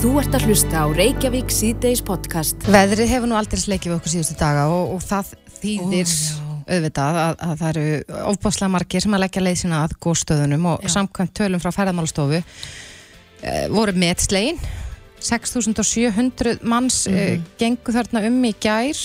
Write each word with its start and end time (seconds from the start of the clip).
Þú 0.00 0.14
ert 0.16 0.32
að 0.32 0.44
hlusta 0.48 0.80
á 0.80 0.88
Reykjavík 0.96 1.50
síðdeis 1.52 2.00
podcast. 2.00 2.62
Veðrið 2.72 3.10
hefur 3.10 3.28
nú 3.28 3.34
aldrei 3.36 3.60
sleikið 3.60 3.90
við 3.90 3.96
okkur 3.98 4.12
síðustu 4.14 4.36
daga 4.40 4.62
og, 4.72 4.94
og 4.94 5.02
það 5.04 5.32
þýðir 5.58 6.12
auðvitað 6.70 7.18
að, 7.20 7.34
að 7.44 7.52
það 7.60 7.68
eru 7.68 8.14
ofbáslega 8.30 8.72
margir 8.72 9.04
sem 9.04 9.16
að 9.18 9.20
leggja 9.26 9.42
leið 9.44 9.58
sína 9.60 9.82
að 9.84 9.92
góðstöðunum 10.06 10.64
og 10.70 10.86
samkvæmt 10.94 11.34
tölum 11.36 11.60
frá 11.60 11.68
ferðarmálastofu 11.76 12.38
e, 12.40 13.52
voru 13.74 13.92
meðslegin 14.00 14.62
6700 15.20 16.62
manns 16.64 17.02
mm 17.04 17.18
-hmm. 17.18 17.36
e, 17.36 17.58
gengu 17.60 17.92
þarna 17.92 18.24
um 18.30 18.40
í 18.48 18.54
gær 18.56 18.96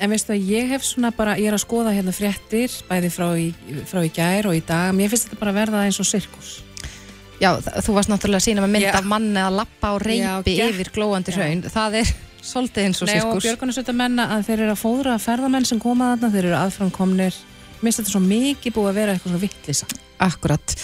En 0.00 0.08
veistu 0.08 0.32
að 0.32 0.46
ég 0.48 0.70
hef 0.72 0.82
svona 0.82 1.10
bara, 1.12 1.34
ég 1.36 1.50
er 1.50 1.54
að 1.54 1.60
skoða 1.60 1.92
hérna 1.92 2.12
fréttir, 2.16 2.72
bæði 2.88 3.10
frá 3.12 3.26
í, 3.36 3.52
frá 3.84 4.00
í 4.00 4.08
gær 4.08 4.46
og 4.48 4.56
í 4.56 4.62
dag, 4.64 4.94
mér 4.96 5.10
finnst 5.12 5.28
þetta 5.28 5.40
bara 5.42 5.52
verða 5.52 5.82
eins 5.84 6.00
og 6.00 6.08
sirkus. 6.08 6.62
Já, 7.40 7.54
þú 7.56 7.94
varst 7.96 8.10
náttúrulega 8.12 8.40
að 8.42 8.46
sína 8.46 8.64
með 8.64 8.74
mynd 8.74 8.86
Já. 8.86 8.90
af 8.98 9.06
manni 9.08 9.40
að 9.40 9.54
lappa 9.62 9.94
og 9.96 10.02
reypi 10.04 10.56
yfir 10.60 10.90
glóandi 10.92 11.32
hraun, 11.32 11.62
það 11.72 11.96
er 12.02 12.10
svolítið 12.44 12.88
eins 12.88 13.00
og 13.00 13.08
Nei, 13.08 13.14
sirkus. 13.14 13.24
Nei 13.24 13.38
og 13.38 13.46
Björgunarsveit 13.46 13.92
að 13.92 13.98
menna 14.00 14.26
að 14.34 14.44
þeir 14.48 14.58
eru 14.58 14.74
að 14.74 14.82
fóðra 14.82 15.16
ferðamenn 15.20 15.68
sem 15.68 15.80
koma 15.80 16.10
þarna, 16.12 16.30
þeir 16.34 16.48
eru 16.50 16.58
aðframkomnir, 16.58 17.40
mér 17.80 17.86
finnst 17.86 18.02
þetta 18.02 18.12
svo 18.12 18.22
mikið 18.26 18.76
búið 18.76 18.90
að 18.90 19.00
vera 19.00 19.14
eitthvað 19.14 19.32
svona 19.32 19.42
vittlisa. 19.46 19.88
Akkurat. 20.20 20.76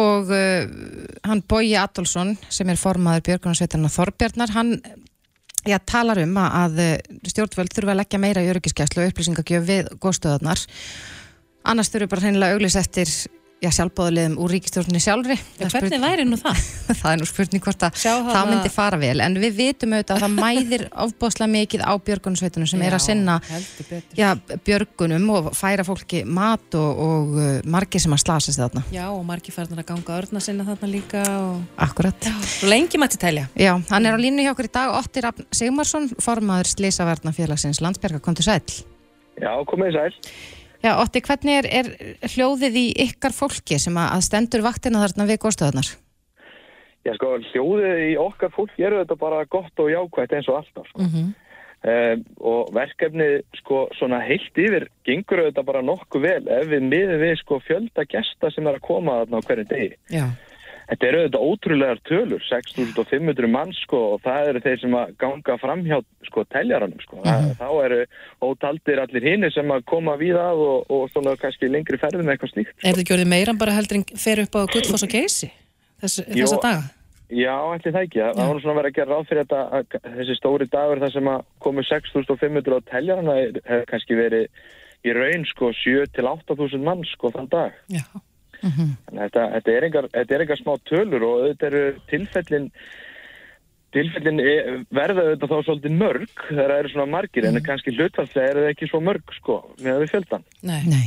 Og 0.00 0.32
uh, 0.32 0.72
hann 1.28 1.44
Bóji 1.52 1.74
Adolfsson 1.76 2.34
sem 2.48 2.72
er 2.72 2.80
formaður 2.80 3.26
Björgunarsveitarna 3.28 3.92
Þorbjarnar, 3.92 4.56
hann 4.56 4.76
Já, 5.62 5.76
talar 5.86 6.18
um 6.18 6.32
að 6.42 6.80
stjórnvöld 7.30 7.70
þurfa 7.70 7.92
að 7.92 8.00
leggja 8.00 8.18
meira 8.18 8.42
í 8.42 8.48
öryggiskeslu 8.50 9.04
og 9.04 9.12
upplýsingagjöf 9.12 9.68
við 9.68 9.92
góðstöðarnar. 10.02 10.58
Annars 11.70 11.92
þurfu 11.92 12.08
bara 12.10 12.24
hreinlega 12.24 12.56
auglist 12.56 12.80
eftir 12.80 13.12
já, 13.62 13.70
sjálfbóðulegum 13.76 14.34
úr 14.42 14.52
ríkistjórnini 14.56 15.00
sjálfri. 15.02 15.36
Já, 15.60 15.68
hvernig 15.70 16.00
væri 16.02 16.24
nú 16.26 16.38
það? 16.40 16.58
það 17.00 17.12
er 17.12 17.20
nú 17.20 17.28
spurning 17.30 17.62
hvort 17.62 17.84
að 17.86 17.98
það, 18.00 18.28
það 18.34 18.50
myndi 18.50 18.72
fara 18.74 18.98
vel, 19.00 19.14
en 19.22 19.38
við 19.42 19.58
vitum 19.58 19.94
auðvitað 19.94 20.16
að 20.16 20.24
það 20.24 20.34
mæðir 20.38 20.84
ofbóðslega 21.04 21.52
mikið 21.52 21.84
á 21.86 21.92
björgunarsveitunum 22.08 22.70
sem 22.72 22.82
já, 22.82 22.86
er 22.88 22.96
að 22.96 23.04
sinna 23.06 23.36
já, 24.18 24.28
björgunum 24.66 25.28
og 25.36 25.50
færa 25.56 25.86
fólki 25.86 26.24
mat 26.26 26.78
og, 26.78 27.02
og 27.06 27.36
uh, 27.38 27.50
margir 27.76 28.02
sem 28.02 28.16
að 28.16 28.24
slasast 28.24 28.62
þarna. 28.62 28.84
Já, 28.94 29.04
og 29.12 29.22
margir 29.28 29.54
færðan 29.54 29.82
að 29.84 29.90
ganga 29.92 30.18
örna 30.18 30.42
sinna 30.42 30.66
þarna 30.66 30.90
líka. 30.90 31.22
Og... 31.42 31.60
Akkurat. 31.86 32.30
Og 32.32 32.70
lengi 32.70 33.00
mætti 33.00 33.20
tælja. 33.22 33.46
Já, 33.58 33.76
hann 33.92 34.08
er 34.08 34.16
á 34.16 34.20
línu 34.20 34.46
hjá 34.46 34.54
okkur 34.56 34.70
í 34.70 34.74
dag, 34.74 34.96
Otti 34.98 35.22
Raffn 35.22 35.46
Sigmarsson, 35.54 36.10
formaður 36.22 36.72
Slisaverðnafélagsins 36.74 37.82
Landsberga, 37.84 38.22
kom 38.22 38.38
til 38.38 38.48
sæl. 38.48 38.82
Já, 39.40 39.54
komið 39.68 39.96
sæl. 39.96 40.18
Já, 40.82 40.96
Otti, 40.98 41.20
hvernig 41.22 41.60
er, 41.60 41.68
er 41.78 42.32
hljóðið 42.32 42.78
í 42.80 42.86
ykkar 43.04 43.34
fólki 43.34 43.78
sem 43.78 43.94
að 44.02 44.24
stendur 44.26 44.64
vaktina 44.64 45.04
þarna 45.04 45.28
við 45.28 45.38
góðstöðunar? 45.44 45.90
Já, 47.06 47.12
sko, 47.18 47.36
hljóðið 47.52 48.02
í 48.08 48.10
okkar 48.18 48.50
fólki 48.54 48.84
eru 48.86 48.98
þetta 49.02 49.16
bara 49.18 49.44
gott 49.50 49.82
og 49.82 49.90
jákvægt 49.90 50.34
eins 50.36 50.50
og 50.50 50.58
alltaf, 50.60 50.88
sko. 50.90 51.02
Mm 51.02 51.10
-hmm. 51.12 51.30
um, 51.92 52.24
og 52.50 52.74
verkefnið, 52.74 53.34
sko, 53.62 53.78
svona 53.98 54.20
heilt 54.22 54.58
yfir 54.58 54.88
gengur 55.06 55.44
þetta 55.46 55.62
bara 55.66 55.82
nokkuð 55.82 56.22
vel 56.22 56.48
ef 56.48 56.66
við 56.70 56.88
miðum 56.90 57.22
við, 57.22 57.36
sko, 57.42 57.60
fjölda 57.66 58.06
gesta 58.06 58.50
sem 58.50 58.66
er 58.66 58.78
að 58.78 58.86
koma 58.86 59.20
þarna 59.22 59.38
á 59.38 59.46
hverju 59.46 59.66
degi. 59.70 59.94
Já. 60.10 60.26
Þetta 60.88 61.08
eru 61.08 61.20
auðvitað 61.22 61.46
ótrúlegar 61.48 62.00
tölur, 62.08 62.42
6.500 62.48 63.50
mann 63.50 63.74
sko 63.76 64.00
og 64.14 64.22
það 64.24 64.48
eru 64.50 64.62
þeir 64.64 64.80
sem 64.82 64.96
að 64.98 65.12
ganga 65.22 65.58
fram 65.62 65.84
hjá 65.86 65.98
sko 66.28 66.44
teljaranum 66.52 67.04
sko. 67.04 67.20
Mm 67.20 67.28
-hmm. 67.30 67.54
Þá 67.60 67.68
eru 67.84 68.00
ótaldir 68.48 69.02
allir 69.02 69.28
hinn 69.28 69.50
sem 69.50 69.70
að 69.70 69.84
koma 69.84 70.16
við 70.16 70.40
að 70.40 70.64
og, 70.66 70.90
og 70.90 71.10
svona 71.12 71.36
kannski 71.36 71.70
lengri 71.70 71.98
ferðum 71.98 72.28
eitthvað 72.28 72.54
slíkt. 72.54 72.74
Sko. 72.74 72.88
Er 72.88 72.94
þetta 72.94 73.08
gjörðið 73.12 73.32
meira 73.34 73.54
bara 73.54 73.76
heldur 73.78 74.00
en 74.00 74.04
fer 74.16 74.42
upp 74.42 74.54
á 74.58 74.60
Guldfoss 74.66 75.06
og 75.06 75.14
Geysi 75.14 75.52
þess, 76.00 76.20
þessa 76.26 76.60
daga? 76.62 76.82
Já, 77.32 77.56
ætli 77.72 77.92
það 77.94 78.04
ekki. 78.06 78.20
Það 78.20 78.48
var 78.48 78.60
svona 78.60 78.76
verið 78.76 78.90
að 78.90 78.96
gera 78.98 79.12
ráð 79.14 79.28
fyrir 79.28 79.46
þetta 79.46 79.60
að 79.72 80.16
þessi 80.18 80.34
stóri 80.36 80.66
dagur 80.68 81.00
þar 81.00 81.12
sem 81.14 81.28
að 81.32 81.44
komu 81.64 81.84
6.500 81.88 82.76
á 82.76 82.80
teljarana 82.90 83.36
hefur 83.40 83.86
kannski 83.88 84.18
verið 84.18 84.44
í 85.02 85.14
raun 85.16 85.46
sko 85.48 85.70
7-8.000 85.80 86.84
mann 86.84 87.06
sko 87.08 87.32
þann 87.32 87.48
dag. 87.48 87.78
Já. 87.88 88.04
Mm 88.62 88.72
-hmm. 88.72 88.90
þetta, 89.20 89.46
þetta, 89.54 89.76
er 89.76 89.88
engar, 89.88 90.10
þetta 90.12 90.34
er 90.34 90.44
engar 90.46 90.60
smá 90.60 90.74
tölur 90.88 91.24
og 91.28 91.46
þetta 91.48 91.66
eru 91.66 91.86
tilfellin 92.10 92.68
tilfellin 93.92 94.40
verða 94.94 95.24
þetta 95.32 95.48
þá 95.50 95.56
svolítið 95.66 95.96
mörg 96.00 96.44
þegar 96.48 96.70
það 96.72 96.78
eru 96.78 96.92
svona 96.92 97.12
margir 97.12 97.44
mm. 97.44 97.56
en 97.58 97.66
kannski 97.66 97.94
hlutfallslega 97.96 98.48
er 98.48 98.60
það 98.60 98.68
ekki 98.70 98.88
svo 98.88 99.00
mörg 99.04 99.34
sko 99.36 99.58
með 99.82 99.98
því 100.00 100.08
fjöldan 100.12 100.46
Nei, 100.62 100.80
Nei. 100.88 101.04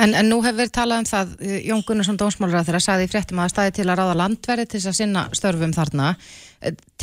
En, 0.00 0.14
en 0.16 0.30
nú 0.30 0.40
hefur 0.44 0.62
við 0.62 0.72
talað 0.72 1.02
um 1.02 1.08
það 1.10 1.34
Jón 1.68 1.84
Gunnarsson 1.88 2.20
Dómsmálur 2.20 2.64
þegar 2.64 2.86
saði 2.86 3.08
í 3.08 3.12
fréttum 3.12 3.42
að 3.42 3.52
staði 3.52 3.76
til 3.78 3.88
að 3.88 4.00
ráða 4.00 4.18
landverði 4.22 4.68
til 4.72 4.80
að 4.80 4.98
sinna 5.02 5.26
störfum 5.36 5.76
þarna 5.76 6.14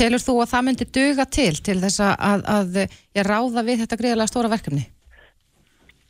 Telur 0.00 0.24
þú 0.24 0.38
að 0.40 0.52
það 0.54 0.66
myndi 0.66 0.88
duga 0.98 1.26
til 1.28 1.52
til 1.60 1.78
þess 1.82 2.00
að, 2.00 2.14
að, 2.56 2.80
að 3.20 3.28
ráða 3.28 3.66
við 3.66 3.84
þetta 3.84 4.00
greiðlega 4.00 4.32
stóra 4.32 4.50
verkefni? 4.50 4.88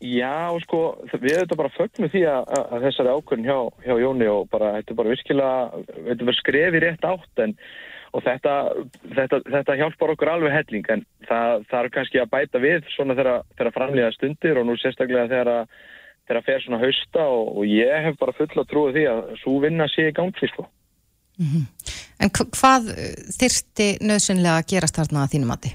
Já, 0.01 0.57
sko, 0.65 0.81
við 1.13 1.35
erum 1.35 1.45
þetta 1.45 1.57
bara 1.61 1.73
fögnum 1.75 2.09
því 2.09 2.23
að, 2.33 2.51
að 2.73 2.85
þessari 2.87 3.15
ákvörn 3.15 3.45
hjá, 3.45 3.59
hjá 3.85 3.95
Jóni 4.01 4.29
og 4.33 4.47
bara, 4.49 4.71
þetta 4.79 4.95
er 4.95 4.99
bara 5.03 5.13
virkilega, 5.13 5.81
þetta 6.09 6.25
verður 6.25 6.39
skrefið 6.39 6.85
rétt 6.87 7.05
átt 7.05 7.43
en 7.45 7.57
og 8.11 8.25
þetta, 8.25 8.55
þetta, 9.15 9.41
þetta 9.55 9.77
hjálpar 9.79 10.13
okkur 10.15 10.33
alveg 10.33 10.55
helling 10.55 10.89
en 10.95 11.05
það, 11.29 11.67
það 11.71 11.81
er 11.81 11.91
kannski 11.95 12.23
að 12.23 12.33
bæta 12.33 12.63
við 12.63 12.89
svona 12.95 13.17
þegar, 13.19 13.73
framlega 13.77 14.15
stundir 14.17 14.59
og 14.59 14.67
nú 14.67 14.77
sérstaklega 14.81 15.29
þegar 15.31 15.53
það 16.31 16.49
fer 16.49 16.65
svona 16.65 16.81
hausta 16.81 17.27
og, 17.37 17.53
og 17.61 17.69
ég 17.71 18.07
hef 18.07 18.19
bara 18.23 18.37
fulla 18.39 18.67
trúið 18.71 18.99
því 18.99 19.05
að 19.13 19.23
svo 19.43 19.57
vinna 19.63 19.87
sé 19.91 20.09
í 20.11 20.17
gangi, 20.17 20.51
sko. 20.51 20.67
Mm 21.41 21.53
-hmm. 21.53 21.65
En 22.21 22.31
hvað 22.31 22.91
þyrsti 23.39 23.87
nöðsynlega 24.05 24.59
að 24.61 24.69
gerast 24.75 24.99
þarna 24.99 25.25
að 25.25 25.33
þínum 25.35 25.53
mati? 25.55 25.73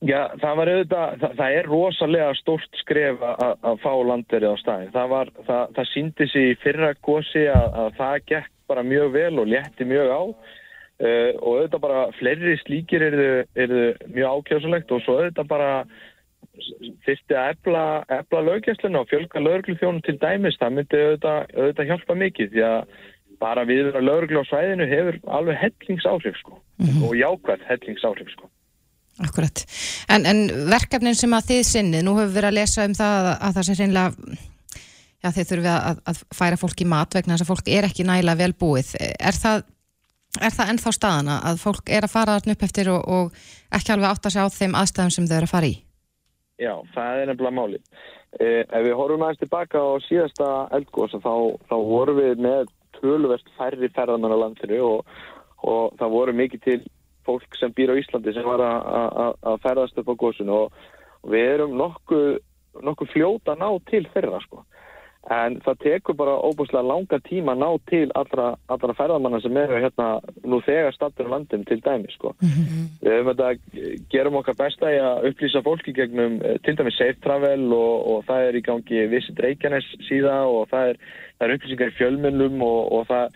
Já, 0.00 0.30
það 0.40 0.54
var 0.56 0.70
auðvitað, 0.72 1.16
það, 1.20 1.32
það 1.38 1.54
er 1.58 1.66
rosalega 1.68 2.28
stórt 2.38 2.78
skref 2.80 3.24
að 3.28 3.82
fá 3.82 3.90
landverið 4.08 4.54
á 4.56 4.56
staði. 4.56 4.86
Það, 4.94 5.08
var, 5.12 5.32
það, 5.48 5.64
það 5.76 5.88
síndi 5.90 6.28
sér 6.30 6.46
í 6.46 6.54
fyrra 6.62 6.92
gósi 7.04 7.42
að, 7.52 7.66
að 7.82 7.98
það 7.98 8.14
gekk 8.30 8.54
bara 8.70 8.86
mjög 8.86 9.10
vel 9.18 9.34
og 9.42 9.50
létti 9.50 9.86
mjög 9.90 10.12
á 10.14 10.22
uh, 10.24 11.32
og 11.42 11.50
auðvitað 11.50 11.82
bara 11.84 12.04
fleiri 12.16 12.54
slíkir 12.62 13.04
eru 13.10 13.26
er 13.52 13.74
mjög 14.06 14.38
ákjásulegt 14.38 14.94
og 14.96 15.02
svo 15.04 15.18
auðvitað 15.18 15.50
bara 15.50 15.72
þyrsti 17.04 17.36
að 17.36 17.50
efla, 17.52 17.82
efla 18.16 18.40
löggjastluna 18.46 19.02
og 19.02 19.10
fjölga 19.10 19.42
lögurklufjónu 19.44 20.00
til 20.06 20.16
dæmis. 20.22 20.56
Það 20.60 20.76
myndi 20.78 21.02
auðvitað, 21.02 21.52
auðvitað 21.58 21.90
hjálpa 21.92 22.16
mikið 22.24 22.54
því 22.54 22.64
að 22.70 22.96
bara 23.40 23.66
við 23.68 23.92
að 23.92 24.06
lögurklu 24.06 24.44
á 24.44 24.48
svæðinu 24.48 24.88
hefur 24.88 25.20
alveg 25.28 25.60
hellingsáhrif 25.60 26.40
sko 26.40 26.56
mm 26.56 26.88
-hmm. 26.88 27.04
og 27.04 27.12
jákvæð 27.16 27.68
hellingsáhrif 27.68 28.32
sko. 28.32 28.48
Akkurat. 29.20 29.64
En, 30.08 30.24
en 30.24 30.46
verkefnin 30.70 31.18
sem 31.18 31.34
að 31.36 31.50
þið 31.50 31.66
sinnið, 31.68 32.04
nú 32.06 32.14
hefur 32.16 32.30
við 32.30 32.38
verið 32.38 32.50
að 32.50 32.56
lesa 32.56 32.86
um 32.88 32.94
það 32.96 33.18
að, 33.18 33.34
að 33.46 33.56
það 33.56 33.66
sé 33.66 33.76
reynilega, 33.76 34.38
já 35.20 35.28
þeir 35.36 35.48
þurfið 35.50 35.74
að, 35.74 36.00
að 36.12 36.22
færa 36.38 36.60
fólk 36.60 36.80
í 36.80 36.88
mat 36.88 37.16
vegna 37.18 37.36
þess 37.36 37.44
að 37.44 37.50
fólk 37.50 37.68
er 37.68 37.88
ekki 37.90 38.06
nægilega 38.08 38.40
vel 38.40 38.54
búið. 38.62 38.94
Er 39.10 39.36
það, 39.36 39.66
er 40.40 40.56
það 40.56 40.72
ennþá 40.72 40.94
staðana 40.96 41.36
að 41.50 41.60
fólk 41.66 41.92
er 41.92 42.06
að 42.06 42.14
fara 42.14 42.38
þarna 42.38 42.56
upp 42.56 42.64
eftir 42.68 42.90
og, 42.94 43.04
og 43.04 43.76
ekki 43.76 43.94
alveg 43.94 44.14
átt 44.14 44.30
að 44.30 44.36
sjá 44.36 44.56
þeim 44.56 44.78
aðstæðum 44.80 45.14
sem 45.16 45.28
þau 45.28 45.36
eru 45.36 45.50
að 45.50 45.54
fara 45.54 45.70
í? 45.70 45.76
Já, 46.60 46.74
það 46.94 47.20
er 47.20 47.30
nefnilega 47.30 47.56
málið. 47.56 47.84
Eh, 48.38 48.62
ef 48.62 48.84
við 48.86 48.96
horfum 48.96 49.26
aðeins 49.26 49.42
tilbaka 49.42 49.80
á 49.80 49.90
síðasta 50.06 50.48
eldgósa 50.76 51.20
þá, 51.20 51.34
þá 51.68 51.76
vorum 51.88 52.20
við 52.20 52.40
með 52.44 52.72
tölverst 53.00 53.48
færri 53.58 53.88
ferðamann 53.92 54.32
á 54.36 54.42
landinu 54.44 54.80
og, 54.86 55.14
og 55.66 55.96
það 56.00 56.16
voru 56.16 56.34
mikið 56.40 56.64
til 56.64 56.78
fólk 57.30 57.58
sem 57.62 57.72
býr 57.72 57.94
á 57.94 58.00
Íslandi 58.02 58.34
sem 58.34 58.46
var 58.46 58.66
að 58.66 59.58
ferðast 59.64 59.98
upp 60.02 60.10
á 60.10 60.20
góðsunu 60.22 60.62
og, 60.66 60.78
og 61.22 61.34
við 61.34 61.52
erum 61.54 61.78
nokkuð 61.78 62.40
nokku 62.84 63.08
fljóta 63.10 63.54
að 63.54 63.62
ná 63.62 63.70
til 63.90 64.04
þeirra 64.14 64.42
sko. 64.44 64.64
en 65.30 65.58
það 65.60 65.80
tekur 65.82 66.16
bara 66.16 66.34
óbúslega 66.48 66.80
langa 66.80 67.18
tíma 67.26 67.52
að 67.52 67.58
ná 67.60 67.68
til 67.90 68.06
allra, 68.16 68.46
allra 68.72 68.94
ferðamanna 68.96 69.40
sem 69.44 69.58
eru 69.60 69.76
hérna 69.82 70.06
nú 70.48 70.62
þegar 70.64 70.94
stattur 70.96 71.28
á 71.28 71.32
landum 71.34 71.64
til 71.68 71.76
dæmi 71.84 72.08
sko. 72.14 72.32
mm 72.40 72.48
-hmm. 72.48 72.86
við 73.04 73.28
þetta 73.28 73.48
gerum 74.10 74.38
okkar 74.40 74.56
besta 74.56 74.92
í 74.94 74.98
að 74.98 75.28
upplýsa 75.28 75.62
fólki 75.62 75.92
gegnum 75.92 76.40
eh, 76.42 76.58
til 76.64 76.76
dæmi 76.76 76.90
Safe 76.90 77.20
Travel 77.22 77.72
og, 77.72 77.96
og 78.10 78.24
það 78.24 78.48
er 78.48 78.54
í 78.56 78.62
gangi 78.62 79.06
Visit 79.06 79.40
Reykjanes 79.40 79.88
síða 80.08 80.36
og 80.48 80.68
það 80.70 80.88
er, 80.88 80.96
það 81.38 81.48
er 81.48 81.54
upplýsingar 81.54 81.88
í 81.88 81.98
fjölmunlum 81.98 82.62
og, 82.62 82.92
og 82.92 83.06
það 83.06 83.28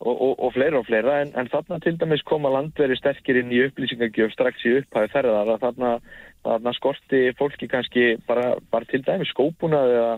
og, 0.00 0.14
og, 0.14 0.32
og 0.44 0.52
fleira 0.52 0.80
og 0.80 0.86
fleira 0.86 1.20
en, 1.24 1.32
en 1.38 1.48
þarna 1.52 1.78
til 1.80 1.96
dæmis 2.00 2.24
koma 2.28 2.50
landveri 2.52 2.98
sterkir 2.98 3.40
inn 3.40 3.54
í 3.54 3.62
upplýsingagjöf 3.66 4.34
strax 4.34 4.66
í 4.68 4.74
upphæðu 4.80 5.12
ferðar 5.14 5.54
að 5.54 5.62
þarna, 5.64 5.92
þarna 6.44 6.74
skorti 6.76 7.22
fólki 7.38 7.70
kannski 7.72 8.10
bara, 8.28 8.54
bara 8.72 8.88
til 8.90 9.02
dæmis 9.06 9.32
skópunað 9.32 9.94
eða, 9.96 10.12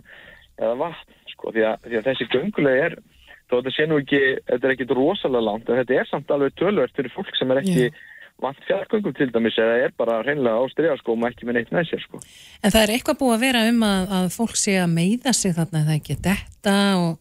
eða 0.58 0.74
vatn 0.82 1.16
sko 1.34 1.54
því 1.54 1.66
að, 1.70 1.86
því 1.86 2.00
að 2.00 2.10
þessi 2.10 2.28
göngulegi 2.34 2.84
er 2.88 2.98
þó 3.48 3.56
þetta 3.56 3.74
sé 3.76 3.88
nú 3.88 4.02
ekki, 4.02 4.22
þetta 4.50 4.68
er 4.68 4.74
ekkit 4.74 4.94
rosalega 4.98 5.46
langt 5.46 5.70
en 5.70 5.80
þetta 5.80 6.00
er 6.00 6.10
samt 6.10 6.34
alveg 6.34 6.58
tölvert 6.58 6.98
fyrir 6.98 7.14
fólk 7.14 7.38
sem 7.38 7.54
er 7.54 7.62
ekki 7.62 7.86
yeah. 7.86 8.02
vant 8.42 8.66
fjárgöngum 8.66 9.14
til 9.14 9.30
dæmis 9.30 9.60
eða 9.62 9.78
er 9.86 9.94
bara 10.00 10.18
hreinlega 10.24 10.58
á 10.58 10.64
strygaskóm 10.74 11.22
og 11.22 11.30
ekki 11.30 11.46
með 11.46 11.60
neitt 11.60 11.72
sér 11.92 12.02
sko. 12.02 12.20
En 12.66 12.74
það 12.74 12.82
er 12.82 12.94
eitthvað 12.96 13.22
búið 13.22 13.38
að 13.38 13.46
vera 13.46 13.64
um 13.70 13.80
að, 13.86 14.12
að 14.18 14.28
fólk 14.34 14.58
sé 14.58 14.76
að 14.82 14.92
meiða 14.98 15.36
sig 15.38 15.56
þarna 15.56 15.86
það 15.86 15.96
ekki 16.00 16.20
detta 16.26 16.76
og 16.98 17.16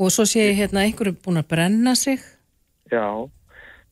Og 0.00 0.08
svo 0.14 0.24
sé 0.24 0.46
ég 0.48 0.56
hérna 0.62 0.86
einhverju 0.86 1.18
búin 1.20 1.42
að 1.42 1.50
brenna 1.50 1.92
sig. 1.98 2.22
Já, 2.88 3.28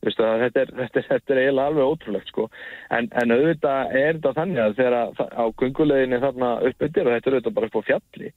þetta, 0.05 0.29
er, 0.29 0.47
þetta, 0.47 0.63
er, 0.63 1.07
þetta 1.11 1.35
er 1.35 1.41
eiginlega 1.43 1.67
alveg 1.73 1.91
ótrúlegt 1.93 2.33
sko. 2.33 2.47
en, 2.91 3.11
en 3.13 3.35
auðvitað 3.35 3.93
er 3.93 4.17
þetta 4.17 4.33
þannig 4.39 4.63
að 4.63 4.79
þegar 4.79 4.97
að, 5.01 5.21
á 5.35 5.45
gunguleginni 5.61 6.23
þarna 6.25 6.55
uppbyrðir 6.71 7.07
og 7.11 7.15
þetta 7.15 7.31
er 7.31 7.37
auðvitað 7.37 7.57
bara 7.59 7.71
upp 7.71 7.79
á 7.79 7.89
fjalli 7.89 8.33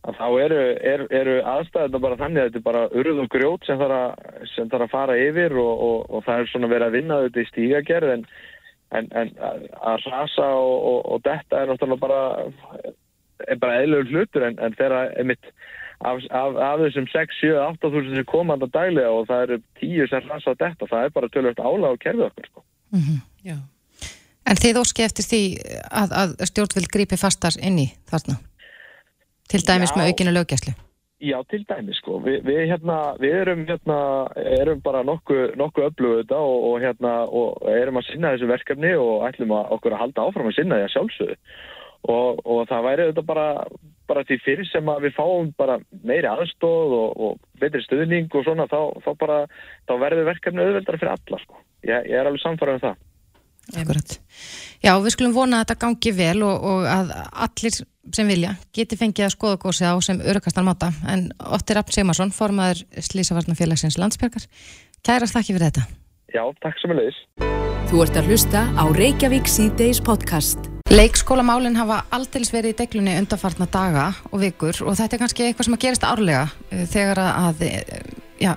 að 0.00 0.16
þá 0.16 0.26
eru, 0.44 0.60
er, 0.92 1.02
eru 1.12 1.34
aðstæðina 1.54 2.00
bara 2.00 2.20
þannig 2.20 2.40
að 2.40 2.46
þetta 2.48 2.60
er 2.60 2.68
bara 2.68 2.84
urð 3.02 3.18
og 3.24 3.28
grjót 3.34 3.66
sem 3.68 3.80
þarf 3.80 3.96
að, 3.98 4.46
sem 4.54 4.70
þarf 4.72 4.86
að 4.86 4.94
fara 4.94 5.18
yfir 5.20 5.56
og, 5.60 5.72
og, 5.88 5.98
og 6.08 6.24
það 6.28 6.44
er 6.44 6.52
svona 6.52 6.70
verið 6.72 6.86
að 6.86 6.96
vinna 6.96 7.20
þetta 7.26 7.42
í 7.42 7.50
stígagerð 7.50 8.14
en, 8.14 8.24
en, 8.96 9.10
en 9.20 9.34
að 9.90 10.08
rasa 10.08 10.48
og, 10.56 11.04
og 11.04 11.26
detta 11.26 11.60
er 11.60 11.72
náttúrulega 11.72 12.06
bara 12.06 12.22
bara 13.60 13.82
eðlur 13.82 14.08
hlutur 14.08 14.44
en 14.50 14.74
þegar 14.76 15.14
einmitt 15.16 15.52
af, 16.00 16.22
af, 16.30 16.56
af 16.56 16.82
þessum 16.84 17.06
6, 17.12 17.40
7, 17.40 17.50
8 17.60 17.92
þúsund 17.92 18.16
sem 18.16 18.28
komanda 18.28 18.68
daglega 18.72 19.12
og 19.12 19.26
það 19.28 19.42
eru 19.46 19.58
10 19.82 20.10
sem 20.12 20.28
rasa 20.30 20.56
þetta, 20.62 20.88
það 20.90 21.06
er 21.06 21.16
bara 21.16 21.32
tölvöld 21.34 21.60
álag 21.60 21.96
og 21.96 22.02
kerfið 22.04 22.28
okkur 22.28 22.50
sko. 22.50 22.64
Mm 22.90 23.00
-hmm. 23.00 23.58
En 24.50 24.56
þið 24.58 24.80
óski 24.82 25.04
eftir 25.04 25.24
því 25.24 25.42
að, 25.90 26.14
að 26.20 26.30
stjórnvild 26.50 26.88
grípi 26.94 27.16
fastar 27.20 27.54
inn 27.62 27.78
í 27.78 27.88
þarna? 28.10 28.38
Til 29.50 29.60
dæmis 29.66 29.92
Já. 29.92 29.96
með 29.98 30.08
aukinu 30.10 30.32
lögjæslu? 30.34 30.72
Já, 31.20 31.36
til 31.50 31.66
dæmis 31.68 31.98
sko. 32.00 32.16
Vi, 32.24 32.38
við, 32.40 32.62
hérna, 32.70 33.14
við 33.20 33.34
erum, 33.42 33.66
hérna, 33.68 33.98
erum 34.56 34.80
bara 34.80 35.02
nokkuð 35.04 35.52
nokku 35.60 35.84
öfluguð 35.84 36.22
þetta 36.22 36.38
og, 36.40 36.62
og, 36.70 36.76
hérna, 36.80 37.12
og 37.28 37.68
erum 37.68 38.00
að 38.00 38.06
sinna 38.08 38.32
þessu 38.32 38.48
verkefni 38.48 38.94
og 38.96 39.26
ætlum 39.28 39.52
að 39.52 39.74
okkur 39.76 39.96
að 39.96 40.02
halda 40.04 40.24
áfram 40.24 40.48
að 40.48 40.56
sinna 40.56 40.78
því 40.78 40.86
að 40.86 40.94
sjálfsögðu 40.94 41.36
og, 42.08 42.40
og 42.46 42.62
það 42.70 42.86
væri 42.88 43.08
þetta 43.10 43.26
bara 43.28 43.46
bara 44.10 44.24
því 44.26 44.40
fyrir 44.44 44.68
sem 44.70 44.90
að 44.90 45.06
við 45.06 45.14
fáum 45.18 45.52
bara 45.58 45.78
meiri 46.02 46.28
aðstóð 46.30 46.96
og, 46.96 47.22
og 47.26 47.62
betri 47.62 47.82
stuðning 47.86 48.32
og 48.34 48.46
svona, 48.46 48.66
þá, 48.70 48.80
þá 49.04 49.10
bara 49.20 49.38
þá 49.86 49.94
verður 50.02 50.28
verkefni 50.32 50.64
auðveldara 50.66 51.00
fyrir 51.00 51.14
alla 51.14 51.40
sko. 51.44 51.62
ég, 51.86 52.10
ég 52.10 52.18
er 52.18 52.26
alveg 52.26 52.44
samfarað 52.44 52.80
um 52.80 52.84
það 52.88 53.06
Akkurat. 53.76 54.16
Já, 54.82 54.94
við 54.98 55.14
skulum 55.14 55.34
vona 55.36 55.60
að 55.60 55.66
þetta 55.66 55.80
gangi 55.84 56.12
vel 56.16 56.42
og, 56.42 56.64
og 56.66 56.86
að 56.90 57.12
allir 57.44 57.76
sem 58.16 58.32
vilja 58.32 58.54
geti 58.74 58.98
fengið 58.98 59.28
að 59.28 59.34
skoða 59.36 59.60
gósi 59.62 59.86
á 59.86 59.94
sem 60.02 60.18
örugastar 60.24 60.66
máta, 60.66 60.90
en 61.06 61.28
Otti 61.54 61.76
Rapp 61.76 61.92
Sigmarsson 61.94 62.34
formaður 62.34 62.82
Slísavarnafélagsins 63.10 64.00
landsbergar 64.00 64.48
kærast 65.06 65.36
þakki 65.36 65.54
fyrir 65.54 65.70
þetta 65.70 65.99
Já, 66.30 66.44
takk 66.62 66.78
sem 66.80 66.92
er 66.94 67.00
leiðis 67.00 67.22
Þú 67.90 68.02
ert 68.04 68.18
að 68.20 68.28
hlusta 68.30 68.66
á 68.78 68.84
Reykjavík 68.94 69.48
C-Days 69.50 69.98
podcast 70.06 70.68
Leikskólamálinn 70.90 71.78
hafa 71.78 72.00
aldils 72.14 72.52
verið 72.54 72.74
í 72.74 72.78
deglunni 72.80 73.12
undanfartna 73.18 73.66
daga 73.70 74.08
og 74.30 74.40
vikur 74.42 74.74
og 74.86 74.96
þetta 74.98 75.16
er 75.16 75.22
kannski 75.22 75.44
eitthvað 75.46 75.68
sem 75.68 75.76
að 75.76 75.82
gerist 75.84 76.06
árlega 76.06 76.42
eh, 76.70 76.82
þegar 76.90 77.20
að 77.22 77.62
eh, 77.66 78.00
já, 78.42 78.56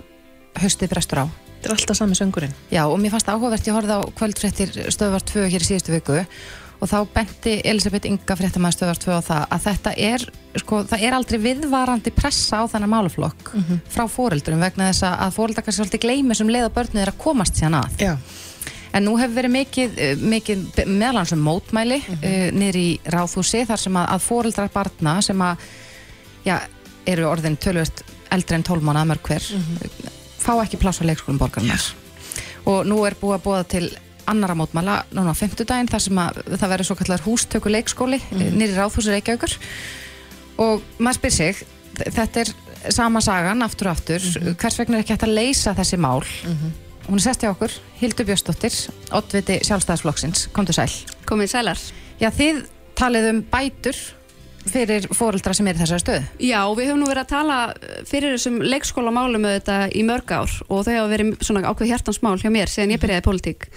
haustið 0.57 0.93
brestur 0.95 1.21
á. 1.21 1.25
Þetta 1.29 1.69
er 1.69 1.75
alltaf 1.75 1.99
sami 1.99 2.17
söngurinn. 2.17 2.55
Já 2.73 2.81
og 2.87 2.97
mér 3.01 3.13
fannst 3.13 3.29
áhugavert, 3.29 3.69
ég 3.69 3.77
horfið 3.77 3.93
á 3.93 4.01
kvöldfrettir 4.17 4.73
stöðvar 4.97 5.25
2 5.29 5.45
hér 5.53 5.65
í 5.65 5.69
síðustu 5.69 5.93
viku 5.93 6.17
og 6.23 6.89
þá 6.89 6.97
benti 7.13 7.59
Elisabeth 7.61 8.09
Inga 8.09 8.39
fréttamaður 8.39 8.79
stöðvar 8.79 9.03
2 9.05 9.13
á 9.13 9.21
það 9.29 9.45
að 9.53 9.63
þetta 9.69 9.95
er, 10.09 10.25
sko, 10.61 10.83
það 10.89 11.05
er 11.07 11.15
aldrei 11.17 11.39
viðvarandi 11.41 12.13
pressa 12.15 12.61
á 12.61 12.69
þennan 12.69 12.91
máluflokk 12.93 13.53
mm 13.53 13.63
-hmm. 13.63 13.79
frá 13.89 14.07
fóreldurum 14.07 14.59
vegna 14.59 14.89
þess 14.91 15.03
að 15.09 15.35
fóreldar 15.37 15.65
kannski 15.65 15.81
svolítið 15.81 16.03
gleymi 16.05 16.35
sem 16.35 16.49
leið 16.49 16.67
á 16.69 16.75
börnið 16.77 17.01
er 17.01 17.11
að 17.13 17.17
komast 17.17 17.55
síðan 17.57 17.79
að. 17.81 17.89
Já. 17.99 18.17
En 18.93 19.05
nú 19.05 19.17
hefur 19.17 19.35
verið 19.35 19.51
mikið, 19.51 19.97
eh, 19.97 20.15
mikið 20.15 20.85
meðalansum 20.85 21.41
mótmæli 21.41 21.97
mm 21.97 22.15
-hmm. 22.15 22.51
niður 22.53 22.75
í 22.77 22.99
ráðhúsi 23.05 23.65
þar 23.65 23.79
sem 23.79 23.93
að, 23.93 24.07
að 24.09 24.19
fóreldrar 24.21 24.69
barna 24.73 25.21
sem 25.21 25.41
að, 25.41 25.57
já, 26.45 26.59
eru 27.05 27.25
orðin 27.27 27.57
tölvöld 27.57 28.03
eldri 28.31 28.55
en 28.55 28.63
tólmána 28.63 29.05
mörg 29.05 29.21
hver, 29.21 29.41
mm 29.41 29.61
-hmm. 29.61 30.09
fá 30.39 30.63
ekki 30.63 30.77
pláss 30.77 31.01
á 31.01 31.03
leikskólum 31.05 31.37
borgarnar. 31.37 31.81
Ja. 31.81 31.95
Og 32.65 32.85
nú 32.85 33.05
er 33.05 33.15
búið 33.21 33.35
að 33.35 33.43
búa 33.43 33.63
til 33.63 33.89
annara 34.25 34.55
mótmæla 34.55 35.03
núna 35.11 35.33
á 35.33 35.35
femtudaginn 35.35 35.89
þar 35.91 36.01
sem 36.01 36.17
að 36.17 36.39
það 36.57 36.69
verður 36.69 36.85
svo 36.85 36.95
kallar 36.95 37.25
hústöku 37.25 37.69
leikskóli 37.69 38.19
mm 38.19 38.39
-hmm. 38.39 38.51
niður 38.51 38.73
í 38.73 38.77
ráðhúsi 38.77 39.09
Reykjavíkur. 39.09 39.57
Og 40.61 40.83
maður 40.99 41.19
spyr 41.21 41.33
sig, 41.33 41.63
þetta 42.03 42.43
er 42.43 42.53
sama 42.93 43.21
sagan 43.23 43.63
aftur 43.65 43.89
og 43.89 43.97
aftur, 43.97 44.19
mhm. 44.21 44.57
hvers 44.59 44.79
vegna 44.79 44.99
er 44.99 45.05
ekki 45.05 45.15
hægt 45.15 45.27
að 45.27 45.37
leysa 45.37 45.75
þessi 45.77 45.99
mál? 46.01 46.23
Mhm. 46.43 46.79
Hún 47.03 47.19
er 47.19 47.25
sest 47.25 47.43
hjá 47.43 47.49
okkur, 47.51 47.73
Hildur 47.99 48.25
Björnsdóttir, 48.29 48.75
oddviti 49.11 49.57
sjálfstæðisflokksins. 49.67 50.47
Komdu 50.55 50.71
sæl. 50.71 50.87
Komið 51.27 51.51
sælar. 51.51 51.79
Já, 52.21 52.29
þið 52.31 52.61
talið 52.95 53.27
um 53.33 53.41
bætur 53.51 53.97
fyrir 54.69 55.09
fóreldra 55.11 55.51
sem 55.55 55.67
er 55.67 55.75
í 55.75 55.81
þessari 55.81 56.03
stöðu. 56.03 56.29
Já, 56.39 56.59
við 56.77 56.89
höfum 56.89 57.01
nú 57.01 57.09
verið 57.09 57.25
að 57.25 57.33
tala 57.33 57.57
fyrir 58.07 58.37
þessum 58.37 58.61
leikskólamálum 58.63 59.49
auðvitað 59.49 59.97
í 59.99 60.05
mörg 60.07 60.31
ár 60.31 60.53
og 60.69 60.85
þau 60.85 60.93
hafa 60.93 61.11
verið 61.11 61.33
svona 61.43 61.65
ákveð 61.67 61.91
hjartansmál 61.91 62.37
hjá 62.39 62.49
mér 62.53 62.71
síðan 62.71 62.95
ég 62.95 63.03
byrjaði 63.03 63.23
í 63.23 63.27
politík. 63.27 63.67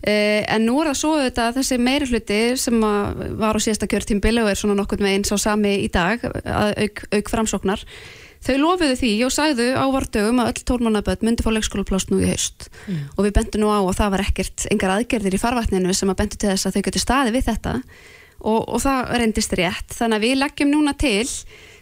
Eh, 0.00 0.40
en 0.48 0.64
nú 0.64 0.78
er 0.80 0.90
það 0.90 1.00
svo 1.02 1.10
auðvitað 1.18 1.58
þessi 1.58 1.76
meiri 1.76 2.08
hluti 2.08 2.40
sem 2.56 2.80
var 2.80 3.56
á 3.56 3.60
síðasta 3.60 3.88
kjörtímbili 3.90 4.40
og 4.40 4.48
er 4.48 4.56
svona 4.56 4.78
nokkur 4.78 5.02
með 5.04 5.18
eins 5.18 5.34
á 5.34 5.36
sami 5.36 5.74
í 5.84 5.90
dag, 5.92 6.24
auk, 6.24 7.04
auk 7.12 7.28
framsóknar 7.28 7.84
Þau 8.40 8.54
lofiðu 8.56 8.96
því 8.96 9.10
og 9.26 9.32
sagðu 9.34 9.66
á 9.76 9.84
vardögum 9.92 10.38
að 10.40 10.50
öll 10.54 10.62
tólmannaböld 10.70 11.24
myndi 11.26 11.44
fá 11.44 11.50
leikskólaplást 11.52 12.12
nú 12.12 12.22
í 12.24 12.28
haust. 12.30 12.70
Mm. 12.88 13.02
og 13.12 13.26
við 13.26 13.34
bendum 13.36 13.64
nú 13.66 13.68
á 13.68 13.80
að 13.84 13.98
það 13.98 14.14
var 14.14 14.22
ekkert 14.24 14.64
engar 14.72 14.94
aðgerðir 14.94 15.36
í 15.36 15.40
farvatninu 15.42 15.96
sem 15.96 16.12
að 16.12 16.20
bendu 16.22 16.40
til 16.40 16.48
þess 16.48 16.68
að 16.68 16.78
þau 16.78 16.84
getur 16.86 17.04
staði 17.04 17.34
við 17.36 17.50
þetta. 17.50 17.74
Og, 18.40 18.60
og 18.64 18.80
það 18.80 19.12
reyndist 19.20 19.56
rétt. 19.60 19.92
Þannig 19.92 20.16
að 20.16 20.24
við 20.24 20.38
leggjum 20.40 20.72
núna 20.72 20.96
til 20.96 21.26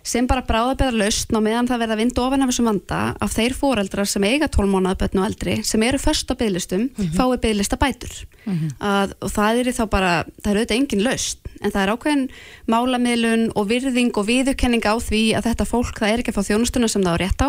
sem 0.09 0.27
bara 0.29 0.45
bráðabeðar 0.47 0.97
laust 1.03 1.33
ná 1.35 1.41
meðan 1.45 1.69
það 1.69 1.83
verða 1.85 1.99
vind 2.01 2.21
ofan 2.23 2.45
af 2.45 2.53
þessum 2.53 2.71
vanda 2.71 3.01
af 3.21 3.35
þeir 3.35 3.57
fóreldrar 3.59 4.09
sem 4.09 4.25
eiga 4.25 4.49
tólmannaböldn 4.53 5.21
og 5.21 5.29
eldri 5.29 5.59
sem 5.69 5.85
eru 5.85 6.01
först 6.01 6.31
á 6.33 6.35
bygglistum 6.35 6.89
mm 6.89 6.91
-hmm. 6.97 7.15
fái 7.17 7.41
bygglista 7.45 7.77
bætur 7.77 8.15
mm 8.45 8.55
-hmm. 8.55 8.71
að, 8.81 9.13
og 9.21 9.31
það 9.31 9.61
er 9.61 9.73
þá 9.79 9.85
bara, 9.89 10.13
það 10.43 10.51
er 10.51 10.57
auðvitað 10.57 10.79
engin 10.79 11.05
laust 11.05 11.39
en 11.63 11.75
það 11.75 11.83
er 11.83 11.93
ákveðin 11.95 12.25
málamiðlun 12.71 13.45
og 13.59 13.69
virðing 13.71 14.13
og 14.19 14.29
viðurkenning 14.29 14.85
á 14.87 14.95
því 15.03 15.23
að 15.39 15.51
þetta 15.51 15.69
fólk 15.69 16.01
það 16.01 16.13
er 16.13 16.23
ekki 16.23 16.35
að 16.35 16.39
fá 16.39 16.49
þjónustuna 16.51 16.89
sem 16.93 17.05
það 17.05 17.19
á 17.19 17.21
rétt 17.23 17.45
á 17.45 17.49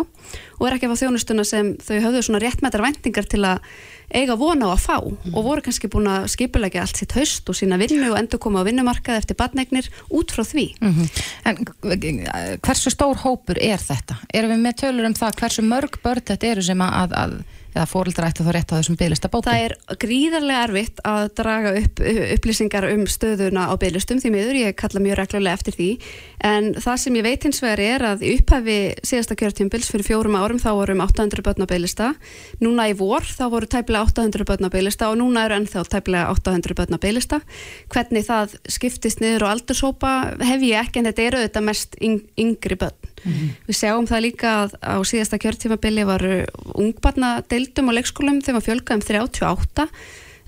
og 0.59 0.67
er 0.67 0.75
ekki 0.75 0.89
að 0.89 0.93
fá 0.93 1.01
þjónustuna 1.03 1.45
sem 1.47 1.71
þau 1.83 1.95
höfðu 2.07 2.25
svona 2.25 2.43
réttmættar 2.43 2.85
vendingar 2.85 3.29
til 3.29 3.43
að 3.47 3.63
eiga 4.09 4.35
vona 4.39 4.69
á 4.69 4.73
að 4.73 4.83
fá 4.83 4.97
mm. 4.97 5.35
og 5.35 5.45
voru 5.45 5.63
kannski 5.65 5.89
búin 5.91 6.09
að 6.09 6.27
skipulegja 6.33 6.83
allt 6.83 6.97
sitt 6.97 7.13
haust 7.17 7.49
og 7.49 7.57
sína 7.57 7.77
vinnu 7.81 8.09
og 8.09 8.17
endur 8.19 8.41
koma 8.41 8.63
á 8.65 8.67
vinnumarkað 8.67 9.21
eftir 9.21 9.37
badnegnir 9.37 9.89
út 10.09 10.33
frá 10.33 10.43
því. 10.43 10.65
Mm 10.81 10.93
-hmm. 10.93 11.07
En 11.45 12.59
hversu 12.65 12.89
stór 12.89 13.17
hópur 13.21 13.57
er 13.61 13.77
þetta? 13.77 14.17
Erum 14.33 14.51
við 14.51 14.61
með 14.65 14.75
tölur 14.81 15.05
um 15.05 15.13
það 15.13 15.37
hversu 15.39 15.61
mörg 15.61 16.01
börn 16.03 16.25
þetta 16.25 16.47
eru 16.47 16.61
sem 16.61 16.81
að, 16.81 17.13
að 17.13 17.33
eða 17.79 17.89
fórildra 17.89 18.29
ætti 18.29 18.45
þá 18.45 18.51
rétt 18.55 18.73
á 18.73 18.77
þessum 18.77 18.99
bygglista 18.99 19.31
bótum? 19.31 19.49
Það 19.49 19.65
er 19.65 19.75
gríðarlega 20.03 20.65
erfitt 20.67 21.03
að 21.07 21.23
draga 21.39 21.73
upp 21.79 22.03
upplýsingar 22.35 22.89
um 22.91 23.05
stöðuna 23.09 23.67
á 23.71 23.73
bygglistum 23.79 24.21
því 24.21 24.33
miður, 24.35 24.59
ég 24.59 24.77
kalla 24.79 25.03
mjög 25.03 25.19
reglulega 25.21 25.59
eftir 25.59 25.77
því. 25.77 25.89
En 26.49 26.71
það 26.77 27.01
sem 27.03 27.19
ég 27.19 27.25
veit 27.25 27.47
hins 27.47 27.61
vegar 27.63 27.83
er 27.83 28.05
að 28.11 28.25
upphæfi 28.29 28.77
síðasta 29.07 29.37
kjörtjumbils 29.39 29.89
fyrir 29.91 30.07
fjórum 30.07 30.37
árum 30.39 30.61
þá 30.61 30.69
vorum 30.77 31.03
800 31.03 31.43
börn 31.45 31.65
á 31.65 31.71
bygglista 31.71 32.11
núna 32.63 32.87
í 32.91 32.95
vor 32.99 33.25
þá 33.25 33.45
voru 33.51 33.69
tæplega 33.69 34.07
800 34.07 34.47
börn 34.47 34.67
á 34.67 34.73
bygglista 34.73 35.09
og 35.11 35.19
núna 35.21 35.45
eru 35.47 35.59
ennþá 35.59 35.85
tæplega 35.89 36.29
800 36.33 36.77
börn 36.77 36.97
á 36.97 36.99
bygglista 36.99 37.41
hvernig 37.93 38.27
það 38.27 38.57
skiptist 38.71 39.23
niður 39.23 39.47
og 39.47 39.53
aldursópa 39.55 40.13
hef 40.43 40.65
ég 40.65 40.79
ekki 40.83 41.01
en 41.01 41.09
þetta 41.09 41.27
eru 41.27 41.43
þetta 41.45 41.65
mest 41.65 41.99
yngri 41.99 42.79
börn 42.79 43.08
Mm 43.23 43.31
-hmm. 43.33 43.49
Við 43.67 43.75
sjáum 43.75 44.07
það 44.07 44.25
líka 44.25 44.49
að 44.63 44.71
á 44.79 44.95
síðasta 45.03 45.41
kjörtímabili 45.41 46.05
var 46.05 46.23
ungbarna 46.75 47.43
deildum 47.49 47.89
á 47.89 47.97
leikskólum 47.97 48.41
þegar 48.41 48.55
maður 48.55 48.69
fjölgaði 48.69 48.95
um 48.95 49.05
38 49.07 49.87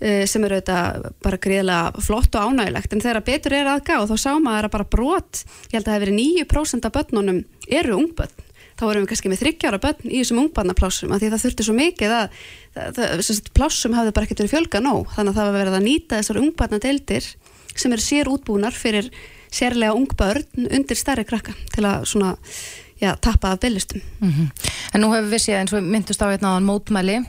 eh, 0.01 0.25
sem 0.25 0.43
eru 0.43 0.55
auðvitað 0.55 1.11
bara 1.21 1.37
gríðilega 1.37 2.01
flott 2.01 2.35
og 2.35 2.41
ánægilegt 2.47 2.93
en 2.93 3.01
þegar 3.01 3.27
betur 3.27 3.53
er 3.53 3.67
aðgá 3.67 4.05
þá 4.07 4.15
sá 4.17 4.31
maður 4.39 4.65
að 4.69 4.75
bara 4.75 4.91
brot, 4.95 5.43
ég 5.69 5.75
held 5.77 5.87
að 5.87 5.91
það 5.91 5.97
hefur 5.97 6.05
verið 6.07 6.19
9% 6.19 6.85
af 6.85 6.95
börnunum 6.95 7.43
eru 7.67 7.97
ungbörn. 7.97 8.47
Þá 8.81 8.85
erum 8.89 9.03
við 9.03 9.09
kannski 9.11 9.29
með 9.29 9.41
þryggjára 9.43 9.77
börn 9.77 10.09
í 10.09 10.19
þessum 10.23 10.39
ungbarnaplássum 10.41 11.11
að 11.13 11.19
því 11.21 11.27
það 11.29 11.43
þurfti 11.43 11.65
svo 11.67 11.73
mikið 11.77 12.13
að, 12.17 12.39
að 12.81 13.41
plássum 13.53 13.93
hafði 13.93 14.13
bara 14.15 14.25
ekkert 14.25 14.41
verið 14.41 14.53
fjölga 14.55 14.81
nóg. 14.81 15.11
Þannig 15.13 15.29
að 15.29 15.37
það 15.37 15.49
var 15.49 15.57
verið 15.59 15.77
að 15.77 15.85
nýta 15.85 16.17
þessar 16.17 16.39
ungbarnadeildir 16.41 17.27
sem 17.75 17.93
eru 17.93 18.03
sér 18.03 18.31
útbúnar 18.31 18.73
fyrir 18.75 19.11
sérlega 19.51 19.95
ung 19.97 20.07
börn 20.17 20.45
undir 20.71 20.97
stærri 20.97 21.25
krakka 21.27 21.53
til 21.75 21.85
að 21.87 22.07
svona, 22.13 22.35
já, 23.01 23.15
tappa 23.19 23.51
af 23.51 23.59
byllistum. 23.59 24.01
Mm 24.19 24.31
-hmm. 24.31 24.49
En 24.93 25.01
nú 25.01 25.13
hefur 25.13 25.29
við 25.29 25.43
séð 25.45 25.59
eins 25.59 25.73
og 25.73 25.83
myndust 25.83 26.21
á 26.21 26.31
einna 26.31 26.57
á 26.57 26.59
mótmæli 26.59 27.25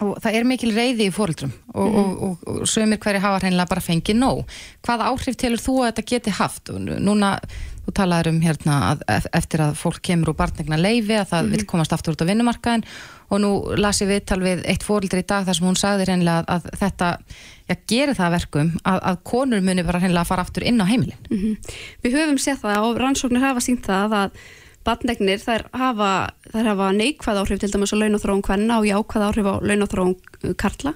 og 0.00 0.18
það 0.22 0.34
er 0.34 0.44
mikil 0.44 0.72
reyði 0.74 1.06
í 1.08 1.14
fóröldrum 1.14 1.52
og, 1.74 1.88
mm 1.88 1.96
og, 1.96 2.22
og, 2.22 2.38
og 2.46 2.66
sömur 2.66 2.98
hverju 2.98 3.20
hafa 3.20 3.38
hreinlega 3.38 3.68
bara 3.68 3.80
fengið 3.80 4.16
nóg. 4.16 4.44
Hvað 4.82 5.04
áhrif 5.08 5.36
tilur 5.36 5.58
þú 5.58 5.74
að 5.82 5.86
þetta 5.86 6.08
geti 6.10 6.30
haft? 6.30 6.68
Núna, 6.68 7.38
þú 7.86 7.94
talaður 7.96 8.30
um 8.32 8.40
hérna 8.44 8.76
að 8.92 9.26
eftir 9.34 9.64
að 9.64 9.74
fólk 9.80 10.02
kemur 10.06 10.32
úr 10.32 10.38
barnegna 10.38 10.78
leifi 10.78 11.16
að 11.16 11.30
það 11.32 11.42
mm 11.42 11.48
-hmm. 11.48 11.56
vil 11.56 11.66
komast 11.66 11.92
aftur 11.92 12.14
út 12.14 12.22
á 12.22 12.30
vinnumarkaðin 12.30 12.84
og 13.32 13.40
nú 13.40 13.50
las 13.76 14.02
ég 14.02 14.08
viðtal 14.08 14.40
við 14.40 14.64
eitt 14.68 14.84
fóröldri 14.84 15.22
í 15.24 15.26
dag 15.26 15.46
þar 15.46 15.56
sem 15.56 15.66
hún 15.66 15.76
sagði 15.80 16.04
hreinlega 16.04 16.44
að, 16.44 16.44
að 16.54 16.78
þetta 16.80 17.18
já, 17.68 17.74
gerir 17.88 18.14
það 18.14 18.34
verkum 18.36 18.72
að, 18.84 18.98
að 19.02 19.16
konur 19.24 19.60
muni 19.60 19.82
bara 19.82 19.98
hennilega 19.98 20.20
að 20.20 20.30
fara 20.32 20.42
aftur 20.42 20.62
inn 20.62 20.80
á 20.80 20.86
heimilin. 20.86 21.22
Mm 21.30 21.38
-hmm. 21.38 21.56
Við 22.02 22.16
höfum 22.18 22.38
sett 22.38 22.60
það 22.60 22.84
og 22.86 22.98
rannsóknir 23.00 23.40
hafa 23.40 23.60
sínt 23.60 23.86
það 23.86 24.12
að 24.12 24.30
batnegnir 24.84 25.38
þær 25.38 25.66
hafa, 25.72 26.10
þær 26.52 26.66
hafa 26.72 26.92
neikvæð 26.92 27.40
áhrif 27.42 27.60
til 27.62 27.70
dæmis 27.72 27.94
á 27.94 27.96
launathróun 27.96 28.42
hvenna 28.42 28.78
og 28.78 28.86
jákvæð 28.86 29.26
áhrif 29.28 29.46
á 29.46 29.54
launathróun 29.62 30.16
karla 30.58 30.94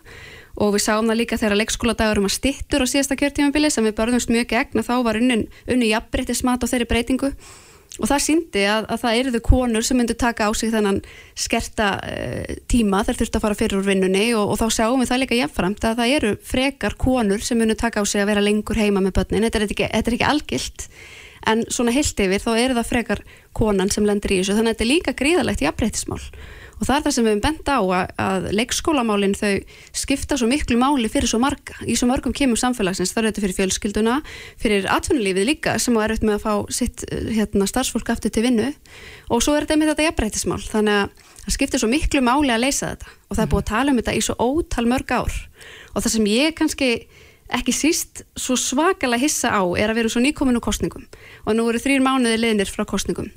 og 0.56 0.72
við 0.74 0.86
sáum 0.86 1.10
það 1.10 1.20
líka 1.20 1.38
þegar 1.40 1.60
leikskóladagurum 1.60 2.28
að 2.28 2.34
stittur 2.38 2.84
á 2.84 2.86
síðasta 2.88 3.18
kjörtímanbili 3.20 3.70
sem 3.72 3.84
við 3.84 3.96
börðumst 3.98 4.32
mjög 4.32 4.50
gegn 4.54 4.82
að 4.82 4.88
þá 4.88 4.96
var 5.04 5.20
unni, 5.20 5.38
unni 5.68 5.92
jafnbreytismat 5.92 6.64
á 6.64 6.70
þeirri 6.70 6.88
breytingu. 6.90 7.32
Og 7.96 8.10
það 8.10 8.22
síndi 8.26 8.62
að, 8.68 8.86
að 8.92 9.02
það 9.02 9.18
eruðu 9.20 9.40
konur 9.46 9.84
sem 9.86 9.96
myndu 9.96 10.16
taka 10.20 10.48
á 10.48 10.50
sig 10.58 10.72
þennan 10.72 10.98
skerta 11.38 11.86
uh, 12.04 12.56
tíma 12.68 13.00
þegar 13.06 13.20
þurftu 13.22 13.38
að 13.38 13.44
fara 13.46 13.56
fyrir 13.56 13.78
úr 13.78 13.86
vinnunni 13.86 14.26
og, 14.36 14.52
og 14.52 14.58
þá 14.60 14.66
sjáum 14.76 15.00
við 15.00 15.12
það 15.12 15.22
líka 15.22 15.38
jafnframt 15.38 15.86
að 15.88 16.02
það 16.02 16.16
eru 16.18 16.32
frekar 16.44 16.98
konur 17.00 17.46
sem 17.46 17.56
myndu 17.56 17.78
taka 17.80 18.04
á 18.04 18.04
sig 18.04 18.20
að 18.20 18.34
vera 18.34 18.44
lengur 18.44 18.80
heima 18.80 19.00
með 19.00 19.16
börnin, 19.16 19.46
þetta 19.48 19.62
er 19.62 19.66
ekki, 19.68 19.88
þetta 19.94 20.12
er 20.12 20.18
ekki 20.18 20.28
algilt 20.28 20.86
en 21.46 21.64
svona 21.72 21.94
heilt 21.94 22.20
yfir 22.20 22.42
þá 22.42 22.50
eru 22.58 22.76
það 22.76 22.90
frekar 22.90 23.24
konan 23.56 23.92
sem 23.92 24.04
lendir 24.04 24.34
í 24.34 24.40
þessu. 24.42 24.58
Þannig 24.58 24.72
að 24.72 24.74
þetta 24.74 24.86
er 24.86 24.92
líka 24.92 25.16
gríðalegt 25.16 25.64
jafnbreytismál 25.64 26.20
og 26.76 26.84
það 26.84 26.96
er 26.96 27.04
það 27.06 27.14
sem 27.16 27.26
við 27.26 27.32
hefum 27.32 27.44
bent 27.46 27.70
á 27.72 27.78
að, 27.80 28.10
að 28.20 28.48
leikskólamálinn 28.58 29.36
þau 29.36 29.52
skipta 29.96 30.36
svo 30.36 30.48
miklu 30.50 30.78
máli 30.80 31.10
fyrir 31.12 31.30
svo 31.30 31.40
marga 31.42 31.78
í 31.88 31.96
svo 31.96 32.08
mörgum 32.10 32.34
kemur 32.36 32.60
samfélagsins, 32.60 33.14
það 33.14 33.22
er 33.22 33.28
þetta 33.30 33.44
fyrir 33.44 33.58
fjölskylduna 33.60 34.16
fyrir 34.60 34.88
atvinnulífið 34.92 35.48
líka 35.48 35.76
sem 35.82 35.96
er 35.96 36.14
auðvitað 36.14 36.28
með 36.28 36.38
að 36.38 36.44
fá 36.44 36.74
sitt 36.78 37.04
hérna, 37.10 37.68
starfsfólk 37.70 38.12
aftur 38.12 38.32
til 38.32 38.44
vinnu. 38.46 38.70
Og 39.32 39.44
svo 39.44 39.56
er 39.56 39.66
þetta 39.66 39.80
með 39.80 39.92
þetta 39.92 40.08
jafnbreytismál 40.08 40.62
þannig 40.64 41.02
að 41.02 41.28
það 41.42 41.56
skiptir 41.56 41.82
svo 41.82 41.90
miklu 41.90 42.24
máli 42.24 42.54
að 42.54 42.64
leysa 42.66 42.94
þetta. 42.94 43.14
Og 43.26 43.36
það 43.36 43.44
er 43.44 43.52
búið 43.52 43.62
að 43.64 43.70
tala 43.72 43.92
um 43.92 44.00
þetta 44.00 44.16
í 44.16 44.24
svo 44.26 44.36
ótal 44.42 44.88
mörg 44.90 45.14
ár. 45.16 45.38
Og 45.94 46.02
það 46.02 46.12
sem 46.16 46.28
ég 46.32 46.58
kannski 46.58 46.90
ekki 47.54 47.74
síst 47.74 48.24
svo 48.34 48.56
svakalega 48.58 49.22
hissa 49.22 49.52
á 49.54 49.62
er 49.78 49.92
að 49.92 50.00
vera 50.00 50.10
svo 50.10 50.22
nýkominu 50.24 50.58
kostningum 50.62 51.04
og 51.46 51.54
nú 51.54 51.68
eru 51.70 51.78
þrýr 51.78 52.02
mánuði 52.02 52.40
leðinir 52.42 52.70
frá 52.70 52.82
kostningum 52.88 53.28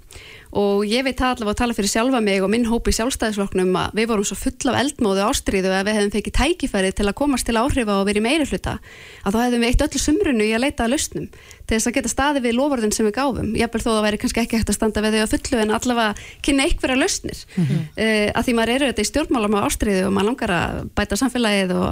og 0.57 0.81
ég 0.89 1.03
veit 1.05 1.19
það 1.19 1.35
allavega 1.35 1.53
að 1.53 1.59
tala 1.61 1.75
fyrir 1.77 1.91
sjálfa 1.91 2.21
mig 2.25 2.41
og 2.41 2.49
minn 2.49 2.65
hópi 2.65 2.93
sjálfstæðisfloknum 2.97 3.75
að 3.77 3.99
við 3.99 4.09
vorum 4.09 4.25
svo 4.25 4.37
full 4.39 4.71
af 4.71 4.79
eldmóðu 4.79 5.21
ástriðu 5.27 5.69
að 5.69 5.85
við 5.85 5.97
hefðum 5.99 6.13
fekið 6.15 6.37
tækifæri 6.39 6.91
til 6.97 7.05
að 7.05 7.17
komast 7.19 7.45
til 7.45 7.57
áhrifa 7.59 7.99
og 7.99 8.07
verið 8.09 8.25
meiri 8.25 8.47
hluta 8.49 8.79
að 9.23 9.35
þá 9.35 9.39
hefðum 9.43 9.61
við 9.65 9.69
eitt 9.69 9.85
öllu 9.85 10.01
sumrunu 10.01 10.47
í 10.47 10.53
að 10.57 10.63
leita 10.65 10.87
að 10.87 10.95
lausnum 10.95 11.27
til 11.69 11.77
þess 11.77 11.89
að 11.91 11.95
geta 11.99 12.09
staði 12.09 12.41
við 12.41 12.57
lofurðin 12.57 12.93
sem 12.95 13.05
við 13.05 13.13
gáfum. 13.19 13.51
Jábel 13.53 13.81
þó 13.83 13.89
það 13.91 14.05
væri 14.07 14.19
kannski 14.23 14.41
ekki 14.41 14.57
hægt 14.57 14.71
að 14.71 14.77
standa 14.79 15.03
við 15.05 15.17
þau 15.17 15.21
að 15.21 15.33
fullu 15.35 15.59
en 15.61 15.73
allavega 15.77 16.15
kynna 16.41 16.65
einhverja 16.65 16.97
lausnir. 16.97 17.43
Mm 17.53 17.67
-hmm. 17.67 17.83
uh, 17.93 18.29
að 18.33 18.47
því 18.47 18.55
maður 18.57 18.73
eru 18.73 18.89
þetta 18.89 19.03
í 19.05 19.09
stjórnmálum 19.11 19.57
á 19.61 19.65
ástriðu 19.67 20.07
og 20.07 20.15
maður 20.15 20.29
langar 20.31 20.55
að 20.55 20.89
bæta 20.97 21.19
samfélagið 21.21 21.75
að 21.77 21.85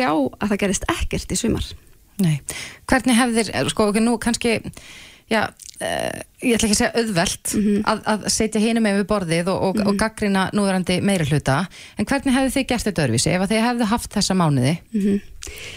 Nei, 2.23 2.43
hvernig 2.91 3.17
hefðir, 3.17 3.49
sko, 3.73 3.89
nú 4.03 4.19
kannski 4.21 4.59
já, 5.31 5.43
uh, 5.47 6.21
ég 6.43 6.57
ætla 6.57 6.69
ekki 6.69 6.77
að 6.77 6.81
segja 6.81 7.03
auðvelt 7.03 7.55
-hmm. 7.55 7.83
að, 7.93 8.03
að 8.13 8.27
setja 8.35 8.63
hínum 8.63 8.87
með 8.87 9.01
við 9.01 9.09
borðið 9.13 9.51
og, 9.53 9.63
og, 9.69 9.83
og 9.87 9.99
gaggrina 10.01 10.49
núðurandi 10.57 11.01
meiri 11.03 11.29
hluta 11.31 11.67
en 11.99 12.09
hvernig 12.09 12.35
hefðu 12.35 12.55
þið 12.57 12.67
gert 12.73 12.89
þetta 12.89 13.05
öðruvísi 13.07 13.35
ef 13.35 13.47
þið 13.51 13.67
hefðu 13.69 13.91
haft 13.93 14.17
þessa 14.17 14.35
mánuði 14.39 14.75
-hmm. 14.93 15.21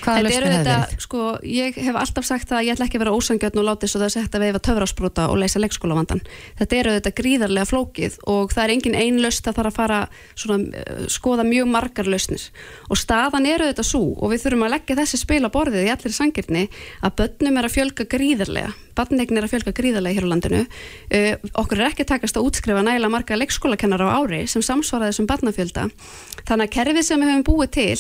Hvaða 0.04 0.26
lausnir 0.26 0.48
hefðu 0.50 0.70
verið? 0.70 0.98
Sko, 1.06 1.24
ég 1.50 1.80
hef 1.88 2.00
alltaf 2.02 2.28
sagt 2.28 2.54
að 2.56 2.68
ég 2.68 2.76
ætla 2.76 2.90
ekki 2.90 3.00
að 3.00 3.06
vera 3.06 3.16
ósangjötn 3.16 3.62
og 3.62 3.68
láti 3.70 3.90
svo 3.92 4.02
þess 4.04 4.20
að 4.20 4.28
þetta 4.28 4.44
veifa 4.46 4.64
töfrásbrota 4.70 5.28
og 5.32 5.40
leysa 5.42 5.62
leikskólavandan 5.64 6.24
þetta 6.60 6.80
eru 6.80 6.96
þetta 6.98 7.14
gríðarlega 7.20 7.70
flókið 7.70 8.18
og 8.32 8.54
það 8.54 8.64
er 8.64 8.74
engin 8.76 8.98
einn 9.00 9.22
laust 9.24 9.48
að 9.50 9.58
fara 9.60 9.72
að 9.72 9.78
fara 9.80 10.00
svona, 10.38 10.58
uh, 10.82 11.06
skoða 11.12 11.46
mjög 11.48 11.70
margar 11.72 12.10
lausnir. 12.10 12.48
Og 12.90 13.00
staðan 13.00 13.48
eru 13.50 13.70
þetta 13.70 13.86
svo 13.86 14.04
og 14.16 14.34
við 14.34 14.46
þurfum 14.46 14.66
að 14.68 14.74
leggja 14.76 15.00
þessi 15.02 15.22
spil 15.22 15.42
á 15.46 15.50
borðið 15.54 15.88
í 15.88 15.94
allir 15.94 16.16
sangirni 16.16 16.66
að 17.02 17.16
börnum 17.22 17.60
er 17.60 17.70
að 17.70 17.76
fjölga 17.76 18.08
gríðarlega. 18.16 18.74
Barnegn 18.96 19.40
er 19.40 19.48
að 19.48 19.56
fjölga 19.56 19.76
gríðarlega 19.76 20.20
hér 20.20 20.28
á 20.28 20.32
landinu. 20.32 20.62
Uh, 21.12 21.32
okkur 21.54 21.82
er 21.82 21.90
ekki 21.92 22.08
takast 22.08 22.38
að 22.40 22.50
útskrifa 22.50 22.86
næla 22.86 23.12
marga 23.12 23.40
leikskólakennar 23.40 24.06
á 24.08 24.16
ári 24.22 24.46
sem 24.52 24.64
samsvaraði 24.66 25.14
þessum 25.14 25.32
barnafjölda. 25.32 25.90
Þannig 26.46 26.70
að 26.70 26.76
kerfið 26.78 27.10
sem 27.10 27.24
við 27.26 27.34
höfum 27.34 27.50
búið 27.50 27.74
til 27.80 27.98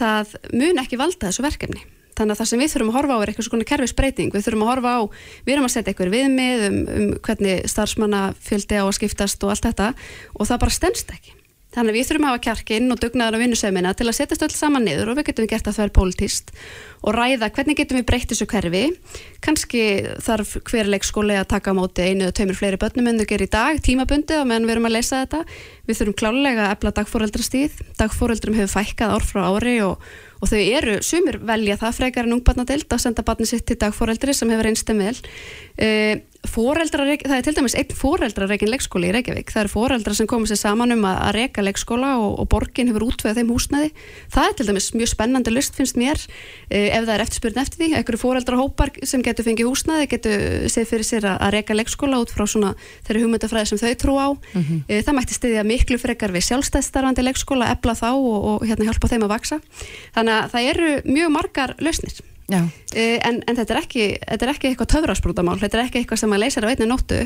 það 0.00 0.36
mun 0.52 0.82
ekki 0.82 1.00
valda 1.00 1.30
þessu 1.30 1.46
verkefni. 1.46 1.84
Þannig 2.18 2.34
að 2.34 2.40
það 2.40 2.48
sem 2.50 2.60
við 2.60 2.72
þurfum 2.74 2.90
að 2.90 2.96
horfa 2.98 3.16
á 3.16 3.20
er 3.22 3.30
eitthvað 3.30 3.46
svona 3.46 3.68
kerfisbreyting. 3.70 4.32
Við 4.34 4.46
þurfum 4.46 4.64
að 4.66 4.70
horfa 4.74 4.92
á, 4.92 5.00
við 5.46 5.54
erum 5.54 5.68
að 5.68 5.74
setja 5.76 5.92
eitthvað 5.92 6.14
viðmið 6.16 6.64
um, 6.66 6.80
um 6.96 7.10
hvernig 7.24 7.68
starfsmannafjöldi 7.70 8.80
á 8.80 8.84
að 8.84 8.96
skiptast 8.98 9.46
og 9.46 9.54
allt 9.54 9.68
þetta 9.70 9.92
og 10.34 10.50
það 10.50 10.64
bara 10.66 10.76
stemst 10.80 11.14
ekki 11.14 11.39
Þannig 11.70 11.92
að 11.92 11.96
við 11.96 12.06
þurfum 12.08 12.24
að 12.26 12.32
hafa 12.32 12.42
kjarkinn 12.46 12.90
og 12.90 12.98
dugnaðar 12.98 13.36
á 13.38 13.42
vinnusemina 13.44 13.90
til 13.94 14.06
að 14.10 14.16
setjast 14.18 14.42
öll 14.42 14.54
saman 14.58 14.82
niður 14.82 15.12
og 15.12 15.18
við 15.20 15.28
getum 15.28 15.46
gert 15.50 15.68
að 15.70 15.76
það 15.76 15.84
er 15.84 15.92
pólitíst 15.94 16.48
og 17.06 17.14
ræða 17.14 17.48
hvernig 17.54 17.78
getum 17.78 18.00
við 18.00 18.06
breytt 18.08 18.32
þessu 18.32 18.46
hverfi. 18.50 18.82
Kanski 19.44 19.84
þarf 20.26 20.56
hver 20.66 20.90
leikskóli 20.90 21.36
að 21.38 21.46
taka 21.52 21.70
á 21.70 21.78
móti 21.78 22.08
einu 22.08 22.26
eða 22.26 22.34
tveimur 22.40 22.58
fleiri 22.58 22.80
börnum 22.82 23.12
en 23.12 23.22
þau 23.22 23.28
gerir 23.30 23.46
í 23.46 23.52
dag, 23.54 23.78
tímabundi 23.86 24.40
og 24.40 24.48
meðan 24.50 24.66
við 24.66 24.74
erum 24.74 24.88
að 24.90 24.96
leysa 24.96 25.22
þetta. 25.22 25.44
Við 25.86 26.00
þurfum 26.00 26.18
klálega 26.18 26.66
að 26.66 26.74
efla 26.74 26.94
dagfóreldrastíð. 26.98 27.78
Dagfóreldrum 28.02 28.58
hefur 28.58 28.74
fækkað 28.74 29.14
ár 29.14 29.28
frá 29.30 29.40
ári 29.46 29.76
og, 29.86 30.10
og 30.42 30.50
þau 30.50 30.58
eru, 30.58 30.98
sumir 31.06 31.38
velja 31.38 31.78
það 31.80 31.96
frekar 32.02 32.26
en 32.26 32.36
ungbarnadelt 32.36 32.90
að 32.90 33.04
senda 33.06 33.24
barni 33.24 33.46
sitt 33.48 33.64
til 33.70 33.78
dagfóreldri 33.78 34.34
sem 34.36 34.50
hefur 34.50 34.72
einstum 34.72 35.06
Uh, 36.40 36.72
það 37.20 37.34
er 37.36 37.44
til 37.44 37.52
dæmis 37.54 37.74
einn 37.76 37.90
fóreldrareikin 37.92 38.70
leikskóli 38.72 39.10
í 39.10 39.12
Reykjavík, 39.12 39.50
það 39.52 39.60
eru 39.60 39.70
fóreldrar 39.74 40.16
sem 40.16 40.28
komið 40.30 40.48
sér 40.54 40.60
saman 40.62 40.94
um 40.94 41.04
að, 41.04 41.18
að 41.26 41.34
reyka 41.36 41.64
leikskóla 41.64 42.14
og, 42.16 42.32
og 42.40 42.48
borgin 42.48 42.88
hefur 42.88 43.04
útveðað 43.10 43.40
þeim 43.42 43.52
húsnæði. 43.52 43.90
Það 44.32 44.48
er 44.48 44.56
til 44.56 44.66
dæmis 44.70 44.88
mjög 44.96 45.10
spennandi 45.12 45.52
list 45.52 45.76
finnst 45.76 45.98
mér 46.00 46.16
eh, 46.70 46.88
ef 46.96 47.04
það 47.04 47.12
er 47.12 47.24
eftirspurn 47.26 47.60
eftir 47.60 47.82
því. 47.82 47.90
Einhverju 48.00 48.22
fóreldrahópar 48.24 48.94
sem 49.12 49.24
getur 49.26 49.46
fengið 49.46 49.68
húsnæði 49.68 50.08
getur 50.14 50.66
séð 50.72 50.88
fyrir 50.94 51.08
sér 51.10 51.28
að, 51.28 51.36
að 51.44 51.54
reyka 51.58 51.76
leikskóla 51.76 52.22
út 52.24 52.32
frá 52.32 52.48
svona 52.48 52.72
þeirri 53.04 53.26
hugmyndafræði 53.26 53.70
sem 53.74 53.82
þau 53.84 53.94
trú 54.00 54.16
á. 54.16 54.28
Mm 54.32 54.64
-hmm. 54.64 54.82
eh, 54.88 55.04
það 55.04 55.16
mætti 55.20 55.36
stiðja 55.36 55.68
miklu 55.68 56.00
frekar 56.00 56.32
við 56.32 56.48
sjálfstæðstarfandi 56.48 57.28
leikskóla, 57.28 57.68
ebla 57.76 57.92
þá 57.92 58.10
og, 58.16 58.38
og 58.48 58.66
hérna 58.66 58.88
Uh, 62.50 63.18
en, 63.22 63.36
en 63.46 63.54
þetta 63.54 63.74
er 63.74 63.78
ekki 63.80 64.04
þetta 64.18 64.46
er 64.46 64.50
ekki 64.50 64.68
eitthvað 64.70 64.88
töfrasprútamál, 64.94 65.58
þetta 65.60 65.78
er 65.78 65.84
ekki 65.84 66.00
eitthvað 66.00 66.20
sem 66.24 66.32
að 66.34 66.40
leysa 66.42 66.62
á 66.66 66.70
einni 66.70 66.88
nóttu, 66.90 67.18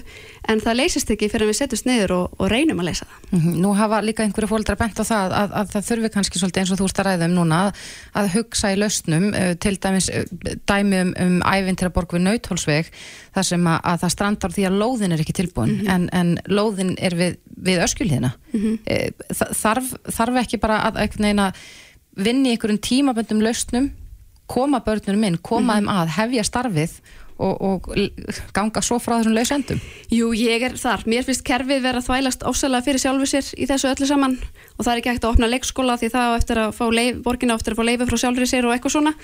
en 0.52 0.60
það 0.60 0.76
leysist 0.80 1.12
ekki 1.14 1.28
fyrir 1.32 1.46
að 1.46 1.52
við 1.52 1.58
setjumst 1.60 1.88
niður 1.88 2.12
og, 2.18 2.34
og 2.36 2.50
reynum 2.52 2.82
að 2.82 2.90
leysa 2.90 3.06
það 3.08 3.22
mm 3.30 3.40
-hmm. 3.40 3.54
Nú 3.64 3.70
hafa 3.78 4.00
líka 4.04 4.24
einhverju 4.24 4.50
fólkdra 4.50 4.76
bent 4.76 5.00
á 5.00 5.04
það 5.04 5.36
að, 5.40 5.54
að 5.60 5.70
það 5.72 5.86
þurfi 5.88 6.10
kannski 6.16 6.38
svolítið 6.38 6.60
eins 6.60 6.72
og 6.74 6.78
þú 6.78 6.88
ert 6.90 7.00
að 7.00 7.08
ræða 7.08 7.28
um 7.28 7.34
núna 7.38 7.60
að, 7.64 7.80
að 8.12 8.30
hugsa 8.34 8.72
í 8.72 8.76
lausnum 8.76 9.26
uh, 9.32 9.54
til 9.54 9.74
dæmis 9.80 10.10
uh, 10.10 10.24
dæmi 10.68 11.00
um, 11.00 11.14
um 11.24 11.40
ævinn 11.42 11.76
til 11.76 11.88
að 11.88 11.94
borg 11.96 12.12
við 12.12 12.26
nautholsveg 12.28 12.92
þar 13.34 13.44
sem 13.44 13.66
að, 13.66 13.80
að 13.84 14.00
það 14.04 14.14
strandar 14.16 14.52
því 14.52 14.66
að 14.68 14.78
lóðin 14.82 15.12
er 15.12 15.20
ekki 15.24 15.32
tilbúin 15.32 15.70
mm 15.70 15.80
-hmm. 15.80 15.90
en, 15.94 16.08
en 16.12 16.38
lóðin 16.46 16.94
er 16.98 17.16
við, 17.16 17.40
við 17.56 17.80
öskjulíðina 17.88 18.32
mm 18.52 18.60
-hmm. 18.60 19.54
þarf, 19.54 19.94
þarf 20.12 20.36
ekki 20.44 20.60
bara 20.60 20.92
að 20.92 21.54
vinni 22.14 22.54
einhverjum 22.54 22.78
tímaböndum 22.78 23.42
lausnum 23.42 23.90
koma 24.54 24.80
börnunum 24.86 25.28
inn, 25.28 25.42
koma 25.42 25.78
þeim 25.78 25.84
mm 25.84 25.90
-hmm. 25.90 26.02
að 26.02 26.16
hefja 26.18 26.48
starfið 26.50 26.98
og, 27.38 27.54
og 27.60 27.88
ganga 28.54 28.82
svo 28.84 29.00
frá 29.02 29.16
þessum 29.18 29.34
lausendum 29.34 29.80
Jú, 30.12 30.30
ég 30.38 30.62
er 30.62 30.76
þar, 30.78 31.02
mér 31.10 31.26
finnst 31.26 31.44
kerfið 31.46 31.82
vera 31.82 31.98
að 31.98 32.06
þvælast 32.08 32.46
ósæðlega 32.46 32.86
fyrir 32.86 33.02
sjálfu 33.02 33.26
sér 33.26 33.50
í 33.58 33.66
þessu 33.66 33.90
öllu 33.90 34.06
saman 34.06 34.38
og 34.78 34.84
það 34.84 34.92
er 34.92 35.00
ekki 35.00 35.12
hægt 35.12 35.26
að 35.26 35.34
opna 35.34 35.50
leikskóla 35.50 35.98
því 35.98 36.10
það 36.14 36.36
eftir 36.38 36.62
að 36.62 36.72
fá 36.78 36.86
leif, 36.94 37.20
borgina 37.26 37.58
eftir 37.58 37.74
að 37.74 37.80
fá 37.80 37.84
leifi 37.88 38.08
frá 38.08 38.18
sjálfur 38.22 38.50
sér 38.50 38.66
og 38.66 38.74
eitthvað 38.74 38.94
svona. 38.96 39.14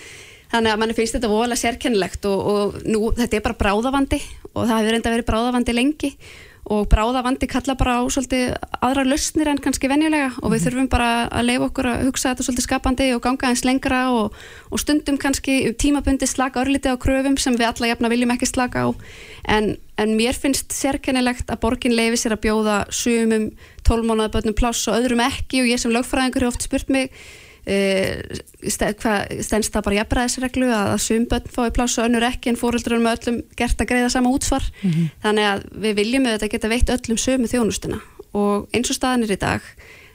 Þannig 0.51 0.73
að 0.73 0.79
mann 0.83 0.93
finnst 0.99 1.15
þetta 1.15 1.31
voðalega 1.31 1.63
sérkennilegt 1.63 2.27
og, 2.27 2.39
og 2.51 2.79
nú, 2.91 3.01
þetta 3.15 3.37
er 3.39 3.43
bara 3.45 3.59
bráðavandi 3.63 4.21
og 4.51 4.65
það 4.65 4.77
hefur 4.77 4.95
reynda 4.97 5.13
verið 5.15 5.29
bráðavandi 5.31 5.75
lengi. 5.77 6.11
og 6.11 6.50
bráðavandi 6.91 7.49
kalla 7.51 7.75
bara 7.79 7.97
á 7.99 8.03
svolítið 8.07 8.53
aðra 8.79 9.03
lausnir 9.09 9.49
en 9.51 9.59
kannski 9.63 9.91
venjulega 9.91 10.31
og 10.39 10.53
við 10.53 10.61
mhm. 10.61 10.65
þurfum 10.67 10.89
bara 10.93 11.11
að 11.27 11.49
leifa 11.49 11.67
okkur 11.67 11.89
að 11.91 12.05
hugsa 12.07 12.31
þetta 12.31 12.47
svolítið 12.47 12.67
skapandi 12.67 13.09
og 13.17 13.23
ganga 13.25 13.51
eins 13.51 13.65
lengra 13.67 14.01
og, 14.15 14.39
og 14.71 14.83
stundum 14.83 15.19
kannski 15.21 15.59
tímabundi 15.81 16.29
slaka 16.31 16.63
örliti 16.63 16.93
á 16.93 16.97
kröfum 17.01 17.39
sem 17.43 17.59
við 17.59 17.69
alla 17.73 17.91
jafna 17.91 18.13
viljum 18.13 18.35
ekki 18.37 18.51
slaka 18.51 18.87
á 18.87 18.89
en, 19.51 19.75
en 19.99 20.17
mér 20.19 20.39
finnst 20.39 20.71
sérkennilegt 20.77 21.51
að 21.51 21.63
borgin 21.67 21.97
leifi 21.99 22.23
sér 22.23 22.39
að 22.39 22.45
bjóða 22.47 22.81
sumum 22.95 23.51
tólmónaðabötnum 23.87 24.59
pláss 24.59 24.87
og 24.87 25.01
öðrum 25.01 25.25
ekki 25.27 25.65
og 25.65 25.71
ég 25.73 25.83
sem 25.83 25.95
lögfræðingur 25.95 26.47
hefur 26.47 26.55
oft 26.55 26.69
spurt 26.69 26.93
mig 26.93 27.11
stendst 28.71 29.75
það 29.75 29.85
bara 29.87 29.99
jafnbræðisreglu 30.01 30.71
að 30.75 30.95
sumbönn 31.05 31.51
fái 31.53 31.71
pláss 31.77 31.99
og 32.01 32.09
önnur 32.09 32.27
ekki 32.27 32.53
en 32.53 32.59
fóröldurum 32.61 33.05
með 33.05 33.19
öllum 33.19 33.41
gert 33.59 33.81
að 33.81 33.91
greiða 33.93 34.11
sama 34.11 34.33
útsvar? 34.33 34.65
Mm 34.83 34.91
-hmm. 34.91 35.11
þannig 35.23 35.45
að 35.53 35.65
við 35.85 35.97
viljum 36.01 36.27
auðvitað 36.27 36.53
geta 36.55 36.73
veitt 36.73 36.91
öllum 36.97 37.19
sömu 37.19 37.47
þjónustuna. 37.53 38.01
Og 38.33 38.69
eins 38.73 38.91
og 38.91 38.97
staðanir 38.97 39.33
í 39.33 39.41
dag 39.41 39.61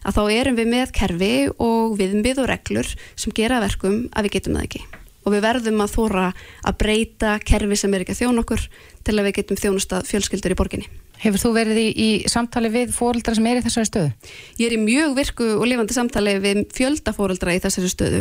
að 0.06 0.16
þá 0.18 0.24
erum 0.32 0.56
við 0.56 0.68
með 0.68 0.92
kerfi 0.92 1.50
og 1.58 1.98
viðmið 2.00 2.42
og 2.44 2.50
reglur 2.50 2.88
sem 3.16 3.34
gera 3.34 3.60
verkum 3.60 4.10
að 4.14 4.24
við 4.24 4.32
getum 4.32 4.56
það 4.56 4.64
ekki. 4.64 4.82
Og 5.26 5.34
við 5.34 5.42
verðum 5.42 5.82
að 5.82 5.94
þóra 5.96 6.34
að 6.64 6.78
breyta 6.78 7.40
kerfi 7.40 7.76
sem 7.76 7.94
er 7.94 8.02
ekki 8.02 8.14
að 8.14 8.22
þjón 8.22 8.42
okkur 8.44 8.70
til 9.04 9.20
að 9.20 9.26
við 9.26 9.36
getum 9.40 9.58
þjónusta 9.58 10.04
fjölskyldur 10.06 10.54
í 10.54 10.56
borginni 10.56 10.88
Hefur 11.26 11.42
þú 11.42 11.52
verið 11.56 11.78
í, 11.82 11.86
í 11.90 12.10
samtali 12.30 12.70
við 12.70 12.92
fóreldra 12.94 13.34
sem 13.34 13.46
er 13.50 13.58
í 13.58 13.66
þessari 13.66 13.90
stöðu? 13.90 14.32
Ég 14.60 14.68
er 14.68 14.76
í 14.76 14.82
mjög 14.82 15.16
virku 15.18 15.48
og 15.58 15.64
lifandi 15.66 15.96
samtali 15.96 16.36
við 16.44 16.66
fjölda 16.76 17.14
fóreldra 17.18 17.56
í 17.56 17.62
þessari 17.64 17.90
stöðu. 17.90 18.20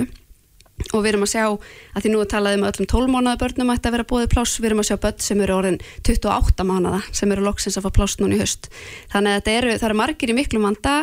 Og 0.90 1.04
við 1.04 1.11
erum 1.12 1.26
að 1.26 1.30
sjá 1.34 1.42
að 1.44 2.00
því 2.00 2.11
nú 2.11 2.23
er 2.25 2.30
talað 2.32 2.56
um 2.56 2.64
öllum 2.66 2.88
12 2.90 3.12
mánuða 3.12 3.40
börnum 3.42 3.68
að 3.70 3.76
þetta 3.78 3.92
vera 3.94 4.06
bóðið 4.11 4.32
pláss, 4.32 4.54
við 4.58 4.68
erum 4.70 4.80
að 4.82 4.88
sjá 4.88 4.96
börn 5.04 5.20
sem 5.23 5.42
eru 5.44 5.54
orðin 5.54 5.76
28 6.08 6.66
mánuða 6.66 7.02
sem 7.14 7.34
eru 7.37 7.44
loksins 7.44 7.78
að 7.78 7.87
fá 7.87 7.94
pláss 8.00 8.18
núna 8.18 8.34
í 8.34 8.40
höst 8.40 8.66
þannig 9.12 9.38
að 9.38 9.52
eru, 9.52 9.76
það 9.76 9.88
eru 9.90 10.00
margir 10.00 10.32
í 10.32 10.38
miklu 10.40 10.64
vanda. 10.64 10.96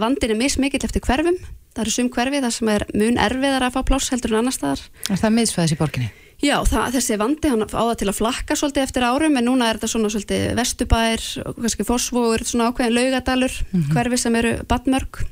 Vandin 0.00 0.32
er 0.32 0.40
mismikill 0.40 0.80
eftir 0.86 1.04
hverfum. 1.04 1.36
Það 1.74 1.84
eru 1.84 1.96
sum 1.98 2.08
hverfi 2.14 2.40
þar 2.46 2.56
sem 2.56 2.72
er 2.72 2.86
mun 2.94 3.20
erfiðar 3.26 3.68
að 3.68 3.76
fá 3.76 3.84
pláss 3.90 4.14
heldur 4.14 4.32
en 4.32 4.40
annar 4.44 4.56
staðar. 4.56 4.86
Er 5.10 5.20
það 5.20 5.36
miðsvæðis 5.42 5.76
í 5.76 5.80
borginni? 5.82 6.10
Já, 6.38 6.60
það, 6.62 6.92
þessi 6.94 7.16
vandi 7.18 7.50
hann 7.50 7.64
á 7.66 7.66
það 7.66 7.96
til 7.98 8.08
að 8.12 8.18
flakka 8.20 8.56
svolítið 8.58 8.84
eftir 8.84 9.06
árum 9.08 9.38
en 9.40 9.48
núna 9.48 9.68
er 9.68 9.78
þetta 9.78 9.90
svona 9.90 10.10
svolítið 10.12 10.44
vestubær, 10.54 11.24
kannski 11.56 11.86
fósfóður, 11.88 12.44
svona 12.46 12.68
ákveðin 12.70 12.94
laugadalur, 12.94 13.56
hverfi 13.90 14.20
sem 14.22 14.36
eru 14.38 14.52
badmörg, 14.70 15.24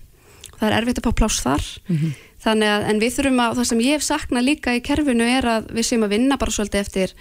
það 0.56 0.66
er 0.66 0.78
erfitt 0.80 0.98
að 0.98 1.06
fá 1.06 1.18
pláss 1.20 1.44
þar. 1.44 1.68
Þannig 2.46 2.72
að, 2.72 2.86
en 2.90 3.02
við 3.02 3.14
þurfum 3.16 3.44
að, 3.44 3.54
það 3.58 3.68
sem 3.70 3.84
ég 3.84 3.94
hef 3.96 4.06
saknað 4.06 4.48
líka 4.48 4.74
í 4.74 4.82
kerfinu 4.82 5.28
er 5.30 5.46
að 5.46 5.70
við 5.74 5.86
séum 5.86 6.06
að 6.06 6.16
vinna 6.16 6.36
bara 6.42 6.54
svolítið 6.54 6.82
eftir 6.82 7.14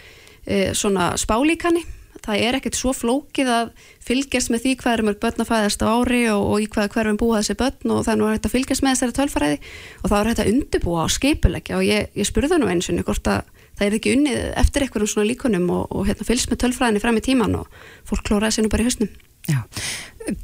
e, 0.46 0.74
svona 0.74 1.12
spálíkani. 1.18 1.86
Það 2.26 2.42
er 2.42 2.58
ekkert 2.58 2.78
svo 2.78 2.92
flókið 2.94 3.50
að 3.54 3.72
fylgjast 4.02 4.50
með 4.50 4.64
því 4.64 4.72
hvað 4.82 4.94
er 4.96 5.18
börn 5.22 5.44
að 5.44 5.50
fæðast 5.50 5.84
á 5.86 5.94
ári 5.94 6.24
og, 6.34 6.42
og 6.42 6.64
í 6.64 6.68
hvaða 6.74 6.90
hverfum 6.90 7.20
búa 7.22 7.42
þessi 7.42 7.58
börn 7.60 7.94
og 7.94 8.10
hægt 8.10 8.48
að 8.50 8.56
fylgjast 8.56 8.82
með 8.82 8.96
þessari 8.96 9.18
tölfræði. 9.20 9.60
Og 10.02 10.10
það 10.10 10.32
er 10.32 10.32
að 10.32 10.50
undirbúa 10.54 11.04
og 11.06 11.14
skipulegja 11.14 11.78
og 11.78 11.86
ég, 11.86 12.10
ég 12.18 12.26
spurði 12.26 12.58
nú 12.58 12.72
eins 12.72 12.90
og 12.90 13.04
hvort 13.06 13.30
að 13.30 13.44
það 13.76 13.88
er 13.88 13.98
ekki 14.00 14.16
unnið 14.16 14.42
eftir 14.64 14.86
einhverjum 14.86 15.12
svona 15.12 15.30
líkunum 15.30 15.70
og, 15.76 15.86
og 15.92 16.10
hérna, 16.10 16.28
fylgst 16.28 16.52
með 16.52 16.64
tölfræðinni 16.64 17.04
fram 17.04 17.20
í 17.20 17.26
tíman 17.26 17.58
og 17.62 17.80
fólk 18.08 18.28
klóraði 18.28 18.58
sér 18.58 18.68
nú 18.68 18.74
bara 18.74 18.86
í 18.86 18.90
hausnum 18.90 19.12
Já. 19.46 19.62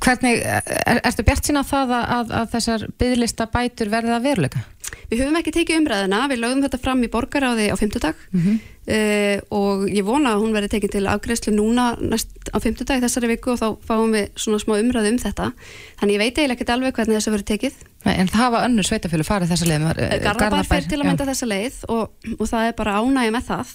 Hvernig, 0.01 0.43
er, 0.45 0.99
ertu 1.01 1.23
bjart 1.25 1.47
sína 1.47 1.63
það 1.65 1.95
að, 1.97 2.03
að, 2.15 2.33
að 2.37 2.51
þessar 2.51 2.83
byggðlista 3.01 3.47
bætur 3.49 3.89
verða 3.89 4.19
veruleika? 4.21 4.61
Við 5.09 5.23
höfum 5.23 5.39
ekki 5.39 5.53
tekið 5.55 5.79
umræðina, 5.81 6.19
við 6.29 6.41
lögðum 6.43 6.61
þetta 6.67 6.79
fram 6.83 7.01
í 7.01 7.09
borgaráði 7.11 7.69
á 7.73 7.75
fymtudag 7.79 8.19
mm 8.29 8.41
-hmm. 8.43 8.59
uh, 8.93 9.37
og 9.57 9.87
ég 9.89 10.05
vona 10.05 10.35
að 10.35 10.43
hún 10.43 10.53
verði 10.53 10.73
tekið 10.75 10.93
til 10.97 11.05
afgreðslu 11.09 11.55
núna 11.55 11.95
næst 11.97 12.29
á 12.53 12.57
fymtudag 12.61 13.01
þessari 13.01 13.31
viku 13.33 13.55
og 13.55 13.61
þá 13.63 13.67
fáum 13.87 14.13
við 14.13 14.29
svona 14.35 14.61
smá 14.61 14.77
umræðu 14.77 15.15
um 15.15 15.21
þetta 15.25 15.51
þannig 15.99 16.15
ég 16.15 16.21
veit 16.21 16.37
eiginlega 16.37 16.59
ekki 16.59 16.73
alveg 16.75 16.95
hvernig 16.95 17.17
þessu 17.17 17.33
verður 17.33 17.51
tekið 17.53 17.73
En 18.01 18.29
það 18.31 18.41
hafa 18.41 18.63
önnur 18.65 18.87
sveitafjölu 18.87 19.25
farið 19.27 19.51
þessa 19.53 19.67
leið 19.69 19.83
Garðabær 20.25 20.69
fyrir 20.69 20.87
til 20.89 20.99
að 21.01 21.07
mynda 21.09 21.27
þessa 21.27 21.49
leið 21.49 21.81
og, 21.93 22.31
og 22.37 22.47
það 22.49 22.69
er 22.69 22.77
bara 22.79 22.95
ánægja 22.97 23.35
með 23.35 23.47
það 23.51 23.73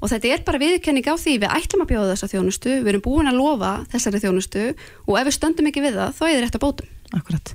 og 0.00 0.10
þetta 0.10 0.30
er 0.32 0.46
bara 0.46 0.60
viðkenning 0.62 1.06
á 1.06 1.14
því 1.20 1.34
við 1.42 1.52
ætlum 1.54 1.84
að 1.84 1.90
bjóða 1.92 2.14
þessa 2.14 2.30
þjónustu, 2.32 2.72
við 2.80 2.90
erum 2.94 3.04
búin 3.04 3.30
að 3.30 3.38
lofa 3.38 3.74
þessari 3.92 4.22
þjónustu 4.22 4.64
og 5.06 5.20
ef 5.20 5.28
við 5.28 5.36
stöndum 5.36 5.68
ekki 5.70 5.84
við 5.84 6.00
það 6.00 6.16
þá 6.16 6.24
er 6.24 6.32
þetta 6.32 6.46
rétt 6.46 6.58
að 6.58 6.64
bótum 6.64 6.96
Akkurat. 7.10 7.50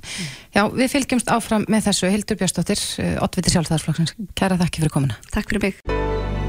Já, 0.52 0.66
við 0.68 0.90
fylgjumst 0.92 1.30
áfram 1.32 1.62
með 1.72 1.86
þessu 1.86 2.10
Hildur 2.12 2.36
Björnsdóttir, 2.36 2.82
oddviti 3.24 3.54
sjálfstæðarsflokksins 3.54 4.12
Kæra 4.36 4.58
þakki 4.60 4.82
fyrir 4.82 4.92
komuna. 4.92 5.16
Takk 5.32 5.48
fyrir 5.48 5.64
mig. 5.64 5.78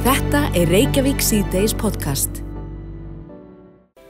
Þetta 0.03 0.41
er 0.59 0.73
Reykjavík 0.73 1.23
C-Days 1.23 1.75
podcast. 1.79 2.41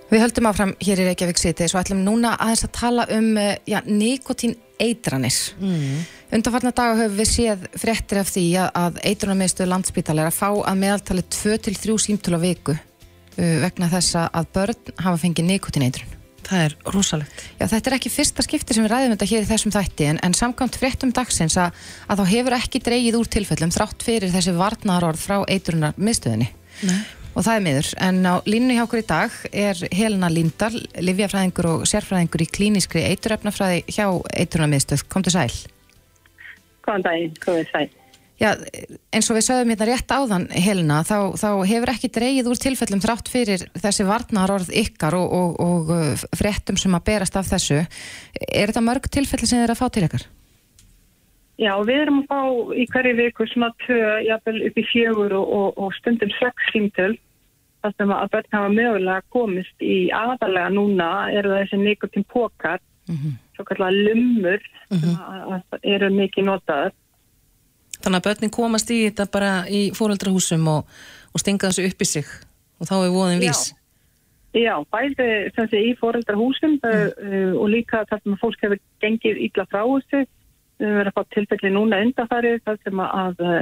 Við 0.10 0.24
höldum 0.24 0.50
áfram 0.50 0.74
hér 0.82 1.04
í 1.04 1.06
Reykjavík 1.12 1.38
C-Days 1.38 1.76
og 1.76 1.84
ætlum 1.84 2.02
núna 2.08 2.34
aðeins 2.42 2.66
að 2.66 2.74
tala 2.80 3.06
um 3.14 3.30
já, 3.70 3.78
nikotín 3.86 4.58
eitranir. 4.84 5.38
Mm. 5.62 6.04
Undanfarnar 6.38 6.76
daga 6.76 6.98
höfum 7.00 7.18
við 7.18 7.30
séð 7.32 7.66
fréttir 7.80 8.22
af 8.22 8.34
því 8.34 8.46
að, 8.66 9.00
eitrunarmiðstöðu 9.08 9.72
landsbítala 9.72 10.26
er 10.26 10.32
að 10.32 10.38
fá 10.38 10.50
að 10.52 10.82
meðaltali 10.84 11.24
2-3 11.38 11.98
símtölu 12.04 12.40
á 12.40 12.42
viku 12.44 12.76
uh, 12.76 13.58
vegna 13.64 13.90
þessa 13.92 14.28
að 14.36 14.54
börn 14.58 14.94
hafa 15.06 15.22
fengið 15.24 15.50
nikotín 15.52 15.88
eitrun. 15.88 16.14
Það 16.48 16.62
er 16.64 16.76
rosalegt. 16.96 17.42
Já, 17.58 17.66
þetta 17.68 17.90
er 17.90 17.96
ekki 17.98 18.12
fyrsta 18.12 18.44
skipti 18.46 18.76
sem 18.76 18.86
við 18.86 18.94
ræðum 18.94 19.16
þetta 19.16 19.28
hér 19.34 19.44
í 19.44 19.48
þessum 19.50 19.74
þætti 19.76 20.06
en, 20.08 20.20
en 20.24 20.36
samkvæmt 20.38 20.78
fréttum 20.80 21.12
dagsins 21.16 21.58
að, 21.60 21.76
að 22.08 22.22
þá 22.22 22.32
hefur 22.32 22.56
ekki 22.56 22.84
dreigið 22.86 23.18
úr 23.20 23.32
tilfellum 23.34 23.74
þrátt 23.76 24.06
fyrir 24.08 24.32
þessi 24.32 24.54
varnarorð 24.56 25.26
frá 25.26 25.42
eitrunar 25.44 25.98
miðstöðinni. 26.00 26.48
Nei. 26.88 27.00
Og 27.38 27.46
það 27.46 27.54
er 27.60 27.66
miður. 27.68 27.90
En 28.02 28.24
á 28.26 28.36
línu 28.50 28.74
hjá 28.74 28.84
okkur 28.88 29.04
í 29.04 29.08
dag 29.08 29.34
er 29.54 29.82
Helena 29.94 30.30
Lindar, 30.34 30.74
livjafræðingur 30.98 31.70
og 31.70 31.86
sérfræðingur 31.86 32.42
í 32.42 32.50
klínískri 32.50 33.04
eituröfnafræði 33.12 33.84
hjá 33.94 34.08
eitrunar 34.34 34.72
miðstöð. 34.72 35.06
Kom 35.12 35.26
til 35.26 35.36
sæl. 35.36 35.54
Góðan 36.88 37.06
daginn, 37.06 37.36
komið 37.44 37.70
sæl. 37.70 37.88
Já, 38.38 38.52
eins 39.14 39.30
og 39.32 39.38
við 39.38 39.48
sögum 39.48 39.72
hérna 39.74 39.88
rétt 39.90 40.14
áðan, 40.14 40.44
Helena, 40.54 41.00
þá, 41.06 41.34
þá 41.42 41.48
hefur 41.66 41.90
ekki 41.90 42.10
dreigið 42.14 42.50
úr 42.52 42.60
tilfellum 42.62 43.02
þrátt 43.02 43.32
fyrir 43.34 43.64
þessi 43.82 44.06
varnarorð 44.06 44.70
ykkar 44.78 45.18
og, 45.18 45.34
og, 45.34 45.62
og 45.90 46.26
fréttum 46.38 46.78
sem 46.78 46.94
að 46.94 47.06
berast 47.10 47.38
af 47.38 47.50
þessu. 47.50 47.80
Er 48.46 48.70
þetta 48.70 48.86
mörg 48.86 49.10
tilfelli 49.10 49.50
sem 49.50 49.58
þið 49.58 49.66
er 49.66 49.74
að 49.74 49.82
fá 49.82 49.90
til 49.90 50.06
ykkar? 50.06 50.28
Já, 51.58 51.72
við 51.82 52.04
erum 52.04 52.22
að 52.22 52.30
fá 52.30 52.74
í 52.78 52.86
hverju 52.94 53.16
viku 53.18 53.50
svona 53.50 53.72
tvö, 53.82 54.02
jafnvel 54.28 54.60
upp 54.70 54.78
í 54.78 54.86
fjögur 54.92 55.34
og, 55.42 55.82
og 55.82 55.98
stundum 55.98 56.34
sex 56.38 56.70
símtöl 56.70 57.16
þar 57.88 57.98
sem 57.98 58.14
að 58.20 58.30
börn 58.36 58.54
hafa 58.60 58.76
mögulega 58.76 59.26
komist 59.34 59.82
í 59.82 59.98
aðalega 60.14 60.70
núna 60.76 61.10
eru 61.34 61.56
þessi 61.56 61.82
nikotín 61.82 62.28
pókar, 62.30 62.80
mm 63.08 63.16
-hmm. 63.16 63.36
svo 63.56 63.66
kallar 63.66 63.92
lumur 63.92 64.62
mm 64.92 64.98
-hmm. 64.98 65.62
sem 65.72 65.92
eru 65.96 66.14
mikið 66.14 66.50
notaður 66.52 66.96
Þannig 68.04 68.20
að 68.20 68.28
börnin 68.28 68.54
komast 68.54 68.92
í 68.94 69.00
þetta 69.08 69.26
bara 69.34 69.52
í 69.74 69.88
fóröldrahúsum 69.98 70.68
og, 70.70 70.86
og 71.34 71.42
stinga 71.42 71.72
þessu 71.72 71.88
upp 71.90 72.06
í 72.06 72.08
sig 72.08 72.30
og 72.78 72.90
þá 72.90 72.96
er 73.00 73.14
voðin 73.16 73.42
vís. 73.42 73.64
Já, 73.72 73.76
Já 74.58 74.74
bæði 74.94 75.30
sé 75.58 75.82
í 75.82 75.96
fóröldrahúsum 76.00 76.78
mm. 76.78 76.86
uh, 76.86 77.54
og 77.58 77.72
líka 77.74 78.04
þar 78.10 78.22
sem 78.24 78.38
fólk 78.42 78.64
hefur 78.66 78.82
gengið 79.04 79.42
ítla 79.48 79.66
frá 79.72 79.82
þessu. 79.84 80.24
Við 80.78 80.94
verðum 80.94 81.10
að 81.10 81.18
fá 81.18 81.34
tilfelli 81.34 81.74
núna 81.74 82.02
undanfarið 82.06 82.60
þar 82.68 82.80
sem 82.86 83.04
að 83.08 83.44
uh, 83.48 83.62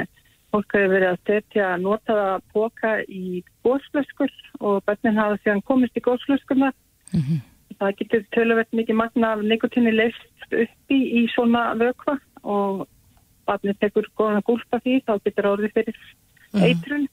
fólk 0.56 0.76
hefur 0.78 0.94
verið 0.94 1.10
að 1.12 1.24
setja 1.28 1.72
notaða 1.82 2.40
póka 2.54 2.94
í 3.12 3.42
góðslöskur 3.66 4.32
og 4.62 4.84
börnin 4.88 5.20
hafa 5.20 5.40
síðan 5.44 5.64
komist 5.68 5.98
í 6.00 6.04
góðslöskurna. 6.06 6.72
Mm 7.12 7.22
-hmm. 7.22 7.42
Það 7.80 7.96
getur 8.00 8.24
töluvert 8.32 8.72
mikið 8.72 8.96
magna 8.96 9.34
af 9.34 9.44
nikotinni 9.44 9.92
leist 9.92 10.54
upp 10.54 10.92
í, 10.92 11.28
svona 11.34 11.74
vökva 11.76 12.20
og 12.44 12.88
barnið 13.46 13.80
tekur 13.80 14.08
góðan 14.16 14.40
að 14.40 14.48
gúlpa 14.48 14.80
því 14.80 15.02
þá 15.08 15.14
getur 15.26 15.50
orðið 15.52 15.74
fyrir 15.74 15.98
eitrun. 16.54 17.08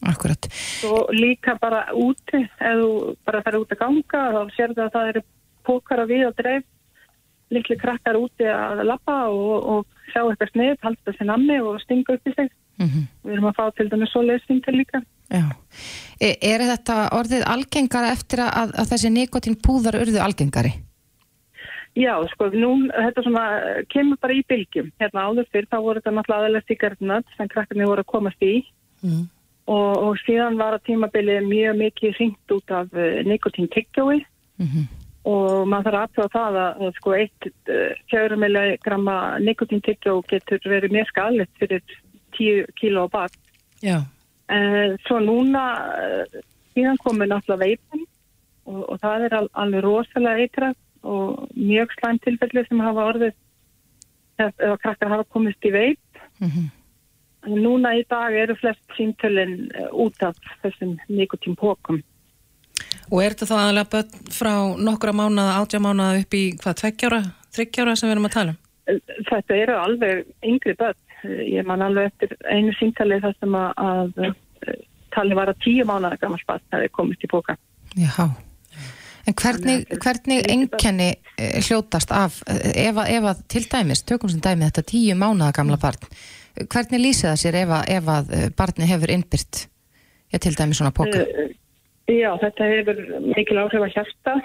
Akkurat. 0.00 0.48
Og 0.88 1.10
líka 1.12 1.58
bara 1.60 1.90
úti 1.92 2.40
ef 2.46 2.76
þú 2.80 3.16
bara 3.26 3.42
færði 3.42 3.60
út 3.62 3.72
að 3.72 3.82
ganga 3.82 4.22
þá 4.32 4.42
sér 4.56 4.74
það 4.74 4.84
að 4.84 4.92
það 4.94 5.08
eru 5.08 5.22
pókar 5.66 6.00
að 6.00 6.10
við 6.14 6.26
og 6.28 6.34
dreif. 6.40 6.64
Líkli 7.50 7.76
krakkar 7.76 8.16
úti 8.16 8.44
að 8.44 8.84
lappa 8.84 9.28
og, 9.28 9.56
og 9.72 9.86
sjá 10.12 10.22
eitthvað 10.22 10.50
snið, 10.52 10.76
halda 10.82 11.04
þessi 11.04 11.24
namni 11.24 11.60
og 11.60 11.80
stinga 11.80 12.14
upp 12.14 12.28
í 12.28 12.32
sig 12.36 12.50
mm 12.78 12.88
-hmm. 12.88 13.06
við 13.24 13.32
erum 13.32 13.50
að 13.50 13.58
fá 13.58 13.64
til 13.76 13.88
dæmis 13.90 14.10
svo 14.12 14.22
leysning 14.22 14.64
til 14.64 14.74
líka 14.74 15.02
Já. 15.28 15.44
Er, 16.18 16.36
er 16.40 16.64
þetta 16.72 16.98
orðið 17.16 17.44
algengara 17.52 18.12
eftir 18.16 18.42
að, 18.42 18.72
að 18.80 18.92
þessi 18.94 19.10
nikotín 19.12 19.58
púðar 19.60 20.00
urðu 20.00 20.22
algengari? 20.24 20.72
Já, 21.98 22.14
sko, 22.32 22.48
nú, 22.54 22.70
þetta 22.92 23.24
svona 23.24 23.44
kemur 23.92 24.20
bara 24.22 24.36
í 24.36 24.44
bylgjum. 24.48 24.92
Hérna 25.02 25.26
áður 25.28 25.48
fyrr, 25.52 25.66
þá 25.70 25.78
voru 25.82 26.00
þetta 26.00 26.14
náttúrulega 26.14 26.44
aðalega 26.44 26.68
sigarnat 26.68 27.34
sem 27.36 27.50
krakkarnir 27.50 27.90
voru 27.90 28.04
að 28.04 28.12
komast 28.12 28.44
í 28.44 28.54
mm. 29.02 29.24
og, 29.66 29.90
og 30.06 30.20
síðan 30.24 30.58
var 30.60 30.78
að 30.78 30.86
tímabilið 30.88 31.48
mjög 31.48 31.80
mikið 31.82 32.16
hringt 32.20 32.56
út 32.56 32.74
af 32.78 32.94
uh, 32.96 33.20
nikotín 33.28 33.68
tyggjói 33.74 34.20
mm 34.20 34.66
-hmm. 34.66 34.84
og 35.32 35.68
maður 35.68 35.90
þarf 35.90 36.02
aðtöða 36.04 36.34
það 36.36 36.60
að, 36.64 36.84
að 36.86 37.00
sko, 37.00 37.16
eitt 37.18 37.50
uh, 37.50 37.92
fjögur 38.08 38.36
milligramma 38.44 39.16
nikotín 39.44 39.84
tyggjó 39.84 40.20
getur 40.30 40.62
verið 40.64 40.94
mjög 40.94 41.10
skallit 41.12 41.52
fyrir 41.58 41.82
10 42.38 42.72
kíló 42.80 43.08
bak. 43.12 43.34
Uh, 43.84 44.96
svo 45.04 45.18
núna 45.20 45.64
síðan 46.72 47.00
komur 47.02 47.28
náttúrulega 47.28 47.64
veipin 47.66 48.06
og, 48.68 48.82
og 48.88 49.00
það 49.02 49.26
er 49.26 49.36
al, 49.40 49.48
alveg 49.52 49.84
rosalega 49.84 50.44
eitrað 50.44 50.76
og 51.08 51.46
mjög 51.54 51.92
slæm 51.98 52.18
tilfelli 52.24 52.64
sem 52.66 52.82
hafa 52.82 53.06
orðið 53.12 53.36
eða 54.38 54.76
krakkar 54.82 55.12
hafa 55.12 55.26
komist 55.34 55.64
í 55.66 55.72
veip 55.74 56.20
mm 56.38 56.50
-hmm. 56.50 56.66
núna 57.58 57.94
í 57.98 58.04
dag 58.10 58.34
eru 58.34 58.54
flest 58.56 58.82
símtölinn 58.96 59.70
út 59.92 60.22
af 60.22 60.36
þessum 60.62 60.96
nikotím 61.08 61.56
pókum 61.56 62.02
Og 63.10 63.22
er 63.24 63.32
þetta 63.32 63.46
þá 63.48 63.56
aðalega 63.58 63.90
börn 63.92 64.08
frá 64.30 64.54
nokkura 64.76 65.12
mánuða, 65.12 65.58
átja 65.60 65.80
mánuða 65.80 66.20
upp 66.20 66.34
í 66.34 66.44
hvað, 66.60 66.74
tveggjára, 66.80 67.20
þryggjára 67.56 67.96
sem 67.96 68.08
við 68.08 68.14
erum 68.14 68.28
að 68.28 68.36
tala 68.36 68.50
um? 68.50 68.58
Þetta 69.30 69.56
eru 69.56 69.74
alveg 69.76 70.26
yngri 70.42 70.74
börn, 70.74 71.00
ég 71.26 71.66
man 71.66 71.82
alveg 71.82 72.12
eftir 72.12 72.36
einu 72.50 72.74
símtali 72.78 73.20
þar 73.22 73.34
sem 73.38 73.56
að, 73.58 73.72
að 73.88 74.76
tali 75.14 75.38
var 75.38 75.50
að 75.52 75.62
tíu 75.64 75.86
mánuða 75.88 76.20
gammal 76.20 76.42
barn 76.46 76.66
það 76.70 76.84
er 76.86 76.94
komist 76.94 77.24
í 77.24 77.30
póka 77.30 77.56
Já. 77.96 78.28
En 79.28 79.36
hvernig, 79.36 79.84
hvernig 80.00 80.46
enkenni 80.48 81.08
hljótast 81.36 82.12
af, 82.16 82.38
ef 82.48 82.96
að, 82.96 83.10
ef 83.12 83.26
að 83.28 83.40
til 83.52 83.64
dæmis, 83.68 84.04
tökum 84.08 84.30
sem 84.32 84.40
dæmi 84.44 84.64
þetta 84.64 84.84
tíu 84.88 85.16
mánuða 85.20 85.50
gamla 85.58 85.76
barn, 85.82 86.06
hvernig 86.64 87.02
lýsið 87.02 87.28
það 87.28 87.40
sér 87.42 87.58
ef 87.60 87.74
að, 87.76 87.90
ef 87.96 88.08
að 88.14 88.30
barni 88.56 88.88
hefur 88.88 89.12
innbyrt, 89.12 89.66
já 90.32 90.40
til 90.40 90.54
dæmis 90.56 90.80
svona 90.80 90.94
póka? 90.96 91.26
Já, 92.08 92.30
þetta 92.40 92.70
hefur 92.72 93.02
mikil 93.26 93.60
áhrif 93.60 93.84
að 93.84 93.94
hjarta 93.98 94.36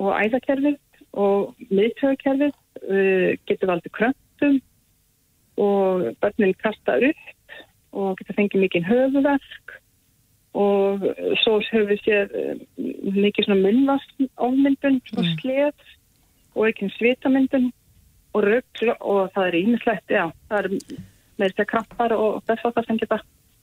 og 0.00 0.10
æðakerfið 0.16 0.78
og 1.20 1.68
miðtöðakerfið, 1.68 2.56
getur 3.46 3.68
valdið 3.68 3.96
kröntum 3.98 4.60
og 5.60 6.08
börnin 6.22 6.54
kasta 6.62 6.96
upp 6.96 7.56
og 7.92 8.16
geta 8.18 8.36
fengið 8.38 8.64
mikið 8.64 8.88
höfuverk 8.88 9.74
og 10.54 11.04
svo 11.42 11.58
höfum 11.64 11.88
við 11.90 12.02
séð 12.04 12.34
um, 12.40 12.64
mikið 13.16 13.46
svona 13.46 13.64
munnvastofmyndun, 13.66 15.00
Mm. 15.12 15.30
sleð 15.40 15.86
og 16.54 16.68
ekki 16.68 16.90
svitamyndun 16.98 17.70
og 18.32 18.44
röggl 18.44 18.92
og 19.00 19.32
það 19.32 19.46
er 19.48 19.60
ímislegt, 19.60 20.08
já, 20.08 20.24
það 20.48 20.58
er 20.58 20.68
með 21.38 21.46
þess 21.48 21.64
að 21.64 21.70
krampar 21.72 22.12
og 22.16 22.42
þess 22.48 22.64
að 22.64 22.74
það 22.76 22.86
sem 22.86 23.00
geta 23.02 23.20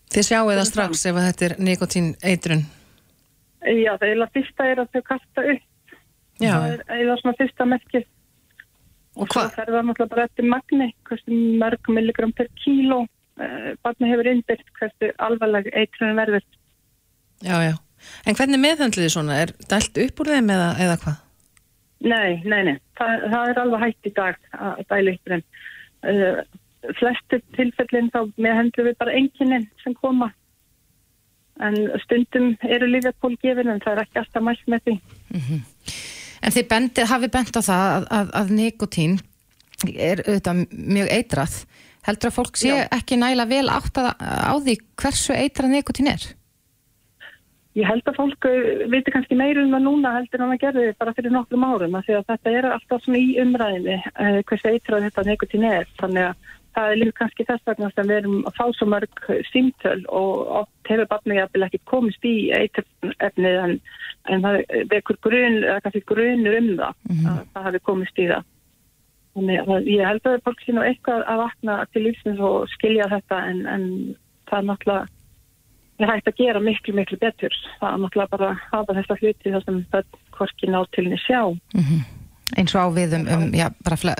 Þið 0.09 0.25
sjáu 0.25 0.45
það 0.49 0.65
strax 0.65 1.05
ef 1.05 1.17
þetta 1.21 1.45
er 1.45 1.53
nikotín 1.61 2.07
eitrun. 2.25 2.63
Já, 3.61 3.91
það 3.93 4.05
er 4.05 4.09
eiginlega 4.09 4.33
fyrsta 4.33 4.65
er 4.65 4.79
að 4.81 4.95
þau 4.95 5.03
kasta 5.05 5.43
upp. 5.53 5.93
Já. 6.39 6.53
Það 6.55 6.71
er 6.71 6.81
eiginlega 6.87 7.17
svona 7.21 7.37
fyrsta 7.37 7.67
merkið. 7.69 8.07
Og 9.19 9.27
svo 9.33 9.45
fer 9.51 9.67
það 9.67 9.87
náttúrulega 9.89 10.13
bara 10.13 10.27
eftir 10.29 10.47
magni, 10.47 10.89
hversu 11.07 11.39
mörg 11.59 11.91
milligram 11.91 12.31
per 12.35 12.47
kíló. 12.61 13.01
Uh, 13.39 13.71
barni 13.83 14.11
hefur 14.11 14.27
innbyrt 14.31 14.71
hversu 14.79 15.11
alvarleg 15.25 15.67
eitrunum 15.75 16.19
verður. 16.19 16.45
Já, 17.43 17.57
já. 17.63 17.75
En 18.27 18.35
hvernig 18.35 18.61
meðhandliði 18.63 19.11
svona? 19.11 19.41
Er 19.43 19.53
dælt 19.71 19.99
upp 20.05 20.23
úr 20.23 20.31
þeim 20.33 20.53
eða, 20.55 20.69
eða 20.85 20.97
hvað? 21.03 21.19
Nei, 21.99 22.39
nei, 22.47 22.61
nei. 22.67 22.75
Það, 22.99 23.27
það 23.27 23.51
er 23.51 23.61
alveg 23.63 23.83
hægt 23.83 24.07
í 24.07 24.15
dag 24.15 24.41
að 24.55 24.83
dæla 24.91 25.15
upp 25.15 25.31
þeim. 25.33 25.45
Uh, 25.99 26.41
flestu 26.99 27.41
tilfellin 27.57 28.11
þá 28.13 28.21
meðhendlu 28.39 28.87
við 28.87 28.99
bara 29.01 29.15
enginin 29.19 29.67
sem 29.83 29.95
koma. 29.99 30.31
En 31.59 31.75
stundum 32.05 32.53
eru 32.63 32.87
lífjapól 32.87 33.33
gefin 33.43 33.67
en 33.67 33.81
það 33.83 33.97
er 33.97 34.01
ekki 34.05 34.21
alltaf 34.21 34.45
mælt 34.47 34.69
með 34.71 34.85
því. 34.85 34.95
En 36.39 36.55
þið 36.55 36.67
bendið, 36.71 37.09
hafið 37.11 37.33
bent 37.35 37.59
á 37.59 37.61
það 37.61 37.85
að, 37.89 38.07
að, 38.17 38.33
að 38.39 38.51
nikotín 38.59 39.19
er 39.95 40.23
auðvitað 40.25 40.65
mjög 40.71 41.13
eitrað. 41.15 41.55
Heldur 42.07 42.31
að 42.31 42.35
fólk 42.39 42.59
sé 42.59 42.71
Já. 42.71 42.83
ekki 42.95 43.19
næla 43.19 43.45
vel 43.49 43.67
átt 43.71 43.99
að, 43.99 44.11
á 44.23 44.53
því 44.55 44.75
hversu 44.99 45.35
eitrað 45.35 45.73
nikotín 45.75 46.11
er? 46.11 46.27
Ég 47.77 47.85
held 47.85 48.07
að 48.09 48.17
fólk 48.17 48.47
uh, 48.49 48.85
viti 48.91 49.13
kannski 49.13 49.37
meira 49.37 49.61
um 49.61 49.73
það 49.75 49.83
núna 49.85 50.13
heldur 50.15 50.41
en 50.41 50.51
það 50.53 50.61
gerði 50.63 50.85
bara 50.99 51.13
fyrir 51.15 51.35
nokkrum 51.35 51.65
árum 51.67 51.97
af 51.99 52.07
því 52.07 52.15
að 52.17 52.31
þetta 52.31 52.53
er 52.57 52.67
alltaf 52.73 53.03
svona 53.03 53.21
í 53.21 53.35
umræðinni 53.43 53.97
uh, 53.99 54.39
hvers 54.49 54.65
eitrað 54.71 55.05
þetta 55.05 55.25
nikotín 55.27 55.67
er 55.69 55.85
þannig 55.99 56.31
að 56.31 56.47
það 56.75 56.91
er 56.91 56.99
líka 56.99 57.17
kannski 57.19 57.45
þess 57.47 57.65
vegna 57.67 57.89
sem 57.93 58.09
við 58.09 58.19
erum 58.21 58.37
að 58.49 58.55
fá 58.59 58.65
svo 58.77 58.87
mörg 58.89 59.25
símtöl 59.49 59.99
og 60.19 60.53
oft 60.61 60.91
hefur 60.91 61.09
barnið 61.11 61.65
ekki 61.67 61.81
komist 61.89 62.25
í 62.27 62.35
eitrefnið 62.55 63.59
en, 63.63 63.75
en 64.29 64.45
það 64.45 64.61
vekur 64.93 65.19
grun, 65.25 65.59
grunur 66.11 66.57
um 66.59 66.71
það 66.79 67.29
að 67.33 67.43
það 67.53 67.67
hafi 67.69 67.83
komist 67.89 68.21
í 68.21 68.29
það. 68.31 68.47
Þannig 69.37 69.71
að 69.75 69.87
ég 69.93 70.09
held 70.09 70.27
að 70.27 70.41
fólk 70.47 70.65
sé 70.65 70.75
nú 70.75 70.83
eitthvað 70.83 71.23
að 71.29 71.43
vakna 71.43 71.79
til 71.93 72.05
lífsins 72.07 72.43
og 72.43 72.67
skilja 72.73 73.09
þetta 73.11 73.41
en, 73.51 73.63
en 73.69 73.87
það 74.49 74.61
er 74.61 74.69
náttúrulega 74.69 75.07
er 75.99 76.13
hægt 76.13 76.29
að 76.31 76.39
gera 76.39 76.61
miklu, 76.63 76.95
miklu 76.95 77.19
betur. 77.19 77.55
Það 77.81 77.91
er 77.91 78.01
náttúrulega 78.03 78.33
bara 78.35 78.49
að 78.53 78.63
hafa 78.71 78.95
þessa 78.99 79.19
hluti 79.19 79.53
þar 79.53 79.65
sem 79.65 79.81
það 79.91 80.15
hvorki 80.37 80.71
ná 80.71 80.79
til 80.95 81.05
henni 81.05 81.19
sjá. 81.25 81.41
Eins 82.57 82.73
og 82.73 82.81
á 82.81 82.87
við 82.95 83.13
um, 83.19 83.27
um 83.35 83.43
já, 83.53 83.67
bara 83.85 83.97
fle, 83.99 84.15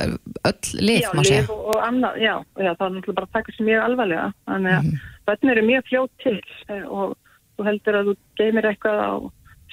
öll 0.45 0.73
lif, 0.77 1.01
já, 1.01 1.09
lyf 1.17 1.49
og, 1.49 1.63
og 1.73 1.79
annað, 1.81 2.19
já, 2.21 2.35
já, 2.61 2.69
það 2.77 2.85
er 2.85 2.93
náttúrulega 2.95 3.17
bara 3.17 3.29
að 3.29 3.37
taka 3.37 3.55
sér 3.55 3.69
mjög 3.69 3.85
alvarlega. 3.87 4.27
Þannig 4.51 4.75
að 4.77 4.89
mm. 4.89 4.99
börn 5.29 5.53
eru 5.53 5.63
mjög 5.69 5.87
fljótt 5.89 6.13
til 6.25 6.35
eh, 6.69 6.83
og 6.85 7.15
þú 7.57 7.67
heldur 7.69 7.99
að 7.99 8.11
þú 8.11 8.17
geymir 8.41 8.69
eitthvað 8.69 9.01
á 9.01 9.11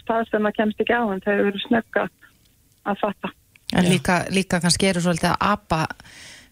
stað 0.01 0.31
sem 0.31 0.49
það 0.49 0.57
kemst 0.61 0.81
ekki 0.85 0.97
á 0.97 1.03
en 1.05 1.25
þau 1.27 1.35
eru 1.35 1.65
snögga 1.67 2.07
að 2.87 3.03
fatta. 3.03 3.33
En 3.77 3.91
líka, 3.91 4.23
líka 4.31 4.63
kannski 4.63 4.89
eru 4.89 5.03
svolítið 5.03 5.33
að 5.35 5.47
apa 5.53 5.83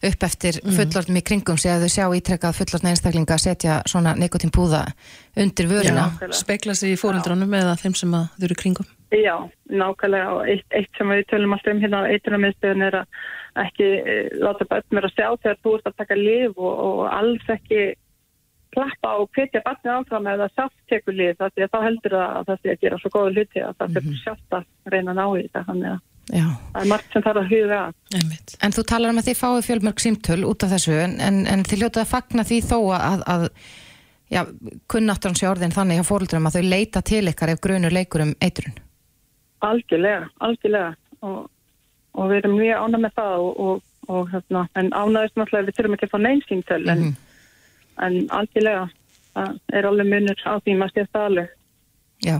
upp 0.04 0.22
eftir 0.26 0.58
Mhm. 0.62 0.74
fullorðnum 0.76 1.16
í 1.16 1.24
kringum 1.24 1.58
sig 1.58 1.70
að 1.72 1.84
þau 1.84 1.92
sjá 1.94 2.06
ítrekkað 2.18 2.56
fullorðna 2.58 2.90
einstaklinga 2.92 3.34
að 3.34 3.44
setja 3.44 3.82
svona 3.86 4.14
nikotínpúða 4.14 4.92
undir 5.36 5.66
nákvæmlega. 5.66 6.32
Spekla 6.32 6.74
sig 6.74 6.92
í 6.92 7.00
fóreldrunum 7.00 7.54
eða 7.54 7.78
þeim 7.80 7.96
sem 7.96 8.10
að 8.10 8.28
þau 8.36 8.44
eru 8.44 8.54
kringum. 8.54 8.86
Já, 9.14 9.34
nákvæmlega 9.70 10.30
og 10.34 10.48
eitt, 10.50 10.66
eitt 10.74 10.98
sem 10.98 11.10
við 11.12 11.26
tölum 11.30 11.52
alltaf 11.54 11.74
um 11.74 11.82
hérna 11.82 12.00
á 12.02 12.10
eitrunarmiðstöðun 12.10 12.86
er 12.86 12.96
að 13.02 13.18
ekki 13.64 13.90
e, 14.00 14.14
láta 14.42 14.66
börn 14.70 14.96
mér 14.96 15.06
að 15.08 15.14
sjá 15.14 15.26
þegar 15.42 15.60
þú 15.62 15.74
ert 15.76 15.90
að 15.90 15.98
taka 16.00 16.16
lif 16.18 16.56
og, 16.56 16.72
og 16.86 17.02
alls 17.12 17.52
ekki 17.54 17.82
klappa 18.74 19.12
og 19.20 19.28
hvetja 19.36 19.62
barnið 19.64 19.92
áfram 19.94 20.26
eða 20.32 20.48
sátt 20.54 20.74
tekur 20.90 21.14
lif 21.14 21.38
því 21.38 21.66
að 21.66 21.76
þá 21.76 21.78
heldur 21.84 22.16
það 22.16 22.34
að 22.40 22.48
það 22.48 22.58
sé 22.58 22.72
að 22.72 22.82
gera 22.82 22.98
svo 23.02 23.12
góða 23.14 23.36
hluti 23.36 23.62
að 23.62 23.78
það 23.78 23.94
fyrir 23.98 24.18
sjálft 24.24 24.58
að 24.58 24.66
reyna 24.94 25.14
að 25.14 25.20
ná 25.20 25.24
í 25.26 25.44
þetta 25.44 25.64
þannig 25.68 25.92
að 25.92 26.02
Já. 26.32 26.44
það 26.72 26.80
er 26.80 26.88
margt 26.88 27.12
sem 27.12 27.24
þarf 27.24 27.40
að 27.42 27.50
huga 27.52 27.78
að. 27.78 27.96
Einmitt. 28.16 28.54
En 28.64 28.74
þú 28.74 28.84
talar 28.88 29.12
um 29.12 29.20
að 29.20 29.26
þið 29.28 29.40
fáið 29.40 29.66
fjölmörg 29.66 30.04
símtöl 30.04 30.38
út 30.48 30.64
af 30.64 30.72
þessu 30.72 30.94
en, 31.02 31.18
en, 31.20 31.40
en 31.52 31.64
þið 31.68 31.82
hljótið 31.82 32.02
að 32.02 32.12
fagna 32.14 32.46
því 32.48 32.60
þó 32.64 32.78
að, 32.96 33.24
að 33.34 33.44
já, 34.32 34.40
kunnáttur 34.90 35.32
hans 35.32 35.44
í 35.44 35.50
orðin 35.50 35.76
þannig 35.76 36.00
hjá 36.00 36.08
fóröldurum 36.08 36.48
að 36.48 36.56
þau 36.56 36.70
leita 36.72 37.04
til 37.04 37.22
ykkar 37.28 37.52
ef 37.52 37.62
grunur 37.64 37.94
leikur 37.94 38.24
um 38.24 38.32
eitrun. 38.40 38.78
Algjörlega, 39.64 40.28
algjörlega 40.44 40.90
og, 41.24 41.44
og 42.14 42.30
við 42.30 42.40
erum 42.42 42.58
mjög 42.58 42.82
ánað 42.84 43.04
með 43.04 43.16
það 43.20 43.44
og, 43.44 43.60
og, 43.64 43.84
og 44.12 44.32
hérna, 44.32 44.66
en 44.80 44.90
ánaðist 44.92 45.38
náttúrulega 45.38 45.68
við 45.70 45.78
þurfum 45.78 45.96
ekki 45.96 46.08
að 46.08 46.14
fá 46.14 46.20
neinsýmtöl 46.26 46.82
en, 46.94 47.04
en 48.04 48.20
algjörlega 48.40 48.88
það 49.34 49.76
er 49.78 49.88
alveg 49.88 50.10
munur 50.10 50.46
á 50.46 50.54
því 50.62 50.78
maður 50.78 50.94
stjæst 50.94 51.20
alveg. 51.20 51.52
Já. 52.24 52.36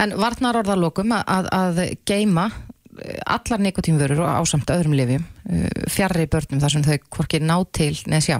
En 0.00 0.14
varnar 0.20 0.58
orðarlokum 0.60 1.14
að, 1.16 1.48
að, 1.54 1.80
geima 2.06 2.48
eh, 2.50 3.20
allar 3.26 3.62
nikotínvörur 3.64 4.24
og 4.24 4.42
ásamt 4.42 4.72
öðrum 4.74 4.96
lifjum 4.98 5.24
uh, 5.24 5.86
fjarrri 5.90 6.26
börnum 6.30 6.62
þar 6.62 6.74
sem 6.74 6.84
þau 6.86 6.98
hvorki 7.16 7.40
ná 7.42 7.56
til 7.74 7.94
neð 8.10 8.26
sjá. 8.28 8.38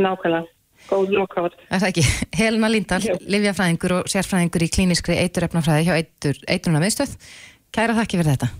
Nákvæmlega, 0.00 0.48
góð. 0.90 1.54
Er 1.70 1.82
það 1.82 1.88
ekki? 1.92 2.04
Helena 2.40 2.70
Lindahl, 2.72 3.06
livjafræðingur 3.30 3.96
og 4.00 4.10
sérfræðingur 4.10 4.66
í 4.66 4.70
klíniskri 4.74 5.20
eiturefnafræði 5.22 5.86
hjá 5.88 5.94
eitur, 6.00 6.42
eituruna 6.50 6.82
miðstöð. 6.82 7.14
Kæra 7.74 7.96
þakki 8.00 8.20
fyrir 8.20 8.34
þetta. 8.34 8.50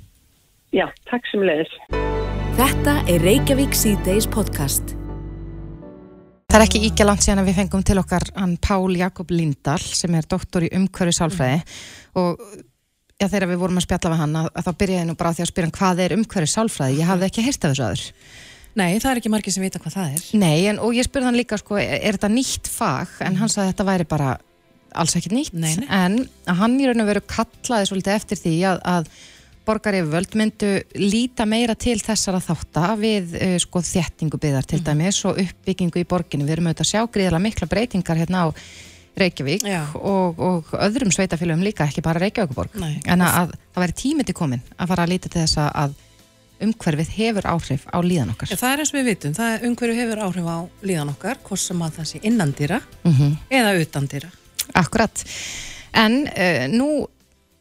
Já, 0.71 0.87
takk 1.11 1.27
sem 1.33 1.43
leiðis. 1.43 1.77
Þetta 2.61 2.97
er 3.11 3.23
Reykjavík 3.27 3.75
C-Days 3.75 4.27
podcast. 4.31 4.95
Það 6.51 6.59
er 6.59 6.64
ekki 6.66 6.81
íkja 6.88 7.07
langt 7.07 7.23
síðan 7.23 7.45
að 7.45 7.49
við 7.51 7.59
fengum 7.61 7.83
til 7.87 7.99
okkar 8.01 8.25
hann 8.35 8.57
Pál 8.59 8.97
Jakob 8.99 9.31
Lindahl 9.31 9.83
sem 9.87 10.14
er 10.19 10.27
doktor 10.27 10.64
í 10.66 10.71
umhverju 10.75 11.14
sálfræði 11.14 11.61
og 12.19 12.43
já, 13.21 13.29
þegar 13.29 13.47
við 13.53 13.61
vorum 13.61 13.79
að 13.79 13.87
spjalla 13.87 14.11
við 14.11 14.23
hann 14.25 14.38
að, 14.40 14.49
að 14.59 14.66
þá 14.66 14.71
byrjaði 14.83 15.07
nú 15.07 15.14
bara 15.21 15.33
því 15.37 15.45
að 15.45 15.51
spyrja 15.53 15.69
hann 15.69 15.77
hvað 15.77 16.03
er 16.03 16.14
umhverju 16.16 16.51
sálfræði, 16.51 16.97
ég 16.99 17.11
hafði 17.11 17.29
ekki 17.29 17.45
heyrst 17.47 17.66
af 17.66 17.75
þessu 17.75 17.87
aður. 17.87 18.03
Nei, 18.78 19.00
það 19.02 19.11
er 19.11 19.20
ekki 19.20 19.33
margir 19.33 19.54
sem 19.54 19.64
vita 19.64 19.80
hvað 19.83 19.96
það 19.96 20.12
er. 20.14 20.28
Nei, 20.38 20.59
en, 20.70 20.78
og 20.85 20.94
ég 20.94 21.06
spurði 21.09 21.26
hann 21.30 21.38
líka 21.40 21.59
sko, 21.59 21.78
er, 21.83 22.14
þetta 22.14 22.30
nýtt 22.30 22.70
fag, 22.70 23.16
en 23.26 23.40
hann 23.40 23.50
sagði 23.50 23.66
að 23.66 23.72
þetta 23.74 23.88
væri 23.90 24.06
bara 24.12 24.30
alls 25.00 25.16
ekki 25.18 25.33
nýtt, 25.35 25.54
Nei, 25.54 25.74
nei. 25.78 25.90
en 25.90 26.56
hann 26.61 26.78
í 26.80 26.87
raun 26.88 27.02
og 27.04 27.11
veru 27.11 27.22
kallaði 27.30 27.90
svolítið 27.90 28.16
eftir 28.16 28.40
því 28.40 28.54
að, 28.70 28.80
að 28.90 29.11
borgaryfirvöld 29.68 30.35
myndu 30.40 30.70
líta 30.98 31.44
meira 31.46 31.76
til 31.78 31.98
þessara 32.02 32.40
þátta 32.42 32.94
við 32.98 33.35
uh, 33.38 33.56
sko 33.62 33.83
þéttingu 33.87 34.40
byggðar 34.42 34.66
til 34.66 34.80
dæmis 34.87 35.20
og 35.28 35.38
uppbyggingu 35.42 36.02
í 36.02 36.06
borginu. 36.11 36.46
Við 36.48 36.56
erum 36.56 36.70
auðvitað 36.70 36.87
að 36.87 36.90
sjá 36.90 37.02
gríðarlega 37.06 37.44
mikla 37.44 37.68
breytingar 37.70 38.22
hérna 38.22 38.46
á 38.46 38.48
Reykjavík 39.20 39.64
og, 39.98 40.38
og 40.38 40.68
öðrum 40.78 41.11
sveitafélögum 41.12 41.62
líka, 41.66 41.87
ekki 41.90 42.02
bara 42.02 42.22
Reykjavíkuborg. 42.22 42.76
Nei. 42.80 43.00
En 43.11 43.22
að, 43.26 43.35
að 43.42 43.54
það 43.74 43.85
væri 43.85 43.96
tímiti 44.00 44.35
komin 44.38 44.62
að 44.78 44.92
fara 44.94 45.04
að 45.06 45.12
líta 45.12 45.30
til 45.30 45.42
þess 45.42 45.59
að 45.66 45.96
umhverfið 46.64 47.14
hefur 47.16 47.49
áhrif 47.51 47.87
á 47.88 47.99
líðan 48.05 48.33
okkar. 48.35 48.51
Já, 48.53 48.59
það 48.61 48.73
er 48.75 48.83
eins 48.83 48.92
og 48.92 48.99
við 48.99 49.09
vitum, 49.11 49.35
það 49.37 49.55
er 49.55 49.66
umhverju 49.68 49.96
hefur 49.99 50.23
áhrif 50.27 50.51
á 50.51 50.59
líðan 50.90 51.12
okkar, 51.14 51.40
hvort 51.46 51.62
sem 51.62 51.83
að 51.87 51.99
það 51.99 52.11
sé 52.12 52.23
innandýra 52.31 52.81
Mm 53.05 53.37
eða 53.51 53.75
utandýra. 53.81 54.31
Akkurat. 54.79 55.25
En 55.96 56.23
uh, 56.29 56.64
nú 56.70 56.88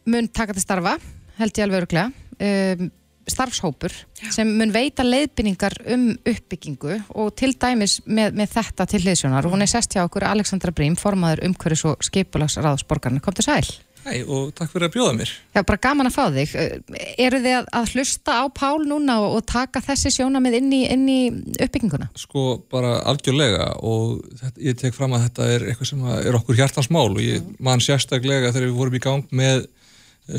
mun 0.10 0.30
taka 0.30 0.54
til 0.54 0.64
starfa, 0.64 0.98
held 1.40 1.58
ég 1.58 1.66
alveg 1.66 1.84
örglega, 1.84 2.12
um, 2.40 2.90
starfshópur 3.30 3.94
sem 4.34 4.50
mun 4.58 4.72
veita 4.74 5.04
leiðbynningar 5.06 5.76
um 5.94 6.06
uppbyggingu 6.18 6.96
og 7.22 7.34
til 7.40 7.54
dæmis 7.60 8.00
með, 8.06 8.34
með 8.40 8.56
þetta 8.56 8.88
til 8.90 9.02
hliðsjónar. 9.04 9.46
Og 9.46 9.56
hún 9.56 9.66
er 9.66 9.72
sest 9.72 9.94
hjá 9.96 10.04
okkur 10.06 10.26
Alexandra 10.28 10.74
Brím, 10.76 10.98
formaður 11.00 11.44
umhverfis 11.48 11.86
og 11.90 12.06
skipulagsráðsborgarna. 12.10 13.22
Kom 13.24 13.38
til 13.38 13.48
sæl. 13.48 13.70
Hæ 14.06 14.24
og 14.26 14.52
takk 14.56 14.72
fyrir 14.72 14.88
að 14.88 14.94
bjóða 14.96 15.16
mér. 15.18 15.32
Já, 15.56 15.62
bara 15.62 15.82
gaman 15.84 16.10
að 16.10 16.16
fá 16.16 16.22
þig. 16.34 16.54
Uh, 16.56 17.00
Eru 17.26 17.42
þið 17.44 17.56
að, 17.58 17.70
að 17.80 17.94
hlusta 17.96 18.38
á 18.40 18.46
Pál 18.56 18.86
núna 18.88 19.18
og, 19.24 19.40
og 19.40 19.48
taka 19.50 19.82
þessi 19.84 20.14
sjónamið 20.16 20.60
inn 20.62 20.70
í, 20.76 20.82
inn 20.94 21.08
í 21.12 21.20
uppbygginguna? 21.60 22.10
Sko 22.20 22.46
bara 22.72 23.00
algjörlega 23.12 23.74
og 23.84 24.22
þetta, 24.40 24.56
ég 24.70 24.80
tek 24.80 24.96
fram 24.96 25.18
að 25.18 25.28
þetta 25.28 25.50
er 25.56 25.68
eitthvað 25.72 25.92
sem 25.92 26.08
er 26.16 26.40
okkur 26.40 26.62
hjartansmál 26.62 27.10
og 27.10 27.22
ég 27.24 27.52
man 27.60 27.84
sérstaklega 27.84 28.54
þegar 28.54 28.70
við 28.70 28.80
vorum 28.80 29.00
í 29.00 29.04
gang 29.04 29.36
með 29.36 29.68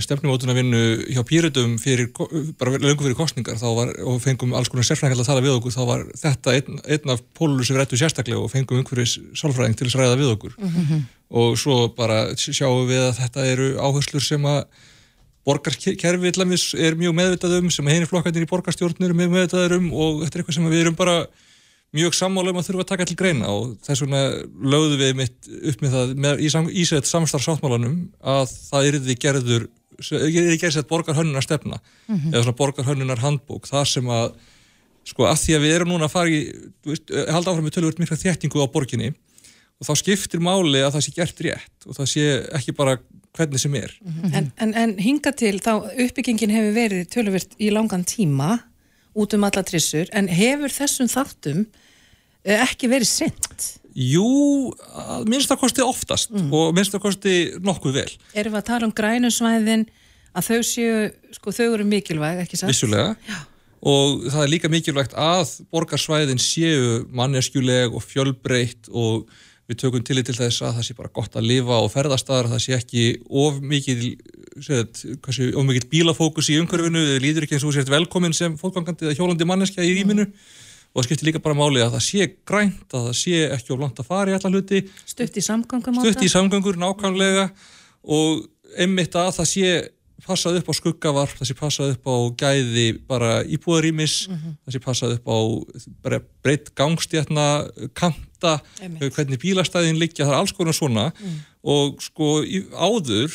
stefnumótuna 0.04 0.54
vinnu 0.54 0.80
hjá 1.10 1.22
ko- 2.14 2.28
bara 2.60 2.78
löngu 2.78 3.02
fyrir 3.04 3.16
kostningar 3.18 3.58
var, 3.78 3.90
og 4.06 4.20
fengum 4.22 4.54
alls 4.54 4.70
konar 4.70 4.86
sérfræðingar 4.86 5.22
að 5.24 5.30
tala 5.30 5.42
við 5.44 5.56
okkur 5.56 5.74
þá 5.74 5.80
var 5.88 6.04
þetta 6.22 6.54
einn, 6.58 6.78
einn 6.86 7.14
af 7.16 7.24
pólur 7.34 7.64
sem 7.66 7.74
við 7.76 7.82
rættum 7.82 8.00
sérstaklega 8.02 8.38
og 8.44 8.52
fengum 8.52 8.78
einhverjus 8.82 9.16
sálfræðing 9.40 9.76
til 9.80 9.88
að 9.90 9.98
ræða 10.02 10.20
við 10.20 10.32
okkur. 10.36 10.54
Og 11.30 11.58
svo 11.58 11.80
bara 11.94 12.20
sjáum 12.38 12.86
við 12.90 13.04
að 13.08 13.18
þetta 13.20 13.46
eru 13.52 13.68
áherslur 13.82 14.22
sem 14.24 14.46
að 14.50 14.64
borgarkerfi 15.48 16.28
er 16.76 16.96
mjög 17.00 17.14
meðvitað 17.16 17.58
um 17.60 17.70
sem 17.72 17.86
henni 17.90 18.06
flokkandir 18.08 18.44
í 18.44 18.50
borgarstjórnir 18.50 19.10
er 19.12 19.16
mjög 19.16 19.30
meðvitað 19.34 19.64
um 19.80 19.86
og 19.96 20.20
þetta 20.26 20.36
er 20.36 20.42
eitthvað 20.42 20.58
sem 20.58 20.68
við 20.70 20.82
erum 20.84 20.98
bara 20.98 21.14
mjög 21.96 22.14
sammála 22.14 22.52
um 22.52 22.60
að 22.60 22.66
þurfa 22.68 22.84
að 22.84 22.90
taka 22.92 23.06
til 23.08 23.16
greina 23.18 23.48
og 23.50 23.72
þess 23.86 24.04
vegna 24.04 24.20
lögðu 24.74 24.98
við 25.00 25.22
upp 25.72 25.80
með 25.82 25.94
það 25.96 26.12
með, 26.26 26.42
í 26.44 26.50
sam, 26.52 26.68
ísett 26.70 27.08
samstarfsáttmálanum 27.10 27.96
að 28.20 28.52
það 28.68 28.90
yrði 28.92 29.16
gerður 29.24 29.64
yrði 30.00 30.58
gerðsett 30.60 30.88
borgarhönnunar 30.90 31.44
stefna 31.44 31.78
Mhm. 32.08 32.32
eða 32.32 32.42
svona 32.44 32.56
borgarhönnunar 32.60 33.18
handbók 33.22 33.68
þar 33.70 33.86
sem 33.86 34.04
að 34.04 34.34
sko 35.04 35.24
að 35.26 35.38
því 35.42 35.54
að 35.56 35.64
við 35.64 35.74
erum 35.76 35.88
núna 35.94 36.06
að 36.06 36.14
fara 36.14 36.28
í 36.28 36.40
halda 37.32 37.50
áfram 37.50 37.64
með 37.66 37.74
tölvöld 37.78 37.98
mikla 37.98 38.16
þéttingu 38.20 38.60
á 38.62 38.68
borginni 38.72 39.12
og 39.80 39.86
þá 39.88 39.92
skiptir 39.96 40.40
máli 40.44 40.82
að 40.84 40.92
það 40.98 41.04
sé 41.06 41.14
gert 41.16 41.40
rétt 41.40 41.86
og 41.88 41.96
það 41.96 42.10
sé 42.12 42.24
ekki 42.58 42.74
bara 42.76 42.98
hvernig 43.36 43.60
sem 43.62 43.74
er 43.74 43.94
En, 44.34 44.52
en, 44.58 44.74
en 44.74 44.96
hinga 44.98 45.32
til 45.32 45.58
þá 45.58 45.72
uppbyggingin 45.94 46.50
hefur 46.52 46.74
verið 46.76 47.08
töluvert 47.14 47.56
í 47.58 47.70
langan 47.72 48.04
tíma 48.04 48.60
út 49.16 49.34
um 49.34 49.44
alla 49.44 49.62
trissur 49.66 50.06
en 50.12 50.28
hefur 50.28 50.68
þessum 50.68 51.08
þáttum 51.08 51.66
eh, 52.44 52.60
ekki 52.60 52.88
verið 52.92 53.08
sint? 53.08 53.79
Jú, 53.94 54.70
minnstakosti 55.26 55.82
oftast 55.82 56.30
og 56.30 56.74
minnstakosti 56.76 57.36
nokkuð 57.64 57.96
vel. 58.00 58.10
Erum 58.38 58.54
við 58.54 58.62
að 58.62 58.68
tala 58.68 58.86
um 58.88 58.94
grænusvæðin 58.94 59.86
að 60.36 60.50
þau 60.50 60.60
séu, 60.66 60.96
sko 61.34 61.54
þau 61.54 61.66
eru 61.72 61.86
mikilvæg, 61.88 62.44
ekki 62.44 62.60
satt? 62.60 62.70
vissulega. 62.70 63.16
Og 63.80 64.26
það 64.28 64.42
er 64.44 64.52
líka 64.52 64.70
mikilvægt 64.70 65.14
að 65.18 65.54
borgarsvæðin 65.72 66.42
séu 66.42 67.00
manneskjuleg 67.16 67.94
og 67.96 68.04
fjölbreytt 68.04 68.90
og 68.92 69.24
við 69.70 69.78
tökum 69.80 70.04
til 70.04 70.20
til 70.26 70.34
þess 70.34 70.64
að 70.66 70.78
það 70.78 70.86
sé 70.86 70.96
bara 70.98 71.12
gott 71.14 71.36
að 71.38 71.46
lifa 71.46 71.78
og 71.78 71.90
ferðastar, 71.92 72.48
það 72.50 72.62
sé 72.64 72.76
ekki 72.76 73.04
of 73.30 73.60
mikil, 73.62 73.98
segð, 74.66 75.04
hversu, 75.22 75.50
of 75.54 75.66
mikil 75.68 75.86
bílafókus 75.92 76.50
í 76.50 76.58
umhverfinu, 76.60 77.04
þið 77.12 77.22
líður 77.24 77.46
ekki 77.46 77.58
eins 77.58 77.66
og 77.68 77.76
sért 77.76 77.92
velkomin 77.92 78.34
sem 78.36 78.56
fólkvangandi 78.58 79.06
eða 79.06 79.18
hjólandi 79.18 79.46
manneskja 79.46 79.86
í 79.86 79.94
rýminu 80.00 80.26
og 80.90 80.98
það 81.00 81.06
skiptir 81.06 81.30
líka 81.30 81.42
bara 81.42 81.58
máli 81.58 81.82
að 81.84 81.94
það 81.94 82.04
sé 82.08 82.26
grænt, 82.48 82.86
að 82.90 83.06
það 83.10 83.16
sé 83.20 83.44
ekki 83.54 83.74
of 83.74 83.82
langt 83.82 84.02
að 84.02 84.10
fara 84.10 84.32
í 84.32 84.36
alla 84.36 84.50
hluti. 84.50 84.82
Stutt 85.06 85.38
í 85.38 85.44
samgangum 85.44 86.00
stutt 86.02 86.24
í 86.26 86.30
samgöngur 86.32 86.78
nákvæmlega. 86.80 87.46
Og 88.10 88.46
einmitt 88.80 89.14
að 89.18 89.34
það 89.38 89.50
sé 89.52 89.72
passað 90.24 90.58
upp 90.60 90.70
á 90.70 90.74
skuggavarp, 90.76 91.36
það 91.38 91.48
sé 91.48 91.56
passað 91.58 91.92
upp 91.94 92.10
á 92.10 92.16
gæði 92.42 92.86
bara 93.08 93.30
íbúðarýmis 93.46 94.16
það 94.28 94.74
sé 94.74 94.80
passað 94.84 95.14
upp 95.16 95.30
á 95.30 95.38
breytt 96.44 96.72
gangstjætna, 96.76 97.46
kanta 97.96 98.58
Einmitt. 98.82 99.14
hvernig 99.14 99.40
bílastæðin 99.40 100.00
liggja, 100.00 100.26
það 100.26 100.34
er 100.34 100.40
alls 100.40 100.54
konar 100.56 100.76
svona. 100.76 101.06
Og 101.60 102.00
sko 102.00 102.40
áður, 102.72 103.32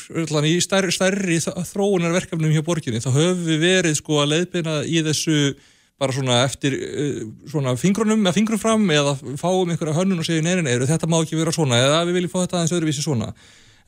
í 0.50 0.56
stærri, 0.64 0.94
stærri 0.94 1.40
þróunarverkefnum 1.42 2.54
hjá 2.54 2.64
borginni, 2.66 3.02
þá 3.04 3.12
höfum 3.14 3.46
við 3.46 3.66
verið 3.66 3.98
sko 4.00 4.22
að 4.24 4.32
leiðbeina 4.34 4.80
í 4.86 5.04
þessu 5.06 5.56
bara 6.02 6.16
svona 6.16 6.42
eftir 6.44 6.76
uh, 6.76 7.20
svona 7.52 7.76
fingrunum, 7.80 8.24
eða 8.26 8.36
fingrum 8.36 8.62
fram 8.62 8.88
eða 8.92 9.16
fáum 9.40 9.72
einhverja 9.72 9.96
hönnun 9.96 10.22
og 10.22 10.28
segja 10.28 10.44
neina 10.44 10.66
neyru, 10.66 10.88
þetta 10.90 11.10
má 11.12 11.22
ekki 11.22 11.40
vera 11.40 11.54
svona 11.56 11.80
eða 11.80 12.04
við 12.10 12.20
viljum 12.20 12.34
fá 12.34 12.42
þetta 12.44 12.60
aðeins 12.60 12.76
öðruvísi 12.76 13.06
svona. 13.06 13.34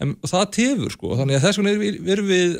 En 0.04 0.13
það 0.30 0.52
tefur 0.56 0.93
sko, 0.93 1.15
þannig 1.17 1.39
að 1.39 1.48
þess 1.48 1.60
vegna 1.60 2.12
erum 2.13 2.30
við, 2.30 2.54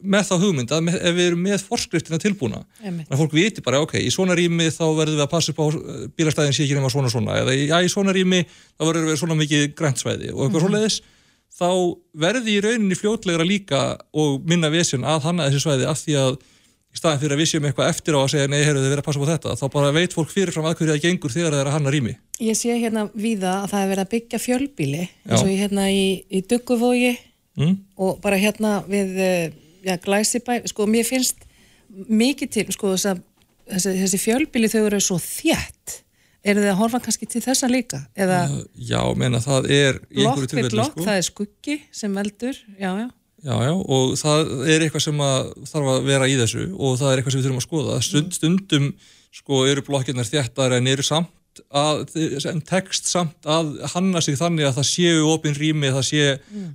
með 0.00 0.26
þá 0.26 0.34
hugmynd 0.42 0.74
að 0.74 0.82
með, 0.86 0.98
ef 1.06 1.16
við 1.16 1.28
erum 1.28 1.42
með 1.44 1.64
forskriftina 1.68 2.18
tilbúna 2.20 2.60
þannig 2.80 3.12
að 3.12 3.20
fólk 3.20 3.36
viti 3.36 3.64
bara, 3.64 3.80
ok, 3.84 3.94
í 4.00 4.10
svona 4.12 4.36
rými 4.38 4.68
þá 4.72 4.84
verðum 4.96 5.18
við 5.18 5.24
að 5.24 5.32
passa 5.32 5.52
upp 5.54 5.60
á 5.60 5.66
uh, 5.68 6.04
bílastæðin 6.16 6.56
sé 6.56 6.64
ekki 6.66 6.76
nema 6.78 6.92
svona 6.92 7.12
svona. 7.12 7.38
Eða 7.40 7.56
já, 7.56 7.76
í 7.84 7.90
svona 7.92 8.14
rými 8.16 8.42
þá 8.48 8.84
verður 8.84 9.10
við 9.10 9.18
svona 9.20 9.38
mikið 9.40 9.66
græntsvæði 9.78 10.32
og 10.34 10.46
eitthvað 10.46 10.66
svoleiðis 10.66 11.00
þá 11.60 11.70
verði 12.24 12.56
í 12.56 12.62
rauninni 12.64 12.96
fljótlegra 12.96 13.46
líka 13.46 13.82
og 14.16 14.40
minna 14.48 14.70
vesjun 14.72 15.04
að 15.04 15.26
hanna 15.28 15.48
þessi 15.48 15.64
svæði 15.66 15.88
af 15.90 16.00
því 16.00 16.16
að 16.20 16.40
í 16.90 16.98
staðin 16.98 17.20
fyrir 17.22 17.36
að 17.36 17.40
við 17.42 17.50
séum 17.52 17.66
eitthvað 17.68 17.90
eftir 17.92 18.16
á 18.16 18.20
að 18.20 18.30
segja 18.34 18.50
nei, 18.50 18.60
heyrðu 18.66 18.82
þið 18.82 18.92
verið 18.94 19.02
að 19.02 19.08
passa 19.08 19.22
á 19.22 19.30
þetta, 19.30 19.56
þá 19.60 19.66
bara 19.76 19.94
veit 19.94 20.16
fólk 20.16 20.30
fyrirfram 20.34 20.68
að 20.70 20.76
hverju 20.80 20.92
það 20.94 21.02
gengur 21.06 21.34
þegar 21.34 21.54
það 21.54 21.60
er 21.62 21.70
að 21.70 21.76
hanna 21.76 21.94
rými. 21.94 22.14
Ég 22.40 22.58
sé 22.58 22.76
hérna 22.80 23.06
víða 23.14 23.56
að 23.62 23.72
það 23.72 23.82
er 23.84 23.90
verið 23.92 24.04
að 24.04 24.12
byggja 24.14 24.40
fjölbíli 24.42 25.02
eins 25.06 25.42
og 25.44 25.50
hérna 25.52 25.90
í, 25.94 26.04
í 26.26 26.42
Dugguvógi 26.50 27.12
Mm? 27.60 27.76
og 27.98 28.20
bara 28.22 28.38
hérna 28.38 28.78
við 28.88 29.16
eh, 29.20 29.52
já, 29.84 29.96
Glæsibæ, 30.00 30.60
sko 30.70 30.86
mér 30.88 31.04
finnst 31.04 31.42
mikið 31.90 32.52
til, 32.54 32.66
sko 32.72 32.92
þess 32.94 33.08
að 33.10 33.24
þessi, 33.74 33.94
þessi 34.04 34.20
fjölbíli 34.22 34.70
þau 34.70 34.84
eru 34.86 35.00
svo 35.02 35.18
þjætt 35.20 35.96
eru 36.46 36.62
þið 36.62 36.70
að 36.70 36.78
horfa 36.78 37.00
kannski 37.04 37.28
til 37.28 37.42
þessa 37.44 37.68
líka 37.68 38.04
eða 38.16 38.38
Já, 38.78 39.02
menna 39.18 39.42
það 39.44 39.66
er 39.76 39.98
í 40.08 40.22
lokk 40.22 40.38
einhverju 40.38 40.46
við 40.46 40.54
tilfelli, 40.54 40.78
lokk, 40.80 40.94
sko. 40.94 41.06
það 41.08 41.18
er 41.18 41.26
skuggi 41.26 41.76
sem 42.00 42.14
veldur, 42.16 42.62
já, 42.78 42.90
já 43.02 43.08
Já, 43.40 43.54
já, 43.64 43.72
og 43.72 44.16
það 44.20 44.50
er 44.68 44.82
eitthvað 44.84 45.04
sem 45.06 45.20
að 45.24 45.50
þarf 45.70 45.90
að 45.94 46.08
vera 46.10 46.26
í 46.28 46.36
þessu 46.36 46.64
og 46.76 46.98
það 47.00 47.10
er 47.14 47.20
eitthvað 47.22 47.32
sem 47.32 47.40
við 47.40 47.46
þurfum 47.48 47.60
að 47.62 47.68
skoða. 47.68 48.00
Stund, 48.04 48.34
stundum 48.36 48.88
sko 49.32 49.60
eru 49.70 49.84
blokkirnar 49.86 50.28
þjættar 50.28 50.74
en 50.76 50.90
eru 50.92 51.02
samt 51.06 51.28
að, 51.74 52.04
en 52.46 52.60
text 52.62 53.08
samt 53.10 53.48
að 53.50 53.72
hanna 53.94 54.20
sig 54.22 54.36
þannig 54.38 54.68
að 54.68 54.76
það 54.78 54.86
séu 54.90 55.24
opin 55.32 55.56
rými, 55.56 55.88
það 55.92 56.04
sé 56.06 56.26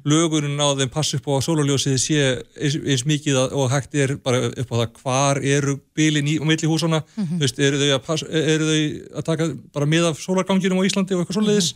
lögunin 0.09 0.59
á 0.61 0.67
þeim 0.77 0.91
passi 0.93 1.17
upp 1.19 1.29
á 1.31 1.33
að 1.37 1.45
sólarljósið 1.47 1.95
sé 2.01 2.17
eins, 2.59 2.75
eins 2.83 3.05
mikið 3.07 3.39
að, 3.43 3.55
og 3.61 3.69
hægt 3.71 3.95
er 4.01 4.15
bara 4.25 4.41
upp 4.51 4.73
á 4.73 4.75
það 4.81 4.99
hvar 4.99 5.39
eru 5.41 5.77
bílin 5.97 6.27
í 6.33 6.35
og 6.41 6.49
milli 6.49 6.69
húsana, 6.69 7.01
Mhm. 7.15 7.37
þú 7.39 7.45
veist, 7.45 7.59
eru 7.59 7.77
þau, 7.81 7.89
að 7.95 8.03
pass, 8.09 8.23
eru 8.29 8.65
þau 8.71 8.81
að 9.21 9.27
taka 9.31 9.49
bara 9.73 9.85
mið 9.85 10.09
af 10.11 10.19
sólarganginum 10.25 10.81
á 10.81 10.87
Íslandi 10.89 11.15
og 11.15 11.23
eitthvað 11.23 11.39
svoleiðis? 11.39 11.73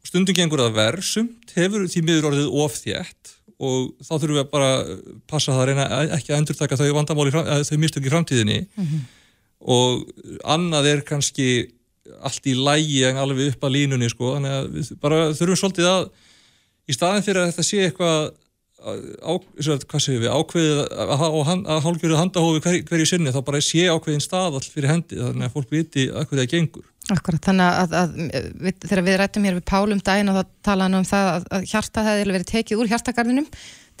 Og 0.00 0.06
stundum 0.08 0.34
gengur 0.38 0.62
það 0.62 0.78
verð, 0.78 1.02
sumt 1.04 1.50
hefur 1.58 1.84
því 1.90 2.00
miður 2.06 2.30
orðið 2.30 2.54
ofþjætt 2.62 3.34
og 3.60 3.90
þá 4.00 4.12
þurfum 4.14 4.36
við 4.38 4.42
að 4.42 4.52
bara 4.54 4.70
passa 5.28 5.52
það 5.52 5.60
að 5.62 5.68
reyna 5.70 5.86
ekki 6.16 6.32
að 6.32 6.38
endurtaka 6.38 6.78
þau 6.80 6.94
vandamáli, 6.96 7.34
þau 7.68 7.76
mistök 7.82 8.06
í 8.08 8.12
framtíðinni. 8.14 8.58
Og 9.60 10.06
annað 10.48 10.88
er 10.94 11.04
kannski 11.04 11.50
allt 12.24 12.46
í 12.48 12.56
lægi 12.56 13.04
en 13.10 13.20
alveg 13.20 13.52
upp 13.52 13.66
að 13.68 13.74
línunni 13.76 14.08
sko, 14.10 14.34
þannig 14.36 14.56
að 14.56 14.70
við 14.78 14.92
bara 15.02 15.18
þurfum 15.36 15.60
svolítið 15.60 15.90
að 15.90 16.08
í 16.90 16.96
staðin 16.96 17.26
fyrir 17.26 17.42
að 17.42 17.50
þetta 17.52 17.66
sé 17.68 17.82
eitthvað 17.86 18.30
á, 18.80 19.32
hvað 19.60 20.02
segir 20.02 20.22
við, 20.22 20.30
ákveðið 20.32 20.78
að, 20.80 21.10
að, 21.14 21.24
að, 21.26 21.50
að 21.74 21.82
hálfgjörðu 21.86 22.20
handahófi 22.20 22.62
hver, 22.64 22.78
hverju 22.88 23.08
sinni 23.10 23.34
þá 23.34 23.40
bara 23.46 23.60
sé 23.64 23.84
ákveðin 23.90 24.24
stað 24.24 24.56
all 24.58 24.64
fyrir 24.64 24.92
hendi 24.92 25.18
þannig 25.20 25.48
að 25.48 25.56
fólk 25.56 25.74
viti 25.74 26.06
að 26.08 26.26
hverju 26.30 26.40
það 26.40 26.54
gengur 26.54 26.86
Akkurat, 27.10 27.42
þannig 27.42 27.78
að, 27.82 27.94
að 27.98 28.16
við, 28.60 28.74
þegar 28.86 29.04
við 29.06 29.18
rættum 29.20 29.46
hér 29.48 29.58
við 29.58 29.66
Pálum 29.70 30.02
daginn 30.06 30.30
og 30.30 30.38
þá 30.38 30.50
talaði 30.68 30.86
hann 30.86 30.98
um 31.00 31.06
það 31.10 31.30
að, 31.30 31.46
að 31.56 31.68
hjarta 31.72 32.04
hefði 32.06 32.26
verið 32.30 32.50
tekið 32.52 32.82
úr 32.82 32.90
hjartagarðinum 32.92 33.48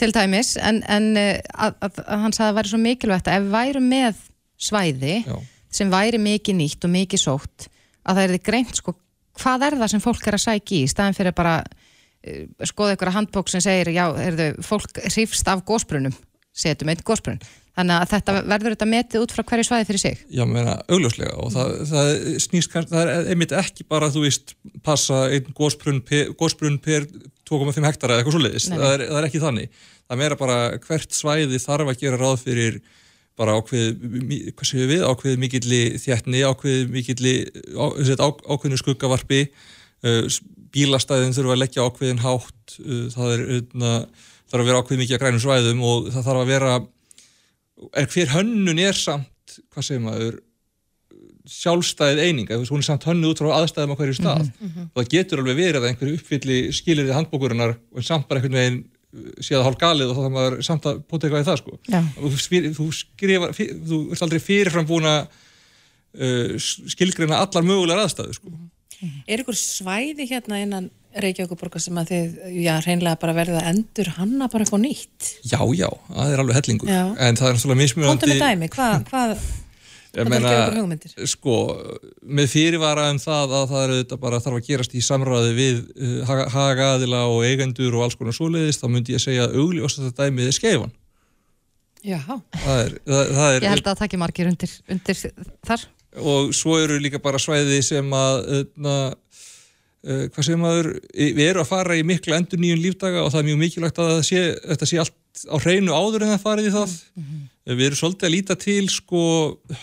til 0.00 0.10
dæmis 0.14 0.54
en, 0.60 0.80
en 0.88 1.08
eh, 1.18 1.40
að, 1.52 1.76
að, 1.84 2.00
hann 2.06 2.36
sagði 2.36 2.46
að 2.46 2.50
það 2.50 2.58
væri 2.60 2.72
svo 2.72 2.80
mikilvægt 2.84 3.30
að 3.30 3.36
ef 3.36 3.46
við 3.46 3.56
værum 3.56 3.88
með 3.90 4.24
svæði 4.60 5.16
Já. 5.26 5.36
sem 5.80 5.92
væri 5.92 6.22
mikið 6.22 6.58
nýtt 6.60 6.86
og 6.86 6.94
mikið 6.94 7.24
sótt 7.24 7.68
að 8.04 8.14
það 8.14 8.22
er 8.24 8.34
þið 8.36 8.46
greint 8.48 8.80
sko 8.80 8.96
hvað 9.40 9.66
er 9.66 9.78
það 9.80 9.92
sem 9.94 10.04
fólk 10.04 10.28
er 10.28 10.36
að 10.36 10.44
sækja 10.46 10.78
í 10.78 10.90
staðin 10.90 11.16
fyrir 11.16 11.36
bara 11.36 11.58
skoða 12.68 12.96
ykkur 12.96 13.10
að 13.10 13.16
handbók 13.16 13.48
sem 13.52 13.62
segir 13.64 13.92
já, 13.96 14.04
þau, 14.12 14.50
fólk 14.66 15.00
hrifst 15.08 15.48
af 15.48 15.62
gósbrunum 15.68 16.12
setjum 16.60 16.90
einn 16.92 17.00
gósbrun 17.06 17.38
þannig 17.78 17.94
að 18.02 18.10
þetta 18.10 18.32
verður 18.50 18.74
þetta 18.74 18.88
metið 18.90 19.22
út 19.24 19.32
frá 19.32 19.44
hverju 19.46 19.64
svæði 19.68 19.86
fyrir 19.88 20.02
sig 20.02 20.22
Já, 20.34 20.42
meina, 20.50 20.74
augljóslega 20.90 21.36
og 21.40 21.52
það, 21.54 21.70
það 21.88 22.10
snýst 22.44 22.72
kannski, 22.72 22.92
það 22.92 23.12
er 23.14 23.30
einmitt 23.32 23.54
ekki 23.56 23.86
bara, 23.88 24.10
þú 24.12 24.24
veist, 24.26 24.56
passa 24.84 25.22
einn 25.32 25.48
gósbrunn 25.56 26.02
per, 26.04 26.32
gósbrunn 26.36 26.80
per 26.82 27.06
2,5 27.50 27.86
hektara 27.86 28.16
eða 28.18 28.22
eitthvað 28.24 28.36
svo 28.36 28.42
leiðis, 28.44 28.66
Nei, 28.68 28.76
nei. 28.76 28.82
það, 28.84 28.92
er- 28.98 29.06
það 29.10 29.20
er 29.20 29.28
ekki 29.30 29.40
þannig. 29.42 29.78
Það 30.10 30.18
meira 30.20 30.36
bara 30.38 30.58
hvert 30.84 31.14
svæði 31.16 31.58
þarf 31.62 31.88
að 31.94 32.02
gera 32.02 32.18
ráð 32.20 32.36
fyrir 32.44 32.76
bara 33.40 33.54
ákveð, 33.56 33.88
hvað 34.58 34.68
séu 34.68 34.86
við, 34.90 35.02
ákveð 35.06 35.38
mikilli 35.40 35.80
þjættni, 36.02 36.42
ákveð 36.50 36.92
mikilli, 36.94 37.34
ákveðinu 37.78 38.78
skuggavarpi, 38.82 39.40
uh, 40.04 40.26
bílastæðin 40.74 41.34
þurfa 41.36 41.56
að 41.56 41.62
leggja 41.64 41.86
ákveðin 41.86 42.22
hátt, 42.24 42.76
uh, 42.82 43.06
það 43.14 43.34
er, 43.34 43.42
uh, 43.60 44.28
þarf 44.50 44.62
að 44.62 44.70
vera 44.70 44.82
ákveð 44.82 45.02
mikið 45.02 45.16
að 45.16 45.24
grænum 45.24 45.42
svæðum 45.44 45.82
og 45.86 46.10
það 46.10 46.28
þarf 46.28 46.44
að 46.44 46.54
vera 46.54 46.76
er 47.96 48.08
hver 48.12 48.32
hönnun 48.34 48.80
er 48.82 48.96
samt 48.98 49.58
hvað 49.72 49.86
segir 49.86 50.04
maður 50.04 50.38
sjálfstæðið 51.50 52.22
eininga, 52.22 52.54
þú 52.54 52.62
veist, 52.62 52.72
hún 52.74 52.82
er 52.82 52.86
samt 52.86 53.04
hönnuð 53.08 53.32
út 53.32 53.40
frá 53.42 53.50
aðstæðum 53.56 53.94
á 53.96 53.98
hverju 53.98 54.16
stað. 54.18 54.50
Og 54.92 54.98
það 55.00 55.10
getur 55.14 55.40
alveg 55.42 55.56
verið 55.58 55.80
að 55.80 55.86
einhverju 55.88 56.18
uppfylli 56.20 56.58
skilirði 56.76 57.16
handbókurinnar 57.16 57.72
og 57.74 58.06
samt 58.06 58.28
bara 58.28 58.38
einhvern 58.38 58.58
veginn 58.60 58.78
uh, 58.84 59.30
sé 59.40 59.56
það 59.56 59.64
hálf 59.66 59.78
galið 59.80 60.12
og 60.12 60.18
þá 60.18 60.20
þarf 60.20 60.34
maður 60.36 60.58
samt 60.68 60.86
að 60.86 61.00
pota 61.10 61.26
eitthvað 61.26 61.42
í 61.42 61.48
það 61.48 61.60
sko. 61.62 61.78
Og 61.98 62.26
þú, 62.26 62.42
spyr, 62.44 62.68
þú 62.76 62.86
skrifar, 63.00 63.56
þú 63.56 64.00
ert 64.12 64.26
aldrei 64.26 64.42
fyrirfram 64.44 64.90
búin 64.90 65.08
að 65.10 65.20
uh, 66.20 66.54
skilgreina 66.94 67.40
allar 67.42 67.66
mögulegar 67.66 68.04
aðstæðu 68.04 68.36
sko 68.38 68.54
Er 69.26 69.40
ykkur 69.44 69.56
svæði 69.56 70.26
hérna 70.28 70.58
innan 70.60 70.90
Reykjavíkuborgar 71.10 71.82
sem 71.82 71.96
að 71.98 72.10
þið, 72.12 72.34
já, 72.62 72.74
reynlega 72.84 73.18
bara 73.18 73.32
verðið 73.34 73.56
að 73.58 73.70
endur 73.72 74.10
hanna 74.18 74.46
bara 74.52 74.62
eitthvað 74.66 74.82
nýtt? 74.84 75.30
Já, 75.42 75.58
já, 75.74 75.88
það 76.12 76.34
er 76.36 76.42
alveg 76.44 76.58
hellingur 76.60 76.92
Já. 76.92 77.00
en 77.16 77.38
það 77.40 77.48
er 77.48 77.56
náttúrulega 77.56 77.80
mismunandi 77.80 78.12
Kontum 78.12 78.30
með 78.36 78.44
dæmi, 78.44 78.68
hvað, 78.76 79.02
hvað, 79.10 79.34
Ég 80.10 80.16
Þetta 80.18 80.22
er 80.26 80.30
meina, 80.30 80.50
ekki 80.50 80.60
okkur 80.60 80.78
hugmyndir. 80.80 81.12
sko, 81.30 81.56
með 82.38 82.46
fyrirvara 82.50 83.02
um 83.12 83.18
það 83.22 83.52
að 83.58 83.66
það 83.70 83.82
er 83.84 83.92
auðvitað 83.94 84.20
bara 84.24 84.40
þarf 84.42 84.56
að 84.58 84.64
gerast 84.66 84.94
í 84.98 85.02
samræði 85.06 85.52
við 85.54 85.76
uh, 86.02 86.32
hagaðila 86.54 87.20
og 87.30 87.44
eigendur 87.46 87.94
og 87.94 88.06
alls 88.08 88.16
konar 88.18 88.34
svoleiðist, 88.34 88.82
þá 88.82 88.90
myndi 88.90 89.14
ég 89.14 89.22
segja 89.22 89.44
að 89.46 89.54
augljóst 89.62 90.00
að 90.02 90.08
þetta 90.08 90.26
dæmið 90.26 90.50
er 90.50 90.56
skeifan. 90.58 90.94
já, 92.02 92.18
Það 92.26 92.82
er, 92.82 92.96
það, 93.06 93.30
það 93.38 93.54
er, 93.54 93.62
Ég 93.62 93.70
held 93.74 93.84
að 93.84 93.90
það 93.92 94.00
takki 94.02 94.20
margir 94.24 94.50
undir, 94.50 94.74
undir 94.90 95.22
þar 95.70 95.86
og 96.18 96.54
svo 96.56 96.78
eru 96.80 96.98
líka 97.02 97.20
bara 97.22 97.38
svæði 97.38 97.80
sem 97.86 98.14
að 98.16 98.66
na, 98.80 98.96
uh, 100.06 100.24
hvað 100.32 100.46
sem 100.46 100.66
aður 100.66 100.90
við 101.14 101.44
erum 101.46 101.64
að 101.64 101.70
fara 101.70 101.98
í 101.98 102.04
mikla 102.06 102.40
endur 102.40 102.60
nýjum 102.62 102.82
lífdaga 102.82 103.22
og 103.24 103.30
það 103.32 103.42
er 103.42 103.48
mjög 103.50 103.62
mikilvægt 103.64 104.02
að 104.02 104.18
sé, 104.26 104.42
þetta 104.72 104.90
sé 104.90 105.00
allt 105.04 105.44
á 105.46 105.56
hreinu 105.62 105.94
áður 105.94 106.26
en 106.26 106.34
það 106.34 106.44
farið 106.44 106.68
í 106.68 106.74
það. 106.74 106.98
Mm 107.14 107.24
-hmm. 107.24 107.46
við 107.78 107.86
erum 107.86 108.00
svolítið 108.00 108.28
að 108.28 108.34
líta 108.34 108.58
til 108.58 108.84
sko 108.90 109.24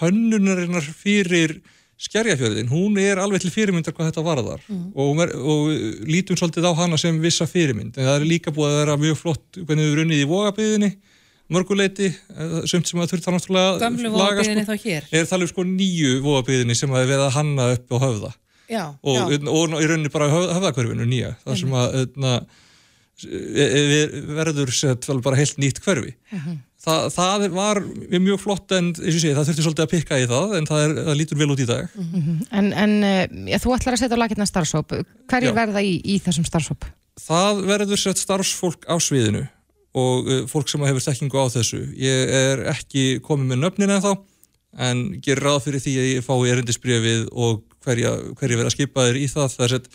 hönnunarinnar 0.01 0.87
fyrir 1.01 1.59
skerjafjörðin, 1.97 2.69
hún 2.69 2.99
er 3.01 3.17
alveg 3.17 3.41
til 3.41 3.49
fyrirmyndar 3.49 3.93
hvað 3.95 4.11
þetta 4.11 4.23
varðar. 4.25 4.61
Mm. 4.69 4.91
og, 4.93 5.21
og 5.33 5.61
lítum 6.05 6.37
svolítið 6.37 6.69
á 6.69 6.73
hana 6.77 6.97
sem 6.97 7.15
vissa 7.21 7.47
fyrirmynd. 7.49 7.97
En 7.97 8.05
það 8.05 8.19
er 8.19 8.27
líka 8.29 8.53
búið 8.53 8.73
að 8.73 8.81
vera 8.83 8.97
mjög 9.01 9.17
flott 9.17 9.57
hvernig 9.57 9.87
við 9.87 9.95
runnið 10.01 10.21
í 10.21 10.29
vogabiðinni 10.29 10.91
mörguleiti, 11.53 12.11
eh, 12.11 12.59
sumt 12.67 12.89
sem 12.89 12.99
að 12.99 13.13
þurft 13.13 13.27
það 13.27 13.37
náttúrulega 13.37 13.79
Gamlu 13.83 14.11
vogabiðinni 14.13 14.65
þá 14.67 14.75
hér. 14.83 15.09
Er 15.11 15.25
talið 15.29 15.51
sko 15.53 15.65
nýju 15.67 16.19
vogabiðinni 16.25 16.75
sem 16.75 16.91
að 16.91 17.09
við 17.13 17.23
að 17.23 17.33
hanna 17.37 17.71
upp 17.77 17.95
á 17.95 17.97
höfða? 18.03 18.31
Já, 18.67 18.83
og, 18.99 19.15
já. 19.15 19.23
og, 19.47 19.73
og 19.77 19.81
í 19.81 19.87
rauninni 19.87 20.11
bara 20.11 20.31
höfðakverfinu 20.33 21.07
nýja, 21.07 21.35
það 21.45 21.59
sem 21.61 21.75
að 21.79 21.93
öðna, 22.01 22.31
e- 23.23 23.67
e- 23.79 24.23
verður 24.41 24.73
sett 24.75 25.07
bara 25.23 25.39
heilt 25.39 25.61
nýtt 25.61 25.79
hverfi. 25.85 26.17
Uh 26.33 26.39
-huh. 26.39 26.57
Þa, 26.87 26.95
það 27.11 27.49
var 27.51 27.81
mjög 28.21 28.39
flott 28.39 28.71
en 28.71 28.93
sé, 28.95 29.33
það 29.33 29.47
þurfti 29.47 29.63
svolítið 29.65 29.85
að 29.85 29.93
pikka 29.95 30.19
í 30.21 30.27
það 30.29 30.53
en 30.57 30.67
það, 30.69 30.83
er, 30.83 30.93
það 31.07 31.17
lítur 31.19 31.39
vel 31.39 31.49
út 31.51 31.59
í 31.59 31.65
dag. 31.67 31.89
Mm 31.95 32.11
-hmm. 32.13 32.47
En, 32.51 32.73
en 32.73 33.03
eh, 33.03 33.27
já, 33.51 33.57
þú 33.59 33.75
ætlar 33.75 33.93
að 33.93 33.99
setja 34.03 34.15
á 34.15 34.23
lakirna 34.23 34.45
starfsóp 34.45 34.93
hverju 35.27 35.53
verða 35.53 35.81
í, 35.81 35.99
í 36.03 36.19
þessum 36.19 36.45
starfsóp? 36.45 36.85
Það 37.17 37.63
verður 37.65 37.97
sett 37.97 38.17
starfsfólk 38.21 38.85
á 38.85 38.95
sviðinu 39.01 39.47
og 39.97 40.27
uh, 40.27 40.41
fólk 40.49 40.71
sem 40.71 40.83
hefur 40.87 41.03
stekkingu 41.03 41.39
á 41.41 41.45
þessu 41.53 41.83
ég 41.97 42.35
er 42.41 42.65
ekki 42.73 43.21
komið 43.25 43.53
með 43.53 43.63
nöfnin 43.63 43.95
en 43.95 44.03
þá 44.03 44.11
en 44.87 45.07
gerir 45.23 45.45
ráð 45.47 45.63
fyrir 45.65 45.83
því 45.83 45.95
að 45.97 46.11
ég 46.11 46.27
fái 46.27 46.51
erindisbrjöfið 46.51 47.25
og 47.33 47.63
hverja, 47.85 48.13
hverja 48.37 48.59
verða 48.59 48.75
skipaðir 48.75 49.19
í 49.21 49.27
það 49.31 49.51
það 49.55 49.67
er 49.67 49.75
sett 49.77 49.91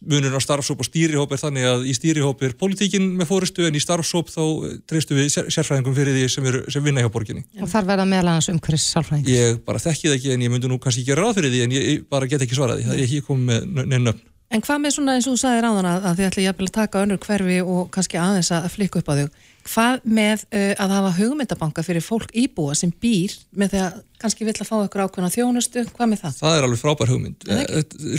munur 0.00 0.32
á 0.32 0.40
starfsóp 0.40 0.80
og 0.80 0.88
stýrihóp 0.88 1.34
er 1.34 1.40
þannig 1.40 1.66
að 1.68 1.84
í 1.90 1.92
stýrihóp 1.96 2.40
er 2.46 2.54
politíkin 2.56 3.10
með 3.18 3.28
fórustu 3.28 3.66
en 3.68 3.76
í 3.76 3.82
starfsóp 3.82 4.32
þá 4.32 4.42
treystu 4.88 5.18
við 5.18 5.28
sér, 5.34 5.50
sérfræðingum 5.52 5.96
fyrir 5.96 6.16
því 6.16 6.24
sem, 6.32 6.48
er, 6.48 6.58
sem 6.72 6.84
vinna 6.84 7.04
hjá 7.04 7.10
borginni. 7.12 7.44
Og 7.60 7.68
þar 7.68 7.88
verða 7.90 8.08
meðal 8.08 8.32
annars 8.32 8.48
umhverfis 8.52 8.88
sálfræðing? 8.94 9.28
Ég 9.28 9.60
bara 9.66 9.82
þekki 9.82 10.08
það 10.08 10.16
ekki 10.16 10.34
en 10.34 10.46
ég 10.46 10.54
myndi 10.54 10.72
nú 10.72 10.80
kannski 10.80 11.04
ekki 11.04 11.18
ráð 11.18 11.34
fyrir 11.36 11.52
því 11.52 11.64
en 11.66 11.76
ég 11.76 12.06
bara 12.08 12.30
get 12.30 12.46
ekki 12.46 12.56
svaraði, 12.56 12.88
það 12.88 14.22
En 14.52 14.60
hvað 14.60 14.82
með 14.82 14.92
svona 14.98 15.16
eins 15.16 15.26
og 15.28 15.32
þú 15.32 15.40
sagði 15.40 15.62
ráðan 15.64 15.88
að, 15.88 16.04
að 16.10 16.18
þið 16.18 16.26
ætli 16.28 16.44
jafnvel 16.44 16.66
að 16.68 16.76
taka 16.76 17.02
önnur 17.06 17.20
hverfi 17.22 17.58
og 17.64 17.82
kannski 17.94 18.18
aðeins 18.20 18.50
að 18.52 18.66
flikka 18.74 19.00
upp 19.00 19.08
á 19.08 19.14
þau. 19.16 19.28
Hvað 19.62 20.00
með 20.18 20.42
uh, 20.50 20.72
að 20.82 20.92
hafa 20.96 21.12
hugmyndabanka 21.16 21.84
fyrir 21.86 22.04
fólk 22.04 22.34
íbúa 22.36 22.74
sem 22.76 22.90
býr 23.00 23.36
með 23.56 23.72
því 23.72 23.80
að 23.84 24.00
kannski 24.22 24.46
vill 24.46 24.56
að 24.56 24.68
fá 24.68 24.74
ykkur 24.82 25.04
ákveðna 25.06 25.30
þjónustu, 25.32 25.84
hvað 25.94 26.10
með 26.10 26.20
það? 26.24 26.36
Það 26.42 26.56
er 26.58 26.66
alveg 26.66 26.82
frábær 26.82 27.12
hugmynd. 27.14 27.48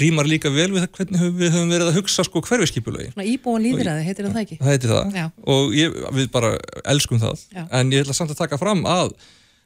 Rýmar 0.02 0.32
líka 0.32 0.52
vel 0.56 0.70
við 0.72 0.86
það 0.86 0.98
hvernig 0.98 1.38
við 1.38 1.54
höfum 1.54 1.76
verið 1.76 1.92
að 1.92 2.00
hugsa 2.00 2.26
sko 2.28 2.44
hverfiskipulagi. 2.48 3.14
Íbúan 3.34 3.64
líðræði, 3.68 4.08
heitir 4.08 4.28
það 4.30 4.42
ekki? 4.44 4.60
Það 4.64 4.74
heitir 4.74 4.96
það 4.96 5.20
Já. 5.20 5.26
og 5.54 5.78
ég, 5.78 6.02
við 6.18 6.34
bara 6.34 6.56
elskum 6.96 7.22
það. 7.24 7.46
Já. 7.54 7.64
En 7.80 7.94
ég 7.94 8.04
ætla 8.04 8.18
samt 8.18 8.36
að 8.36 8.44
taka 8.44 8.60
fram 8.60 8.84
að 8.90 9.16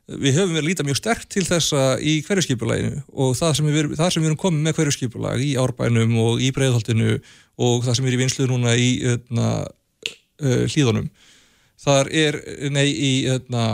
við 0.08 0.38
höfum 0.38 0.54
verið 0.56 0.64
að 0.64 0.68
líta 0.70 0.86
mjög 0.88 0.98
sterkt 1.02 1.28
til 1.34 1.44
þessa 1.44 1.82
í 2.00 2.14
hverjuskipulaginu 2.24 3.02
og 3.12 3.34
það 3.36 3.58
sem, 3.60 3.66
við, 3.76 3.90
það 4.00 4.12
sem 4.14 4.24
við 4.24 4.30
erum 4.30 4.40
komið 4.44 4.62
með 4.70 4.78
hverjuskipulag 4.78 5.42
í 5.44 5.50
árbænum 5.60 6.14
og 6.24 6.40
í 6.46 6.52
breiðholtinu 6.56 7.18
og 7.60 7.84
það 7.84 7.98
sem 8.00 8.08
er 8.08 8.16
í 8.16 8.22
vinslu 8.22 8.48
núna 8.48 8.76
í 8.80 8.88
öðna, 9.16 9.50
uh, 9.68 10.64
hlýðunum 10.72 11.10
þar 11.84 12.10
er, 12.24 12.40
nei 12.74 12.88
í 12.88 13.12
öðna, 13.36 13.66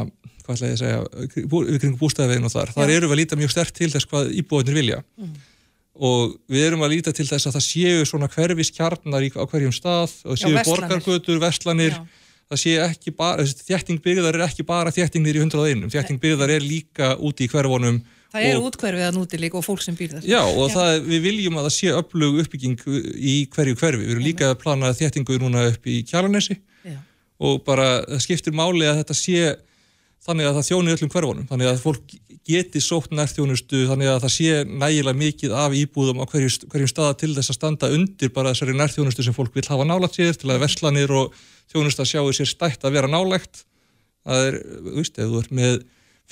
hvað 0.43 0.57
ætla 0.57 0.71
ég 0.71 0.75
að 0.75 0.81
segja 0.81 1.45
bú, 1.51 1.61
við 1.69 1.77
kringum 1.83 2.01
bústæðveginn 2.01 2.49
og 2.49 2.55
þar, 2.55 2.73
þar 2.75 2.89
Já. 2.89 2.95
erum 2.97 3.11
við 3.11 3.15
að 3.15 3.21
líta 3.21 3.39
mjög 3.39 3.53
sterkt 3.53 3.77
til 3.77 3.91
þess 3.93 4.09
hvað 4.09 4.33
íbúinir 4.41 4.79
vilja 4.81 5.03
Mm. 5.13 5.35
og 6.09 6.33
við 6.49 6.63
erum 6.71 6.81
að 6.83 6.95
líta 6.95 7.11
til 7.13 7.27
þess 7.29 7.45
að 7.47 7.53
það 7.59 7.63
séu 7.67 8.05
svona 8.09 8.27
hverfiskjarnar 8.33 9.27
á 9.37 9.43
hverjum 9.45 9.73
stað 9.77 10.15
og 10.25 10.33
Já, 10.39 10.41
séu 10.47 10.55
verslanir. 10.57 10.89
borgargötur, 10.89 11.37
verslanir 11.43 11.93
Já. 11.93 12.01
Það 12.53 12.61
sé 12.61 12.73
ekki 12.85 13.13
bara, 13.17 13.45
þjætting 13.67 14.01
byggðar 14.03 14.37
er 14.39 14.45
ekki 14.47 14.65
bara 14.67 14.93
þjættingnir 14.93 15.39
í 15.39 15.45
101, 15.45 15.87
þjætting 15.93 16.21
byggðar 16.23 16.53
er 16.55 16.65
líka 16.65 17.15
úti 17.19 17.47
í 17.47 17.51
hverfunum 17.51 18.03
Það 18.33 18.45
er 18.49 18.55
og, 18.57 18.63
útkverfið 18.71 19.05
að 19.05 19.17
núti 19.19 19.37
líka 19.37 19.59
og 19.59 19.65
fólk 19.65 19.83
sem 19.85 19.93
býr 19.93 20.15
þar. 20.15 20.23
Já, 20.25 20.39
og 20.41 20.71
Það, 20.73 20.95
við 21.05 21.19
viljum 21.27 21.59
að 21.59 21.67
það 21.67 21.73
sé 21.75 21.91
öflug 21.93 22.39
uppbygging 22.41 22.79
í 23.13 23.35
hverju 23.53 23.77
hverfi, 23.77 23.99
við 24.01 24.15
erum 24.15 24.25
líka 24.25 24.47
að 24.49 24.55
plana 24.63 24.89
þjættingu 24.97 25.37
núna 25.43 25.67
upp 25.69 25.85
í 25.85 25.99
Kjalanesi 26.09 26.57
Já. 26.81 26.97
og 27.45 27.61
bara 27.67 27.91
það 28.07 28.23
skiptir 28.25 28.57
máli 28.57 28.89
að 28.89 29.03
þetta 29.03 29.17
sé 29.19 29.53
þannig 30.25 30.49
að 30.49 30.57
það 30.57 30.67
þjóni 30.71 30.95
öllum 30.95 31.13
hverfunum, 31.13 31.47
þannig 31.51 31.69
að 31.69 31.83
fólk 31.83 32.17
geti 32.43 32.81
sótt 32.83 33.13
nærþjónustu, 33.15 33.85
þannig 33.87 34.09
að 34.11 34.21
það 34.25 34.33
sé 34.33 34.63
nægilega 34.67 35.19
mikið 35.19 35.53
af 35.55 35.75
íbúðum 35.79 36.23
á 36.23 36.25
hverju, 36.27 36.49
hverjum 36.73 36.91
staða 36.91 37.15
til 37.21 37.31
þess 37.37 37.53
að 37.53 37.59
standa 37.59 37.89
undir 37.93 38.33
bara 38.35 38.51
þessari 38.51 38.75
nærþjónustu 38.79 39.23
sem 39.27 39.35
fólk 39.35 39.53
vil 39.55 39.67
hafa 39.69 39.85
nálægt 39.87 40.17
sér 40.17 40.35
til 40.39 40.51
að 40.51 40.63
verslanir 40.65 41.13
og 41.15 41.37
þjónusta 41.71 42.05
sjáu 42.07 42.31
sér 42.35 42.49
stætt 42.49 42.83
að 42.83 42.97
vera 42.97 43.11
nálægt 43.11 43.63
það 44.23 44.47
er, 44.47 44.57
þú 44.63 44.95
veist, 44.97 45.19
ef 45.19 45.29
þú 45.29 45.43
ert 45.43 45.53
með 45.59 45.77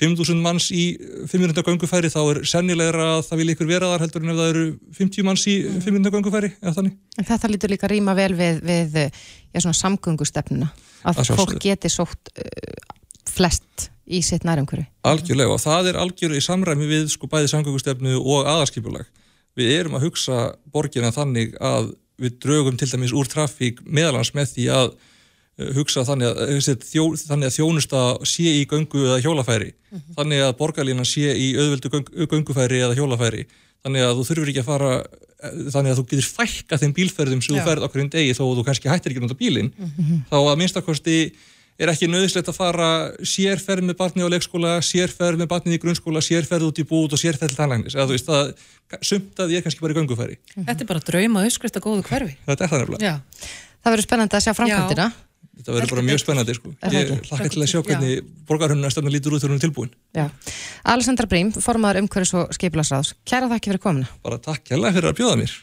5.000 0.02 0.40
manns 0.42 0.70
í 0.72 0.84
500 1.30 1.62
göngufæri 1.66 2.10
þá 2.10 2.20
er 2.22 2.40
sennilegra 2.48 3.08
að 3.18 3.26
það 3.28 3.40
vil 3.42 3.52
ykkur 3.52 3.68
vera 3.68 3.90
þar 3.92 4.04
heldur 4.06 4.24
en 4.24 4.32
ef 4.32 4.38
það 4.40 4.52
eru 4.52 4.64
50 4.98 5.26
manns 5.28 5.44
í 5.46 5.56
500 5.84 6.14
göngufæri 6.14 6.50
eða 6.54 6.74
þannig. 6.78 6.96
En 7.20 7.28
þetta 7.28 7.50
lítur 7.52 7.72
líka 7.74 7.90
rýma 7.92 8.16
vel 8.16 8.32
við, 8.38 8.62
við 8.64 8.96
já, 9.04 9.60
svona 9.60 9.76
samgöngustefnuna 9.82 10.70
að 11.10 11.22
fólk 11.36 11.58
geti 11.62 11.90
sótt 11.92 12.32
uh, 12.40 12.96
flest 13.28 13.90
í 14.08 14.22
sitt 14.24 14.46
nærumhverju. 14.48 14.88
Algjörlega 15.06 15.54
og 15.54 15.62
það 15.62 15.92
er 15.92 16.00
algjörlega 16.00 16.40
í 16.40 16.48
samræmi 16.48 16.88
við 16.88 17.06
sko 17.12 17.28
bæði 17.30 17.52
samgöngustefnu 17.52 18.16
og 18.18 18.48
aðarskipulag. 18.48 19.06
Við 19.58 19.74
erum 19.76 19.98
að 19.98 20.08
hugsa 20.08 20.42
borgina 20.72 21.12
þannig 21.14 21.54
að 21.60 21.92
við 22.22 22.38
draugum 22.42 22.78
til 22.80 22.88
dæmis 22.88 23.12
úr 23.14 23.28
trafík 23.28 23.82
meðalans 23.84 24.32
með 24.34 24.54
því 24.56 24.68
að 24.72 24.92
hugsa 25.76 26.04
þannig 26.08 26.30
að, 26.30 26.40
þessi, 26.56 26.74
þjó, 26.88 27.02
þannig 27.28 27.50
að 27.50 27.56
þjónusta 27.58 28.02
sé 28.28 28.54
í 28.60 28.62
göngu 28.68 29.04
eða 29.04 29.20
hjólafæri 29.24 29.72
þannig 30.16 30.44
að 30.46 30.54
borgarlínan 30.60 31.08
sé 31.08 31.34
í 31.36 31.52
auðveldu 31.58 31.92
göng, 31.92 32.08
göngufæri 32.32 32.80
eða 32.86 32.96
hjólafæri 32.96 33.44
þannig 33.84 34.06
að 34.06 34.14
þú 34.16 34.26
þurfur 34.30 34.52
ekki 34.52 34.62
að 34.62 34.70
fara 34.70 34.92
eh, 35.02 35.58
þannig 35.74 35.92
að 35.92 36.00
þú 36.00 36.06
getur 36.12 36.30
fækka 36.40 36.80
þeim 36.80 36.94
bílferðum 36.96 37.42
sem 37.44 37.56
Já. 37.56 37.60
þú 37.60 37.68
ferð 37.68 37.88
okkur 37.88 38.04
einn 38.04 38.12
degi 38.14 38.36
þó 38.38 38.44
að 38.46 38.54
þú 38.60 38.66
kannski 38.70 38.92
hættir 38.92 39.12
ekki 39.12 39.22
að 39.22 39.26
nota 39.28 39.40
bílinn 39.42 39.72
þá 40.30 40.38
að 40.40 40.54
minnstakosti 40.62 41.18
er 41.80 41.90
ekki 41.90 42.08
nöðislegt 42.10 42.50
að 42.52 42.58
fara 42.58 42.88
sérferð 43.26 43.86
með 43.88 43.96
barni 43.98 44.24
á 44.24 44.28
leikskóla, 44.32 44.76
sérferð 44.84 45.40
með 45.40 45.48
barnið 45.50 45.76
í 45.78 45.80
grunnskóla, 45.82 46.22
sérferð 46.24 46.68
út 46.68 46.78
í 46.78 46.84
bút 46.86 47.16
og 47.16 47.20
sérferð 47.20 47.54
til 47.54 47.58
tannlægnis, 47.58 47.96
eða 47.96 48.06
þú 48.10 48.16
veist 48.16 48.30
að 48.32 48.52
sumt 49.08 49.42
að 49.42 49.54
ég 49.54 49.62
er 49.62 49.66
kannski 49.66 49.82
bara 49.82 49.96
í 49.96 49.98
göngufæri. 49.98 50.38
Þetta 50.52 50.76
er 50.76 50.90
bara 50.92 51.04
drauma 51.08 51.44
uppskrift 51.48 51.78
að 51.80 51.86
góðu 51.88 52.04
hverfi. 52.06 52.36
Þetta 52.46 52.66
er 52.66 52.72
það 52.72 52.84
nefnilega. 52.84 53.08
Já. 53.08 53.48
Það 53.82 53.96
verður 53.96 54.06
spennandi 54.08 54.38
að 54.38 54.44
sjá 54.44 54.54
framkvæmdina. 54.58 55.08
Þetta 55.62 55.74
verður 55.76 55.92
bara 55.92 56.04
mjög 56.06 56.20
spennandi 56.22 56.54
sko. 56.56 56.72
Ég 56.90 57.10
hlakka 57.28 57.50
til 57.52 57.60
að 57.62 57.68
sjá 57.70 57.80
hvernig 57.86 58.30
borgarhunna 58.48 58.90
stefna 58.90 59.12
lítur 59.12 59.36
út 59.36 59.44
þegar 59.44 59.52
hún 59.52 59.60
er 59.60 59.66
tilbúin. 59.66 59.92
Já. 60.16 60.24
Alessandra 60.94 61.28
Brím, 61.30 61.52
formaður 61.54 62.02
umhverfis 62.02 62.34
og 62.40 62.56
skipularsráðs. 62.56 63.12
Kæra 63.28 63.50
þakki 63.52 63.70
fyrir 63.70 63.82
komuna. 63.84 64.08
Bara 64.26 64.40
takk 64.42 64.72
hérlega 64.72 64.96
fyrir 64.96 65.12
að 65.12 65.20
bjóða 65.20 65.36
mér. 65.42 65.54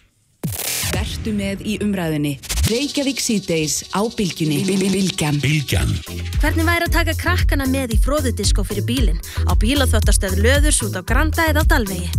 Vertu 0.93 1.33
með 1.35 1.65
í 1.67 1.75
umræðinni. 1.83 2.33
Reykjavík 2.69 3.19
síðdeis 3.21 3.81
á 3.91 4.01
bylgjunni. 4.13 4.61
Bylgjan. 4.69 5.39
Bylgjan. 5.43 5.93
Hvernig 6.39 6.67
væri 6.69 6.87
að 6.87 6.95
taka 6.95 7.15
krakkana 7.19 7.67
með 7.69 7.95
í 7.97 8.01
fróðudisko 8.03 8.65
fyrir 8.67 8.85
bílinn 8.87 9.21
á 9.49 9.53
bílaþvöttastöð 9.59 10.39
Löðurs 10.45 10.83
út 10.85 10.95
á 10.95 11.01
Granda 11.01 11.49
eða 11.49 11.65
á 11.65 11.69
Dalvegi? 11.75 12.09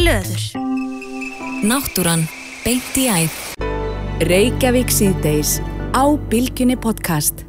Löður. 0.00 0.46
Náttúran. 1.68 2.24
Beint 2.64 2.96
í 2.96 3.06
æð. 3.12 3.36
Reykjavík 4.28 4.92
síðdeis 4.92 5.58
á 5.90 6.04
bylgjunni 6.30 6.76
podcast. 6.78 7.42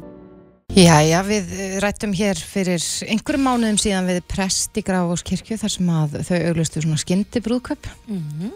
Jæja, 0.72 1.20
við 1.26 1.50
eh, 1.52 1.74
rættum 1.84 2.14
hér 2.16 2.38
fyrir 2.38 2.82
einhverjum 3.04 3.44
mánuðum 3.44 3.78
síðan 3.78 4.08
við 4.08 4.22
prest 4.30 4.78
í 4.80 4.82
Grafáskirkju 4.86 5.58
þar 5.60 5.72
sem 5.74 5.90
að 5.92 6.16
þau 6.26 6.38
auglustu 6.48 6.82
svona 6.82 6.98
skyndi 7.02 7.42
brúðköp. 7.44 7.86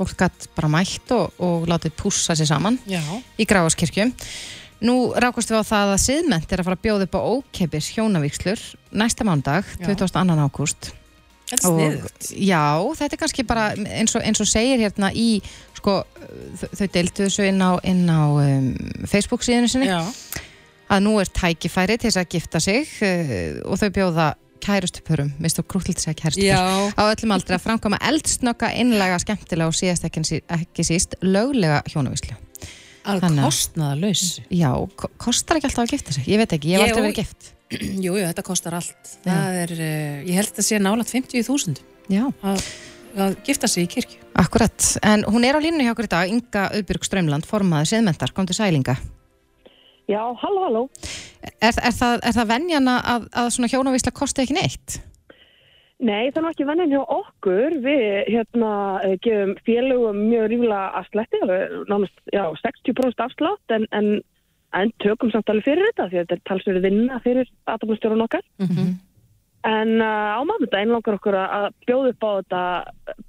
Fólk 0.01 0.17
gætt 0.19 0.49
bara 0.57 0.73
mætt 0.73 1.13
og, 1.15 1.39
og 1.39 1.69
látið 1.71 1.95
pússa 2.01 2.35
sér 2.39 2.51
saman 2.51 2.81
Já. 2.89 3.03
í 3.39 3.47
Grafáskirkju. 3.47 4.09
Nú 4.87 4.97
rákust 5.13 5.53
við 5.53 5.63
á 5.63 5.71
það 5.71 5.95
að 5.95 6.05
siðment 6.09 6.51
er 6.53 6.61
að 6.61 6.69
fara 6.69 6.81
að 6.81 6.87
bjóða 6.89 7.07
upp 7.07 7.17
á 7.17 7.27
ókeppis 7.37 7.93
hjónavíkslur 7.95 8.65
næsta 8.97 9.29
mándag, 9.29 9.69
Já. 9.77 9.93
22. 9.93 10.41
ágúst. 10.41 10.91
Þetta 11.47 11.63
er 11.63 11.71
sniðugt. 11.71 12.29
Já, 12.43 12.65
þetta 12.99 13.15
er 13.15 13.21
kannski 13.21 13.45
bara 13.47 13.67
eins 13.77 14.17
og, 14.19 14.25
eins 14.27 14.41
og 14.43 14.49
segir 14.51 14.81
hérna 14.83 15.13
í 15.15 15.37
sko, 15.79 15.99
þau- 16.63 16.91
deildu 16.97 17.27
þessu 17.27 17.47
inn 17.49 17.61
á, 17.63 17.71
inn 17.87 18.05
á 18.09 18.23
um, 18.31 18.73
Facebook 19.09 19.45
síðinu 19.47 19.69
sinni 19.71 19.89
Já. 19.91 20.01
að 20.91 21.05
nú 21.07 21.17
er 21.23 21.31
tækifæri 21.31 21.97
til 21.99 22.11
þess 22.11 22.21
að 22.23 22.33
gifta 22.37 22.61
sig 22.63 22.91
uh, 23.05 23.63
og 23.71 23.79
þau 23.83 23.89
bjóða 24.01 24.29
kærustupurum, 24.67 25.29
minnst 25.39 25.61
þú 25.61 25.67
krútlilt 25.71 26.01
að 26.01 26.07
segja 26.09 26.19
kærustupur 26.23 26.49
Já. 26.49 26.63
á 26.97 27.03
öllum 27.13 27.35
aldrei 27.37 27.55
að 27.59 27.65
framkoma 27.69 27.99
eldsnögga, 28.09 28.71
innlega, 28.81 29.19
skemmtilega 29.23 29.69
og 29.71 29.77
síðast 29.79 30.07
ekki, 30.09 30.41
ekki 30.57 30.87
síst 30.89 31.15
löglega 31.23 31.83
hjónavíslu. 31.93 32.35
Að- 33.07 33.23
kostnaða 33.39 34.01
laus. 34.01 34.23
Já, 34.51 34.73
ko- 34.99 35.13
kostar 35.23 35.61
ekki 35.61 35.69
alltaf 35.69 35.85
að 35.85 35.93
gifta 35.95 36.17
sig, 36.17 36.25
ég 36.33 36.41
veit 36.41 36.57
ekki, 36.57 36.73
ég 36.73 36.81
hef 36.83 36.89
aldrei 36.89 37.05
verið 37.05 37.21
gift. 37.21 37.53
Jú, 38.07 38.17
jú, 38.17 38.25
þetta 38.25 38.43
kostar 38.47 38.75
allt. 38.81 39.13
Það 39.23 39.61
er, 39.61 39.75
uh, 39.77 40.19
ég 40.27 40.41
held 40.41 40.59
að 40.59 40.67
sé 40.67 40.81
nálat 40.83 41.13
50.000 41.15 41.79
Já, 42.11 42.25
að 42.47 42.67
að 43.25 43.37
gifta 43.47 43.71
sig 43.71 43.87
í 43.87 43.91
kirkju. 43.97 44.23
Akkurat, 44.37 44.89
en 45.07 45.25
hún 45.33 45.47
er 45.49 45.57
á 45.57 45.61
línu 45.65 45.85
hjá 45.85 45.93
okkur 45.95 46.09
í 46.09 46.13
dag, 46.13 46.33
Inga 46.33 46.69
Auðbjörg 46.77 47.07
Strömland, 47.09 47.49
formaði 47.49 47.93
siðmentar, 47.95 48.35
kom 48.37 48.49
til 48.49 48.59
sælinga. 48.59 48.97
Já, 50.07 50.23
halló, 50.43 50.63
halló. 50.69 50.83
Er, 51.59 51.73
er, 51.73 51.93
það, 51.97 52.21
er 52.23 52.35
það 52.37 52.51
venjana 52.53 52.97
að, 53.15 53.29
að 53.43 53.53
svona 53.57 53.71
hjónavísla 53.73 54.13
kosti 54.15 54.45
ekki 54.45 54.55
neitt? 54.55 54.99
Nei, 55.97 56.29
það 56.29 56.39
er 56.39 56.45
nú 56.45 56.53
ekki 56.53 56.69
vennin 56.69 56.93
hjá 56.93 57.01
okkur. 57.03 57.77
Við 57.83 58.07
hérna 58.29 58.71
eh, 59.07 59.17
gefum 59.25 59.55
félögum 59.67 60.23
mjög 60.29 60.49
rífilega 60.53 61.01
afslætti, 61.01 61.41
alveg 61.43 61.77
nánast, 61.91 62.19
já, 62.37 62.45
60% 62.61 63.25
afslátt, 63.27 63.75
en, 63.75 63.89
en, 63.97 64.11
en 64.77 64.93
tökum 65.03 65.33
samt 65.33 65.51
alveg 65.51 65.71
fyrir 65.71 65.89
þetta, 65.91 66.11
því 66.13 66.21
að 66.21 66.27
þetta 66.27 66.39
er 66.39 66.47
talsverið 66.53 66.89
vinna 66.91 67.21
fyrir 67.25 67.51
aðdæmastjórun 67.73 68.27
okkar. 68.29 68.45
En 69.67 69.99
uh, 69.99 70.39
á 70.39 70.41
mánudaginn 70.47 70.95
langar 70.95 71.19
okkur 71.19 71.37
að 71.41 71.55
að 71.59 71.69
bjóða 71.89 72.13
upp 72.15 72.27
á 72.27 72.31
þetta 72.39 72.63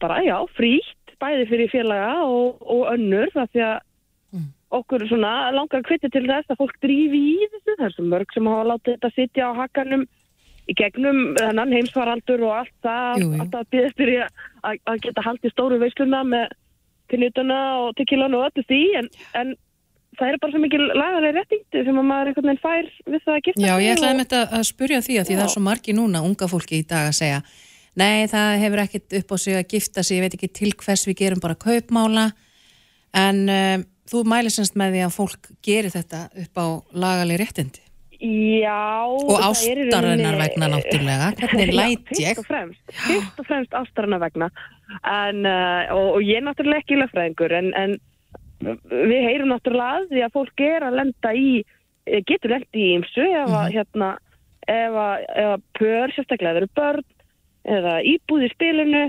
bara, 0.04 0.22
já, 0.26 0.38
frítt, 0.58 1.14
bæði 1.18 1.48
fyrir 1.50 1.72
félaga 1.74 2.12
og, 2.30 2.60
og 2.62 2.84
önnur, 2.94 3.32
það 3.34 3.54
því 3.54 3.64
að 3.72 3.78
okkur 4.78 5.06
svona 5.08 5.34
langar 5.56 5.82
að 5.82 5.88
kvita 5.88 6.10
til 6.12 6.26
þess 6.28 6.52
að 6.52 6.62
fólk 6.62 6.78
drífi 6.84 7.20
í 7.32 7.50
þessu, 7.52 7.76
það 7.78 7.86
er 7.88 7.94
svo 7.96 8.06
mörg 8.12 8.34
sem 8.34 8.50
hafa 8.52 8.70
látið 8.74 8.96
þetta 8.98 9.12
sitja 9.16 9.52
á 9.52 9.60
hakanum 9.62 10.04
í 10.68 10.76
gegnum 10.76 11.20
þennan 11.38 11.76
heimsvaraldur 11.76 12.44
og 12.44 12.56
allt 12.62 12.74
það, 12.84 13.22
Jú, 13.22 13.28
jú. 13.30 13.42
alltaf 13.44 13.70
býðast 13.72 14.02
fyrir 14.02 14.26
að, 14.28 14.82
að 14.92 15.04
geta 15.06 15.24
haldið 15.24 15.54
stóru 15.54 15.80
veisluna 15.80 16.24
með 16.28 16.58
pinnutuna 17.08 17.60
og 17.86 17.94
tequilanu 17.96 18.42
og 18.42 18.50
öllu 18.50 18.66
því, 18.68 18.82
en, 19.00 19.08
en 19.40 19.56
það 20.18 20.32
er 20.32 20.39
bara 20.41 20.53
svo 20.53 20.61
mikil 20.63 20.84
lagalega 20.88 21.36
réttingti 21.38 21.84
sem 21.86 22.01
að 22.01 22.07
maður 22.09 22.32
einhvern 22.32 22.49
veginn 22.49 22.63
fær 22.63 22.89
við 23.05 23.24
það 23.24 23.34
að 23.36 23.41
gifta 23.47 23.63
Já, 23.63 23.74
sig 23.74 23.86
ég 23.86 23.95
ætlaði 23.95 24.18
með 24.18 24.26
þetta 24.26 24.41
að 24.57 24.68
spurja 24.72 25.01
því 25.05 25.18
að 25.18 25.28
því 25.28 25.36
Já. 25.36 25.39
það 25.39 25.47
er 25.47 25.53
svo 25.53 25.63
margi 25.68 25.95
núna, 25.97 26.24
unga 26.28 26.49
fólki 26.51 26.82
í 26.82 26.88
dag 26.88 27.09
að 27.11 27.18
segja 27.22 27.41
Nei, 27.97 28.28
það 28.30 28.51
hefur 28.61 28.84
ekkit 28.84 29.15
upp 29.18 29.32
á 29.34 29.38
sig 29.41 29.57
að 29.57 29.72
gifta 29.74 30.03
sig, 30.05 30.20
ég 30.20 30.26
veit 30.28 30.36
ekki 30.38 30.51
til 30.53 30.72
hvers 30.78 31.07
við 31.09 31.20
gerum 31.24 31.41
bara 31.41 31.57
kaupmála 31.57 32.28
en 33.18 33.43
um, 33.49 33.86
þú 34.11 34.24
mælir 34.30 34.53
semst 34.53 34.78
með 34.78 34.95
því 34.95 35.03
að 35.07 35.15
fólk 35.15 35.51
gerir 35.65 35.93
þetta 35.93 36.28
upp 36.43 36.61
á 36.61 36.65
lagaleg 36.93 37.41
réttindi 37.41 37.84
Já. 38.18 39.05
og 39.05 39.43
ástarinnar 39.45 40.38
vegna 40.39 40.70
náttúrulega, 40.74 41.32
hvernig 41.38 41.74
læt 41.74 42.13
Já, 42.18 42.32
ég? 42.32 42.38
fyrst 42.38 42.41
og 42.41 42.47
fremst, 42.49 42.84
fyrst 43.05 43.41
og 43.41 43.49
fremst 43.49 43.76
ástarinnar 43.78 44.22
vegna 44.24 44.49
en, 45.03 45.43
uh, 45.45 45.89
og, 45.93 46.07
og 46.18 46.22
ég 46.26 46.39
er 46.39 46.47
náttúrulega 46.47 46.82
ekki 46.82 46.97
lögfræðingur 47.01 47.57
en, 47.59 47.74
en 47.78 47.97
við 48.62 49.20
heyrum 49.28 49.51
náttúrulega 49.53 49.99
að 50.01 50.08
því 50.14 50.24
að 50.26 50.34
fólk 50.38 50.64
er 50.66 50.86
að 50.88 50.95
lenda 51.01 51.34
í 51.38 51.51
eh, 52.08 52.22
getur 52.26 52.53
lenda 52.55 52.80
í 52.82 52.88
ymsu 52.97 53.26
ef 53.28 53.53
að 53.62 53.72
hérna 53.76 54.10
ef 54.68 54.97
að, 54.99 55.28
að 55.43 55.62
pör, 55.80 56.12
sérstaklega 56.16 56.60
eru 56.62 56.68
börn 56.76 57.05
eða 57.68 57.93
íbúð 58.08 58.45
í 58.45 58.49
spilinu. 58.53 59.01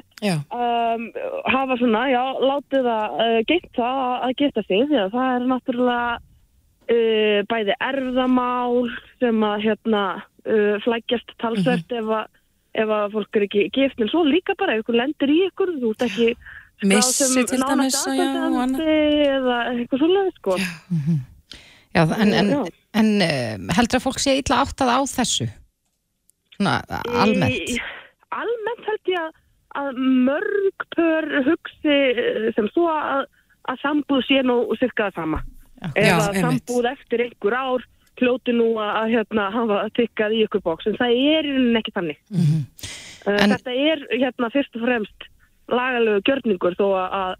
Um, 0.51 1.05
hafa 1.46 1.76
svona, 1.78 2.01
já, 2.11 2.22
látið 2.42 2.86
það 2.88 3.18
uh, 3.22 3.38
geitt 3.46 3.68
það 3.76 4.01
að- 4.03 4.22
að 4.28 4.32
geta 4.40 4.62
sig 4.66 4.80
því 4.90 4.99
að 5.05 5.12
það 5.14 5.34
er 5.36 5.46
náttúrulega 5.53 6.09
uh, 6.90 7.38
bæði 7.53 7.76
erfðamál 7.90 8.88
sem 9.22 9.44
að 9.46 9.62
hérna 9.66 10.03
uh, 10.18 10.74
flækjast 10.84 11.34
talsvert 11.42 11.94
ef, 12.01 12.11
að, 12.18 12.26
ef 12.82 12.94
að 12.99 13.14
fólk 13.14 13.38
er 13.40 13.46
ekki 13.49 13.66
gift 13.78 14.03
en 14.03 14.11
svo 14.12 14.24
líka 14.26 14.57
bara 14.59 14.74
ef 14.78 14.82
ykkur 14.84 14.99
lendir 15.03 15.30
í 15.34 15.38
ykkur 15.49 15.74
þú 15.78 15.92
ert 15.94 16.07
ekki 16.09 16.28
Missi 16.87 17.43
til 17.49 17.59
dæmis, 17.62 17.97
já, 18.07 18.12
og 18.12 18.59
annað. 18.62 18.62
aðstandandi 18.62 19.24
eða 19.26 19.57
eitthvað 19.72 20.03
svoleiðis 20.05 20.37
sko 20.39 20.57
Já, 21.97 22.03
en, 22.20 22.33
en, 22.37 22.51
Já. 22.53 22.61
en 23.01 23.09
uh, 23.24 23.74
heldur 23.79 23.99
að 23.99 24.05
fólk 24.05 24.20
sé 24.22 24.37
illa 24.39 24.61
áttað 24.62 24.93
á 24.95 24.99
þessu? 25.11 25.47
Svona 26.55 26.74
almennt? 27.18 27.72
Í, 27.72 27.79
almennt 28.37 28.85
held 28.87 29.11
ég 29.14 29.20
að, 29.24 29.33
að 29.83 30.01
mörg 30.29 30.87
pör 30.95 31.26
hugsi 31.49 31.97
eh, 32.12 32.49
sem 32.55 32.68
svo 32.74 32.87
að, 32.93 33.24
að 33.72 33.81
sambúð 33.83 34.22
sé 34.29 34.43
nú 34.47 34.59
cirka 34.79 35.09
það 35.09 35.18
sama. 35.22 35.41
Einmitt. 35.95 36.39
sambúð 36.43 36.91
eftir 36.93 37.24
einhver 37.26 37.57
ár 37.59 37.87
hljóti 38.18 38.55
nú 38.55 38.68
að, 38.83 38.93
að 39.01 39.12
hérna, 39.16 39.49
hafa 39.55 39.81
tikkað 39.95 40.33
í 40.35 40.45
ykkur 40.47 40.62
bóks, 40.66 40.87
en 40.91 40.97
það 40.99 41.18
er 41.33 41.51
ekki 41.81 41.95
þannig. 41.97 42.18
Mhm. 42.35 42.62
Uh, 43.26 43.35
En- 43.43 43.53
Þetta 43.57 43.74
er 43.74 44.07
hérna 44.14 44.49
fyrst 44.55 44.76
og 44.79 44.85
fremst 44.87 45.29
lagalegu 45.72 46.24
gjörningur 46.26 46.76
þó 46.78 46.86
að, 46.88 47.16
að, 47.18 47.32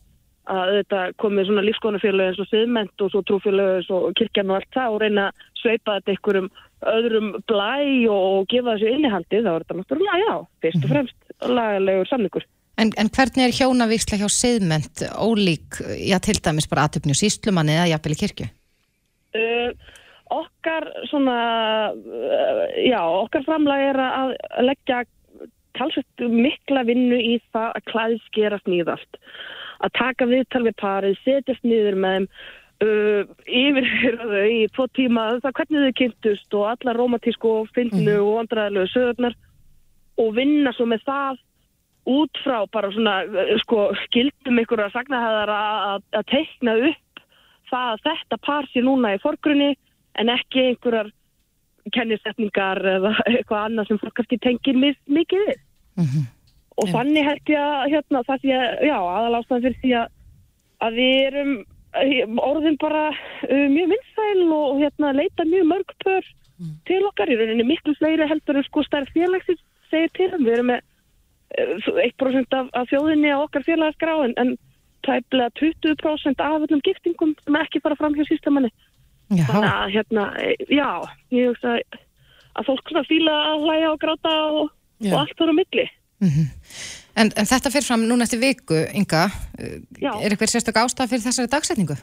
að 0.55 0.73
þetta 0.79 1.03
komið 1.23 1.49
svona 1.49 1.67
lífskonafélög 1.67 2.31
eins 2.31 2.43
og 2.43 2.51
siðment 2.51 3.05
og 3.05 3.13
svo 3.13 3.25
trúfélög 3.29 3.75
eins 3.79 3.91
og 3.95 4.09
kirkjan 4.19 4.53
og 4.53 4.61
allt 4.61 4.77
það 4.77 4.95
og 4.95 5.03
reyna 5.05 5.29
að 5.29 5.47
sveipa 5.63 5.99
þetta 5.99 6.15
einhverjum 6.15 6.53
öðrum 6.95 7.33
blæ 7.51 7.73
og, 8.13 8.23
og 8.29 8.47
gefa 8.53 8.77
þessu 8.77 8.93
innihaldi 8.95 9.43
þá 9.43 9.51
er 9.53 9.65
þetta 9.65 9.81
náttúrulega, 9.81 10.23
já, 10.23 10.35
fyrst 10.63 10.85
og 10.85 10.95
fremst 10.95 11.37
lagalegur 11.49 12.11
samningur. 12.11 12.47
En, 12.79 12.93
en 12.95 13.11
hvernig 13.11 13.49
er 13.49 13.57
hjónavísla 13.57 14.21
hjá 14.21 14.29
siðment 14.31 15.03
ólík, 15.19 15.81
já 15.99 16.19
til 16.23 16.39
dæmis 16.39 16.69
bara 16.71 16.87
aðtöfni 16.87 17.15
og 17.15 17.19
síslumanni 17.19 17.75
eða 17.75 17.89
jafnvel 17.91 18.15
í 18.15 18.19
kirkju? 18.21 18.47
Uh, 19.35 19.73
okkar 20.39 20.87
svona, 21.11 21.39
uh, 21.91 22.63
já, 22.79 23.01
okkar 23.03 23.47
framlag 23.49 23.83
er 23.89 23.99
að 24.05 24.35
leggja 24.63 25.03
talsveit 25.79 26.29
mikla 26.33 26.85
vinnu 26.89 27.19
í 27.19 27.35
það 27.55 27.73
að 27.79 27.89
klæðskera 27.93 28.61
sníðast. 28.65 29.21
Að 29.79 29.95
taka 29.99 30.27
viðtal 30.27 30.65
við 30.67 30.79
parið, 30.81 31.19
setjast 31.25 31.67
niður 31.67 31.99
með 32.03 32.17
þeim, 32.17 32.31
uh, 32.85 33.35
yfirhyrða 33.47 34.31
þau 34.31 34.47
í 34.53 34.63
tvo 34.75 34.87
tíma, 34.99 35.27
það 35.43 35.59
hvernig 35.59 35.85
þau 35.85 35.99
kynntust 36.01 36.57
og 36.59 36.71
alla 36.73 36.97
romantísku 36.97 37.53
og 37.61 37.69
fyndinu 37.77 38.17
og 38.23 38.33
vandræðilegu 38.41 38.93
sögurnar 38.93 39.37
og 40.19 40.33
vinna 40.35 40.73
svo 40.75 40.89
með 40.91 41.05
það 41.07 41.45
út 42.09 42.41
frá 42.45 42.63
bara 42.73 42.91
svona, 42.95 43.21
uh, 43.29 43.55
sko, 43.65 43.91
skildum 44.07 44.63
ykkur 44.63 44.87
að 44.87 44.97
sagna 44.97 45.23
að, 45.45 45.55
að, 46.13 46.27
teikna 46.33 46.79
upp 46.91 47.23
það 47.69 47.93
að 47.93 48.03
þetta 48.09 48.43
par 48.49 48.69
sé 48.73 48.83
núna 48.85 49.15
í 49.17 49.23
forgrunni 49.23 49.73
en 50.19 50.33
ekki 50.33 50.71
einhverjar 50.71 51.13
kennisetningar 51.95 52.81
eða 52.97 53.15
eitthvað 53.31 53.65
annað 53.65 53.91
sem 53.91 54.01
fólk 54.03 54.19
kannski 54.19 54.39
tengir 54.45 54.79
mikið 54.79 55.45
við. 55.47 55.65
Og 56.79 56.87
Já. 56.87 56.93
þannig 56.95 57.27
held 57.27 57.51
ég 57.51 57.59
að 57.59 57.91
hérna, 57.93 58.23
það 58.29 58.45
sé, 58.45 58.59
já, 58.87 58.97
aðalástæðan 59.03 59.65
fyrir 59.65 59.79
því 59.83 59.93
að, 59.99 60.11
að 60.87 60.99
við 61.01 61.17
erum 61.27 61.55
orðin 62.45 62.77
bara 62.79 63.09
uh, 63.11 63.67
mjög 63.73 63.95
vinsæl 63.95 64.45
og 64.55 64.83
hérna, 64.83 65.15
leita 65.17 65.47
mjög 65.49 65.67
mörg 65.73 65.95
pör 66.05 66.29
til 66.87 67.03
okkar. 67.07 67.31
Í 67.31 67.39
rauninni 67.39 67.67
miklu 67.67 67.95
fleiri 67.99 68.29
heldur 68.29 68.59
en 68.59 68.67
sko 68.67 68.85
stærð 68.87 69.11
félagsins 69.15 69.63
segir 69.91 70.13
til. 70.17 70.31
um. 70.37 70.45
Við 70.47 70.57
erum 70.57 70.71
með 70.73 70.81
eh, 71.59 72.11
1% 72.11 72.59
af, 72.59 72.71
af 72.75 72.91
þjóðinni 72.93 73.31
á 73.35 73.39
okkar 73.41 73.67
félagaskrá 73.67 74.17
en, 74.27 74.35
en 74.43 74.55
tæplega 75.07 75.51
20% 75.61 76.43
af 76.45 76.67
öllum 76.67 76.83
giftingum 76.85 77.35
sem 77.45 77.59
ekki 77.63 77.83
fara 77.85 77.99
fram 77.99 78.17
hjá 78.19 78.27
sístamanni. 78.29 78.73
Þannig 79.29 79.71
að 79.71 79.91
hérna, 79.93 80.25
já, 80.73 80.89
ég 81.37 81.51
hugsa 81.51 81.77
að 82.59 82.69
fólk 82.71 82.91
svona 82.91 83.05
fíla 83.09 83.35
að 83.53 83.65
hlæja 83.67 83.91
og 83.93 83.99
gráta 84.03 84.35
og, 84.49 84.71
Já. 84.99 85.15
og 85.15 85.23
allt 85.23 85.39
þar 85.39 85.53
á 85.53 85.59
milli. 85.59 85.87
en, 87.19 87.31
en 87.31 87.47
þetta 87.47 87.71
fyrir 87.71 87.87
fram 87.87 88.07
núna 88.09 88.27
eftir 88.27 88.43
viku, 88.43 88.79
Inga, 88.99 89.29
uh, 89.31 89.75
Já. 90.03 90.13
er 90.19 90.33
eitthvað 90.33 90.55
sérstök 90.55 90.81
ástæða 90.83 91.13
fyrir 91.13 91.27
þessari 91.27 91.53
dagsetningu? 91.53 91.99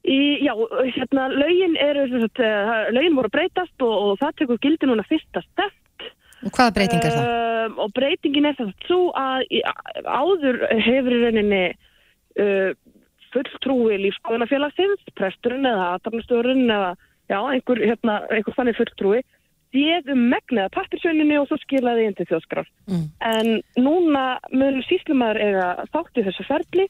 Í, 0.00 0.20
já, 0.40 0.54
hérna, 0.96 1.26
lögin 1.28 1.76
eru, 1.76 2.06
eh, 2.24 2.86
lögin 2.96 3.18
voru 3.18 3.28
breytast 3.28 3.84
og, 3.84 3.92
og 3.92 4.14
það 4.22 4.36
tekur 4.38 4.60
gildi 4.64 4.88
núna 4.88 5.04
fyrsta 5.04 5.42
stefn. 5.44 6.06
Og 6.48 6.54
hvaða 6.56 6.72
breyting 6.72 7.02
er 7.04 7.12
það? 7.12 7.26
Um, 7.66 7.74
og 7.84 7.92
breytingin 7.92 8.48
er 8.48 8.56
þess 8.56 8.70
að 8.72 8.86
svo 8.88 9.00
að 9.12 9.44
áður 10.08 10.62
hefur 10.86 11.12
í 11.12 11.20
rauninni 11.20 11.60
uh, 12.40 12.72
fulltrúi 13.34 13.98
lífskoðunafélagsins, 14.06 15.04
presturinn 15.20 15.68
eða 15.68 15.90
aðtarnastjórun 15.98 16.64
eða 16.64 16.94
já, 17.30 17.38
einhver, 17.44 17.84
hérna, 17.84 18.16
einhver 18.32 18.56
þannig 18.56 18.80
fulltrúi 18.80 19.20
séð 19.70 20.10
um 20.14 20.22
megniða 20.30 20.70
pappirsönninni 20.74 21.38
og 21.40 21.48
svo 21.48 21.58
skilaði 21.62 22.08
inn 22.08 22.16
til 22.18 22.26
þjóðskrar. 22.30 22.68
Mm. 22.90 23.04
En 23.26 23.50
núna 23.78 24.24
mun 24.52 24.80
síslumæður 24.88 25.42
eiga 25.44 25.68
þátt 25.94 26.20
í 26.20 26.26
þessu 26.26 26.46
ferli 26.48 26.86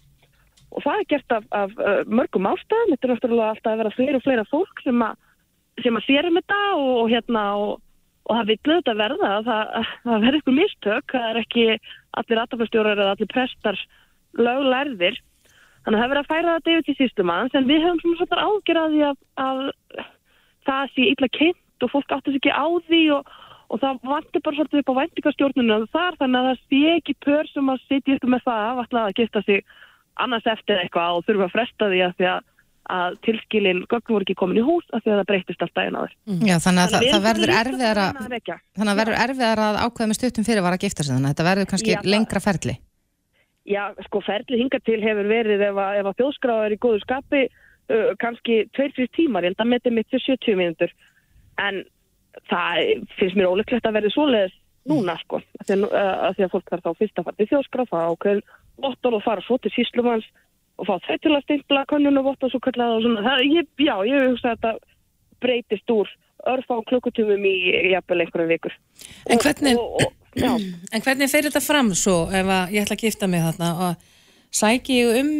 og 0.70 0.85
það 0.85 0.97
er 0.97 1.09
gert 1.12 1.37
af, 1.37 1.47
af 1.51 1.76
uh, 1.76 2.03
mörgum 2.09 2.49
ástæðum. 2.51 2.93
Þetta 2.95 3.09
er 3.09 3.14
náttúrulega 3.14 3.53
alltaf 3.55 3.72
að 3.72 3.83
vera 3.83 3.95
fleira 3.97 4.20
og 4.20 4.26
fleira 4.26 4.49
fólk 4.51 4.85
sem 4.85 5.07
að, 5.07 5.16
sem 5.85 6.01
að 6.01 6.07
sér 6.07 6.28
um 6.31 6.39
þetta 6.41 6.61
og, 6.76 6.93
og 6.97 7.09
hérna 7.12 7.47
og, 7.61 7.72
og 8.28 8.39
það 8.39 8.53
vill 8.53 8.61
auðvitað 8.61 9.03
verða 9.05 9.33
að 9.37 9.51
það, 9.51 9.89
það 10.05 10.26
verður 10.26 10.43
ykkur 10.43 10.59
mistök. 10.61 11.16
Það 11.16 11.26
er 11.31 11.43
ekki 11.45 11.66
allir 12.20 12.45
aðtafastjórar 12.45 13.03
eða 13.03 13.16
allir 13.16 13.35
prestar 13.35 13.83
löglærðir. 14.39 15.18
Þannig 15.81 15.97
að 15.97 16.01
það 16.01 16.07
er 16.07 16.12
verið 16.12 16.22
að 16.22 16.31
færa 16.31 16.55
þetta 16.57 16.72
yfir 16.72 16.87
til 16.87 16.97
sístumanns 16.99 17.55
en 17.57 17.68
við 17.68 17.85
höfum 17.87 18.01
svona 18.05 18.26
svona 18.28 18.49
ágjörði 18.51 19.05
að, 19.09 19.20
að 19.41 19.61
það 20.68 20.91
sé 20.95 21.07
illa 21.09 21.28
kynnt 21.39 21.66
og 21.87 21.93
fólk 21.95 22.16
áttur 22.16 22.35
sig 22.35 22.43
ekki 22.43 22.53
á 22.55 22.66
því 22.89 23.03
og, 23.16 23.31
og 23.70 23.83
það 23.83 24.01
vantir 24.12 24.45
bara 24.45 24.59
svolítið 24.59 24.83
upp 24.83 24.93
á 24.93 24.99
væntingastjórnunum 25.01 25.87
þar 25.95 26.18
þannig 26.20 26.41
að 26.41 26.49
það 26.51 26.62
sé 26.70 26.83
ekki 26.97 27.16
pör 27.26 27.51
sem 27.53 27.72
að 27.72 27.85
sitja 27.89 28.18
upp 28.18 28.28
með 28.35 28.47
það 28.49 28.64
að 28.66 28.83
alltaf 28.85 29.03
að 29.07 29.18
gifta 29.20 29.45
sig 29.47 29.64
annars 30.20 30.49
eftir 30.49 30.81
eitthvað 30.81 31.18
og 31.18 31.26
þurfa 31.28 31.49
að 31.49 31.55
fresta 31.55 31.91
því 31.91 32.03
að 32.07 32.14
því 32.18 32.28
að, 32.31 32.45
að 32.91 33.16
tilskilin 33.26 33.83
gögn 33.91 34.12
voru 34.14 34.26
ekki 34.26 34.37
komin 34.41 34.61
í 34.61 34.66
hús 34.66 34.87
af 34.91 35.05
því 35.05 35.14
að 35.14 35.18
það 35.20 35.31
breytist 35.31 35.64
alltaf 35.64 35.83
einn 35.85 35.99
aður. 36.01 36.14
Já, 36.51 36.57
þannig 36.66 36.83
að 36.83 36.95
það, 36.95 37.05
við 37.05 37.14
það 37.14 37.26
verður 37.28 37.55
erum 37.55 37.74
erfiðara 37.74 38.07
að 38.11 38.37
þannig 38.76 38.93
að 38.93 39.01
verður 39.01 39.20
erfiðara 39.24 39.68
að 39.70 39.81
ákveða 39.85 40.11
með 40.11 40.20
stuttum 40.20 40.49
fyrir 40.49 40.66
var 40.66 40.76
að 40.76 40.87
gifta 40.87 41.07
sig 41.07 41.14
þannig 41.14 41.31
að 41.31 41.35
þetta 41.35 41.49
verður 41.51 41.70
kannski 41.72 41.95
Já, 41.95 42.01
lengra 42.05 42.45
ferli. 42.45 42.76
Já, 43.68 43.83
sko, 44.07 44.22
ferlið 44.24 44.64
hinga 44.64 44.81
til 44.83 45.01
hefur 45.05 45.28
verið 45.31 45.62
ef 45.68 45.78
að, 45.78 45.99
ef 46.01 46.11
að 46.11 46.20
þjóðskráð 46.20 46.62
er 46.66 46.74
í 46.74 46.81
góðu 46.81 47.03
skapi 47.05 47.43
uh, 47.47 48.11
kannski 48.22 48.62
2-3 48.76 49.09
tímar, 49.14 49.45
ég 49.45 49.53
held 49.53 49.62
að 49.62 49.72
metið 49.74 49.97
mitt 49.97 50.11
fyrir 50.11 50.26
70 50.26 50.59
mínútur 50.59 50.95
en 51.66 51.82
það 52.50 53.06
finnst 53.18 53.38
mér 53.38 53.50
óleiklegt 53.50 53.88
að 53.88 53.96
verði 53.98 54.12
svoleiðis 54.14 54.56
núna, 54.90 55.16
sko, 55.20 55.42
að 55.61 55.66
því 55.66 55.76
að, 55.76 55.82
uh, 55.90 56.14
að 56.28 56.36
því 56.36 56.46
að 56.46 56.52
fólk 56.54 56.70
þarf 56.70 56.86
þá 56.86 57.00
fyrst 57.00 57.20
að 57.20 57.26
fara 57.26 57.38
til 57.38 57.48
þjóðskráð, 57.50 57.90
fá 57.90 57.98
ákveðin 58.06 58.46
vottor 58.80 59.16
og 59.16 59.24
fara 59.26 59.44
svo 59.44 59.58
til 59.61 59.72
síslumanns 59.74 60.28
og 60.80 60.88
fá 60.88 60.94
þau 61.04 61.18
til 61.20 61.34
að 61.34 61.44
stimpla 61.44 61.84
könnun 61.90 62.20
og 62.20 62.30
vottor 62.30 62.52
svo 62.52 62.62
kallað 62.64 62.96
og 62.96 63.04
svona, 63.04 63.24
það, 63.26 63.44
ég, 63.50 63.68
já, 63.84 63.94
ég 64.08 64.26
hugsa 64.30 64.54
að 64.54 64.56
þetta 64.56 64.72
breytist 65.44 65.94
úr 65.94 66.12
örfá 66.48 66.78
klukkutumum 66.88 67.42
í 67.44 67.56
jafnvel 67.92 68.22
einhverjum 68.24 68.52
vikur. 68.54 68.76
En 69.28 69.42
hvernig, 69.42 69.76
Og, 69.76 70.00
og, 70.00 70.14
já. 70.40 70.52
en 70.94 71.04
hvernig 71.04 71.32
fer 71.32 71.48
þetta 71.48 71.64
fram 71.64 71.92
svo 71.98 72.22
ef 72.32 72.54
að 72.56 72.76
ég 72.76 72.86
ætla 72.86 72.96
að 72.96 73.04
gifta 73.04 73.28
mig 73.28 73.44
þarna 73.44 73.72
og 73.86 74.06
sæki 74.62 75.02
ég 75.02 75.20
um 75.20 75.34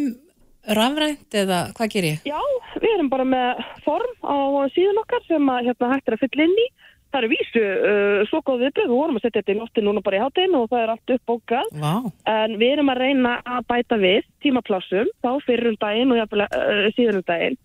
rafrænt 0.77 1.37
eða 1.37 1.63
hvað 1.77 1.91
ger 1.95 2.07
ég? 2.07 2.21
Já, 2.27 2.39
við 2.77 2.93
erum 2.95 3.09
bara 3.11 3.25
með 3.27 3.63
form 3.85 4.13
á 4.25 4.35
síðan 4.75 5.01
okkar 5.01 5.25
sem 5.27 5.49
að 5.53 5.67
hérna, 5.69 5.91
hægt 5.95 6.09
er 6.09 6.17
að 6.17 6.23
fylla 6.25 6.47
inn 6.47 6.61
í. 6.61 6.67
Það 7.11 7.19
eru 7.19 7.29
vísu 7.33 7.61
uh, 7.61 8.19
svo 8.29 8.39
góð 8.47 8.61
viðbröð, 8.63 8.85
við 8.87 8.95
vorum 8.95 9.17
að 9.19 9.25
setja 9.25 9.41
þetta 9.41 9.51
í 9.51 9.57
nótti 9.57 9.81
núna 9.83 10.03
bara 10.05 10.19
í 10.19 10.21
hátinn 10.21 10.53
og 10.55 10.69
það 10.71 10.83
er 10.83 10.93
allt 10.93 11.13
uppbókað. 11.17 11.73
Vá. 11.81 11.95
En 12.31 12.55
við 12.61 12.77
erum 12.77 12.93
að 12.93 13.01
reyna 13.03 13.33
að 13.43 13.67
bæta 13.67 13.97
við 13.99 14.29
tímaplássum, 14.45 15.11
þá 15.19 15.31
fyrir 15.43 15.73
um 15.73 15.77
daginn 15.81 16.15
og 16.15 16.37
uh, 16.39 16.87
síðan 16.95 17.19
um 17.19 17.27
daginn. 17.27 17.59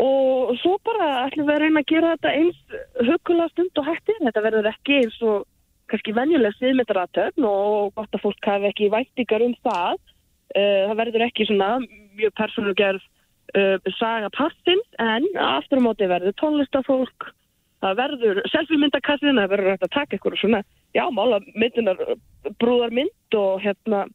Og 0.00 0.54
svo 0.62 0.78
bara 0.82 1.26
ætlum 1.26 1.46
við 1.46 1.54
að 1.54 1.62
reyna 1.62 1.84
að 1.84 1.90
gera 1.92 2.12
þetta 2.16 2.34
eins 2.40 2.60
hugulega 3.04 3.52
stund 3.52 3.80
og 3.82 3.88
hættir. 3.90 4.20
Þetta 4.24 4.44
verður 4.48 4.70
ekki 4.72 4.98
eins 5.04 5.18
og 5.22 5.44
kannski 5.90 6.14
venjuleg 6.16 6.54
sviðmyndaratöfn 6.56 7.46
og 7.46 7.92
gott 7.98 8.16
að 8.16 8.24
fólk 8.24 8.48
hafi 8.48 8.70
ekki 8.70 8.90
væntingar 8.92 9.44
um 9.44 9.54
það. 9.66 10.00
Uh, 10.50 10.88
það 10.90 10.96
verður 10.98 11.26
ekki 11.28 11.46
svona 11.46 11.68
mjög 12.18 12.32
persónugerð 12.38 13.02
uh, 13.54 13.90
saga 13.98 14.30
passins 14.34 14.96
en 14.98 15.28
aftur 15.38 15.78
á 15.78 15.86
móti 15.86 16.08
verður 16.10 16.34
tónlistafólk, 16.42 17.28
það 17.84 18.00
verður 18.00 18.40
selfie-myndakassin, 18.50 19.38
það 19.38 19.52
verður 19.54 19.74
hægt 19.74 19.86
að 19.86 19.94
taka 19.94 20.16
eitthvað 20.16 20.40
svona, 20.40 20.62
já, 20.96 21.04
mála 21.14 21.38
myndinar 21.54 22.02
brúðarmynd 22.58 23.38
og 23.38 23.62
hérna 23.62 24.08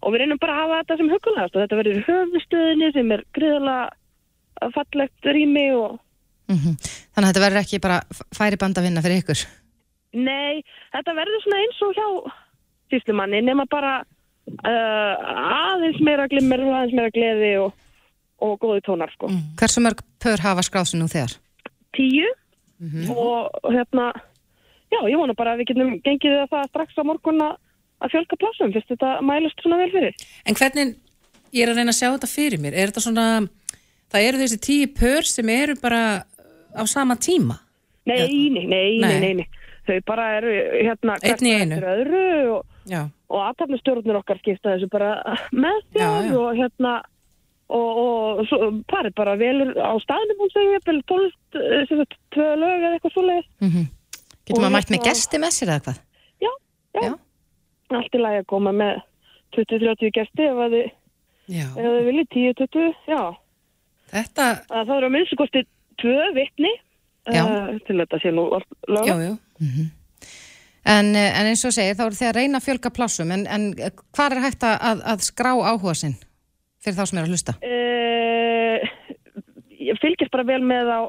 og 0.00 0.12
við 0.12 0.22
reynum 0.22 0.40
bara 0.40 0.56
að 0.56 0.62
hafa 0.64 0.82
þetta 0.82 0.98
sem 1.00 1.10
hugulegast 1.14 1.56
og 1.56 1.64
þetta 1.64 1.80
verður 1.80 2.04
höfustöðinni 2.10 2.92
sem 2.94 3.16
er 3.16 3.24
gríðalega 3.36 4.70
fallegt 4.76 5.28
rými 5.32 5.66
og 5.76 5.98
Mm 6.50 6.74
Þannig 7.14 7.26
að 7.26 7.28
þetta 7.28 7.42
verður 7.44 7.60
ekki 7.60 7.78
bara 7.82 7.98
færi 8.34 8.56
band 8.58 8.78
að 8.78 8.86
vinna 8.88 9.02
fyrir 9.04 9.20
ykkur. 9.22 9.42
nei, 10.10 10.62
þetta 10.94 11.12
verður 11.14 11.42
svona 11.44 11.60
eins 11.62 11.82
og 11.86 11.92
hjá 11.94 12.06
síslumanni 12.90 13.42
nema 13.46 13.66
bara 13.70 14.00
uh, 14.58 15.14
aðeins 15.74 16.00
meira 16.04 16.26
glimmer 16.30 16.62
og 16.66 16.74
aðeins 16.74 16.96
meira 16.98 17.14
gleði 17.14 17.52
og, 17.62 17.72
og 18.42 18.56
góði 18.62 18.82
tónar 18.86 19.12
sko. 19.14 19.30
Hversu 19.60 19.82
mörg 19.84 20.02
pör 20.22 20.42
hafa 20.44 20.64
skráð 20.66 20.90
sig 20.92 21.00
nú 21.00 21.08
þegar? 21.12 21.36
Tíu 21.96 22.28
og 23.12 23.50
hérna 23.68 24.10
já, 24.90 25.00
ég 25.06 25.18
vona 25.20 25.34
bara 25.36 25.52
að 25.54 25.60
við 25.62 25.72
getum 25.72 25.90
gengið 26.04 26.38
það 26.50 26.68
strax 26.70 26.96
á 26.96 27.02
morgun 27.04 27.42
að 27.44 28.08
fjölka 28.10 28.38
plásum, 28.40 28.72
fyrst 28.72 28.88
þetta 28.94 29.20
mælust 29.26 29.60
svona 29.60 29.76
vel 29.82 29.90
fyrir. 29.92 30.14
En 30.48 30.56
hvernig, 30.56 30.94
ég 31.52 31.66
er 31.66 31.72
að 31.72 31.80
reyna 31.82 31.92
að 31.92 31.98
sjá 31.98 32.08
þetta 32.14 32.30
fyrir 32.32 32.62
mér, 32.62 32.74
er 32.74 32.88
þetta 32.88 33.04
svona, 33.04 33.26
það 34.10 34.28
eru 34.30 34.40
þessi 34.40 34.60
tíu 34.64 34.88
pör 34.96 35.28
sem 35.28 35.48
eru 35.52 35.76
bara 35.82 36.02
á 36.72 36.82
sama 36.88 37.16
tíma? 37.20 37.58
Nei, 38.08 38.48
nei, 38.48 38.64
nei, 38.66 38.98
nei, 39.04 39.34
Nei. 39.42 39.48
Þau 39.86 39.96
bara 40.06 40.26
eru 40.38 40.50
hérna 40.86 41.16
einu. 41.20 41.76
eftir 41.76 41.86
öðru 41.90 42.24
og, 42.54 42.64
Já. 42.88 43.02
Og 43.30 43.40
aðtapnustjórnir 43.46 44.18
okkar 44.20 44.40
skipta 44.42 44.74
þessu 44.74 44.90
bara 44.90 45.10
með 45.54 45.80
þjóð 45.94 46.36
og 46.40 46.58
hérna 46.58 46.92
og, 47.70 47.90
og 48.02 48.40
svo, 48.50 48.70
parið 48.90 49.14
bara 49.20 49.36
velur 49.38 49.70
á 49.78 49.94
staðnum 50.02 50.42
hún 50.42 50.52
segja, 50.54 50.80
vel 50.88 51.00
sem 51.86 52.00
sagt, 52.00 52.16
tvö 52.34 52.48
lög 52.58 52.86
eða 52.86 52.96
eitthvað 52.98 53.16
svoleiðis. 53.16 53.50
Mm 53.62 53.88
Getur 54.50 54.56
Og 54.56 54.64
maður 54.64 54.74
mætt 54.74 54.90
með 54.90 54.96
hérna- 54.98 55.10
gesti 55.10 55.38
með 55.38 55.52
sér 55.54 55.70
eða 55.70 55.82
hvað? 55.84 55.98
Já, 56.40 56.50
já. 56.96 57.02
Já. 57.04 57.12
Allt 57.90 58.14
í 58.16 58.20
lagi 58.22 58.40
að 58.40 58.46
koma 58.50 58.72
með 58.74 59.02
20-30 59.54 60.10
gesti 60.16 60.46
ef 60.46 60.58
að 60.64 60.74
þið, 60.74 60.88
viljið 62.08 62.28
10-20, 62.34 62.94
já. 63.10 63.22
Þetta, 64.10 64.46
Að 64.70 64.86
það 64.88 64.96
eru 64.96 65.06
að 65.10 65.14
minnstu 65.14 65.38
kosti 65.38 65.62
tvö 66.02 66.26
vitni 66.34 66.72
Já. 67.30 67.42
uh, 67.44 67.78
til 67.86 67.98
þetta 68.00 68.18
sé 68.22 68.32
nú 68.34 68.48
lög. 68.88 69.06
já, 69.06 69.14
já. 69.22 69.32
En, 69.60 69.70
eh, 69.70 69.88
en 70.98 71.48
eins 71.50 71.64
og 71.68 71.74
segir, 71.74 71.96
þá 71.98 72.04
eru 72.06 72.18
þið 72.18 72.28
að 72.30 72.38
reyna 72.38 72.60
að 72.60 72.66
fjölga 72.66 72.92
plássum, 72.94 73.32
en, 73.34 73.46
en 73.46 73.68
hvað 74.16 74.36
er 74.36 74.44
hægt 74.46 74.66
að, 74.66 75.04
að, 75.12 75.24
skrá 75.26 75.52
áhuga 75.54 75.94
sinn 75.98 76.16
fyrir 76.80 76.96
þá 76.96 77.04
sem 77.06 77.20
eru 77.20 77.28
að 77.28 77.34
hlusta? 77.34 77.56
Uh, 77.64 78.78
ég 79.90 80.00
fylgist 80.02 80.32
bara 80.34 80.46
vel 80.48 80.62
með 80.64 80.90
á, 80.90 81.00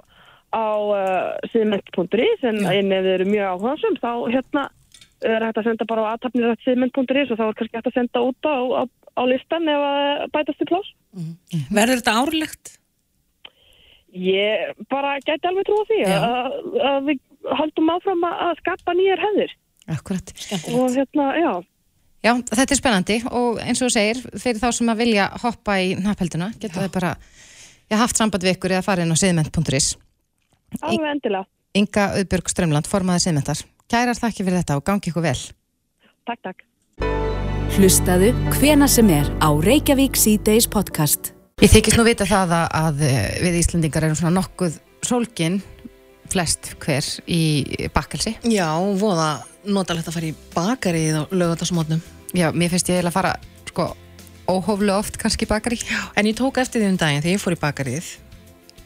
á 0.52 0.66
uh, 0.68 1.50
síðment.is 1.54 2.46
en 2.50 2.62
en 2.66 2.92
ef 2.92 3.06
þið 3.08 3.16
eru 3.16 3.30
mjög 3.32 3.56
áhugaðsum 3.56 3.98
þá 4.04 4.12
hérna 4.36 4.68
er 5.22 5.46
hægt 5.46 5.62
að 5.62 5.70
senda 5.70 5.88
bara 5.90 6.06
á 6.06 6.12
aðtapnir.síðment.is 6.16 7.32
og 7.32 7.40
þá 7.40 7.46
er 7.48 7.58
kannski 7.60 7.78
hægt 7.78 7.90
að 7.92 7.98
senda 7.98 8.24
út 8.26 8.50
á, 8.50 8.58
á, 8.82 8.84
á 8.90 9.24
listan 9.30 9.70
ef 9.70 9.88
að 9.88 10.30
bætast 10.36 10.62
til 10.62 10.70
pláss. 10.70 10.94
Verður 11.70 12.02
þetta 12.02 12.16
árlegt? 12.22 12.78
Ég 14.12 14.72
bara 14.92 15.18
gæti 15.24 15.48
alveg 15.48 15.68
trúa 15.70 15.88
því 15.88 16.00
Já. 16.02 16.16
að, 16.20 16.56
að 16.90 17.06
við 17.08 17.22
haldum 17.60 17.92
áfram 17.94 18.26
að, 18.28 18.40
að 18.48 18.58
skapa 18.60 18.96
nýjar 18.98 19.24
hefðir 19.24 19.54
Akkurat. 19.92 20.34
og 20.74 20.96
hérna, 20.96 21.28
já. 21.38 21.52
Já, 22.22 22.36
þetta 22.38 22.74
er 22.76 22.78
spennandi 22.78 23.18
og 23.34 23.60
eins 23.64 23.80
og 23.82 23.90
þú 23.90 23.94
segir, 23.96 24.20
fyrir 24.38 24.62
þá 24.62 24.68
sem 24.78 24.92
að 24.94 25.00
vilja 25.02 25.30
hoppa 25.42 25.80
í 25.82 25.96
nappelduna, 25.98 26.52
geta 26.62 26.84
þau 26.84 26.94
bara 26.94 27.16
já, 27.90 27.98
haft 27.98 28.20
samband 28.20 28.46
við 28.46 28.56
ykkur 28.56 28.76
eða 28.76 28.86
farið 28.86 29.08
inn 29.08 29.16
á 29.18 29.22
siðment.is. 29.24 29.88
Alveg 30.82 31.16
endilega. 31.16 31.48
Inga 31.74 32.12
Auðbjörg 32.20 32.52
Strömland, 32.52 32.90
formaði 32.92 33.26
siðmentar. 33.26 33.64
Kærar 33.92 34.20
þakki 34.20 34.46
fyrir 34.46 34.62
þetta 34.62 34.78
og 34.78 34.86
gangi 34.88 35.10
ykkur 35.12 35.26
vel. 35.26 35.40
Takk, 36.30 36.42
takk. 36.46 36.66
Hlustaðu 37.72 38.32
hvena 38.60 38.88
sem 38.92 39.10
er 39.16 39.30
á 39.42 39.50
Reykjavík 39.50 40.20
C-Days 40.20 40.68
podcast. 40.70 41.32
Ég 41.64 41.72
þykist 41.74 41.98
nú 41.98 42.06
vita 42.06 42.28
það 42.28 42.54
að, 42.58 42.66
að 42.82 43.04
eh, 43.08 43.22
við 43.44 43.62
Íslandingar 43.62 44.06
erum 44.06 44.20
svona 44.20 44.36
nokkuð 44.38 44.78
sólgin 45.08 45.62
flest 46.32 46.74
hver 46.84 47.08
í 47.32 47.42
bakkelsi. 47.96 48.36
Já, 48.48 48.68
voða 49.00 49.40
notalegt 49.66 50.08
að 50.08 50.14
fara 50.18 50.30
í 50.32 50.36
bakarið 50.56 51.18
á 51.18 51.24
lögatarsmótnum. 51.32 52.02
Já, 52.34 52.52
mér 52.56 52.70
finnst 52.74 52.90
ég 52.90 53.04
að 53.06 53.12
fara 53.16 53.36
sko 53.70 53.90
óhóflega 54.52 54.98
oft 55.00 55.18
kannski 55.22 55.46
í 55.46 55.50
bakari. 55.52 55.80
En 56.16 56.26
ég 56.26 56.36
tók 56.36 56.58
eftir 56.62 56.82
því 56.82 56.94
um 56.94 56.98
daginn 57.02 57.22
þegar 57.24 57.36
ég 57.38 57.44
fór 57.44 57.56
í 57.58 57.62
bakarið 57.62 58.14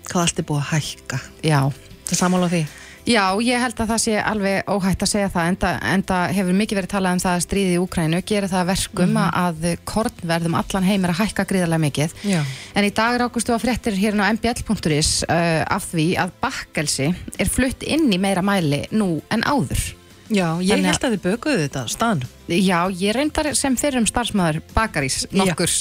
hvað 0.05 0.21
allt 0.25 0.39
er 0.41 0.45
búið 0.49 0.65
að 0.65 0.73
hækka. 0.73 1.19
Já. 1.45 1.61
Það 2.05 2.19
samála 2.19 2.49
því. 2.51 2.65
Já, 3.05 3.21
ég 3.45 3.61
held 3.61 3.77
að 3.77 3.89
það 3.91 3.99
sé 4.01 4.13
alveg 4.17 4.69
óhætt 4.73 5.03
að 5.05 5.09
segja 5.11 5.29
það 5.29 5.47
enda, 5.51 5.71
enda 5.93 6.15
hefur 6.33 6.55
mikið 6.57 6.77
verið 6.79 6.89
talað 6.89 7.13
um 7.13 7.19
það 7.21 7.35
að 7.37 7.43
stríði 7.45 7.73
í 7.75 7.81
Úkrænu 7.83 8.21
gera 8.25 8.47
það 8.49 8.61
að 8.63 8.69
verkum 8.71 9.11
Mhm. 9.13 9.27
að 9.45 9.67
kornverðum 9.85 10.55
allan 10.57 10.83
heim 10.89 11.05
er 11.05 11.13
að 11.13 11.19
hækka 11.21 11.45
gríðarlega 11.45 11.83
mikið 11.85 12.15
Já. 12.25 12.41
en 12.73 12.83
í 12.83 12.89
dag 12.89 13.19
rákustu 13.21 13.53
á 13.53 13.61
fréttir 13.61 13.93
hérna 13.93 14.25
á 14.25 14.33
mbl.is 14.33 15.21
uh, 15.29 15.61
af 15.69 15.85
því 15.93 16.07
að 16.17 16.31
bakkelsi 16.41 17.13
er 17.37 17.45
flutt 17.45 17.83
inn 17.85 18.09
í 18.11 18.17
meira 18.17 18.41
mæli 18.41 18.87
nú 18.91 19.21
en 19.29 19.43
áður 19.45 19.77
Já, 20.25 20.57
ég 20.57 20.71
Þannig 20.73 20.89
held 20.89 21.03
að 21.05 21.13
þið 21.13 21.23
bökuðu 21.25 21.59
þetta 21.65 21.81
á 21.85 21.87
staðnum. 21.93 22.29
Já, 22.49 22.79
ég 22.97 23.13
reyndar 23.13 23.51
sem 23.57 23.75
fyrrum 23.77 24.07
starfsmæður 24.09 24.61
bakarís 24.73 25.19
Já. 25.27 25.37
nokkurs 25.37 25.75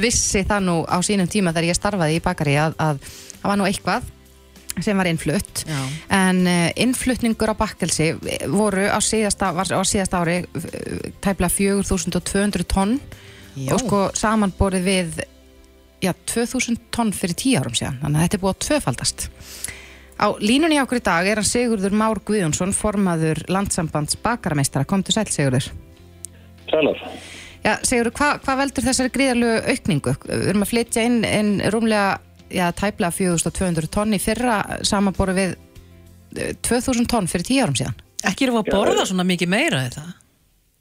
vissi 0.00 0.40
það 0.48 0.64
nú 0.68 0.76
á 0.88 0.96
sínum 1.04 1.28
tíma 1.28 1.52
þegar 1.52 1.68
ég 1.68 1.76
starfaði 1.76 2.16
í 2.16 2.22
bakari 2.24 2.56
að, 2.60 2.78
að 2.80 3.02
það 3.42 3.50
var 3.52 3.60
nú 3.60 3.68
eitthvað 3.68 4.08
sem 4.80 4.96
var 4.96 5.10
innflutt 5.10 5.64
Já. 5.68 5.80
en 6.16 6.40
uh, 6.48 6.68
innflutningur 6.80 7.52
á 7.52 7.60
bakkelsi 7.60 8.12
voru 8.48 8.86
á 8.88 8.98
síðasta, 9.04 9.50
var 9.56 9.68
á 9.68 9.82
síðasta 9.84 10.22
ári 10.22 10.38
uh, 10.46 11.10
tæplega 11.20 11.52
4200 11.52 12.64
tonn 12.70 12.96
Já. 13.58 13.74
og 13.74 13.82
sko 13.82 14.02
samanborið 14.16 14.86
við 14.86 15.20
já, 16.00 16.14
2000 16.32 16.78
tonn 16.94 17.12
fyrir 17.12 17.36
10 17.36 17.60
árum 17.60 17.76
síðan 17.76 18.00
þannig 18.00 18.16
að 18.16 18.24
þetta 18.26 18.38
er 18.38 18.44
búið 18.44 18.54
að 18.54 18.62
tvöfaldast 18.68 19.26
Á 20.20 20.28
línunni 20.36 20.76
hjá 20.76 20.84
okkur 20.84 21.00
í 21.00 21.04
dag 21.06 21.28
er 21.28 21.40
hann 21.40 21.48
Sigurður 21.48 21.94
Már 21.96 22.18
Guðjónsson 22.28 22.74
formaður 22.76 23.40
landsambands 23.48 24.18
bakarameistara 24.20 24.84
kom 24.88 25.00
til 25.00 25.14
sæl 25.16 25.24
Sigurður 25.32 25.70
Sælar. 26.68 27.00
Já, 27.64 27.72
Sigurður, 27.84 28.12
hvað 28.18 28.44
hva 28.44 28.56
veldur 28.60 28.84
þessari 28.84 29.12
gríðarlegu 29.14 29.72
aukningu? 29.72 30.14
Við 30.28 30.44
erum 30.52 30.66
að 30.66 30.70
flytja 30.74 31.06
inn, 31.08 31.18
inn 31.24 31.50
rúmlega, 31.72 32.20
já, 32.52 32.66
tæplega 32.76 33.16
4200 33.16 33.90
tonn 33.96 34.16
í 34.16 34.20
fyrra 34.22 34.60
samanboru 34.86 35.34
við 35.40 35.56
eh, 36.36 36.54
2000 36.68 37.08
tonn 37.10 37.28
fyrir 37.30 37.48
10 37.48 37.64
árum 37.64 37.80
síðan. 37.80 37.98
Ekki 38.30 38.48
við 38.48 38.60
að 38.60 38.72
borða 38.74 39.08
svona 39.08 39.26
mikið 39.28 39.52
meira 39.56 39.82
þetta. 39.88 40.06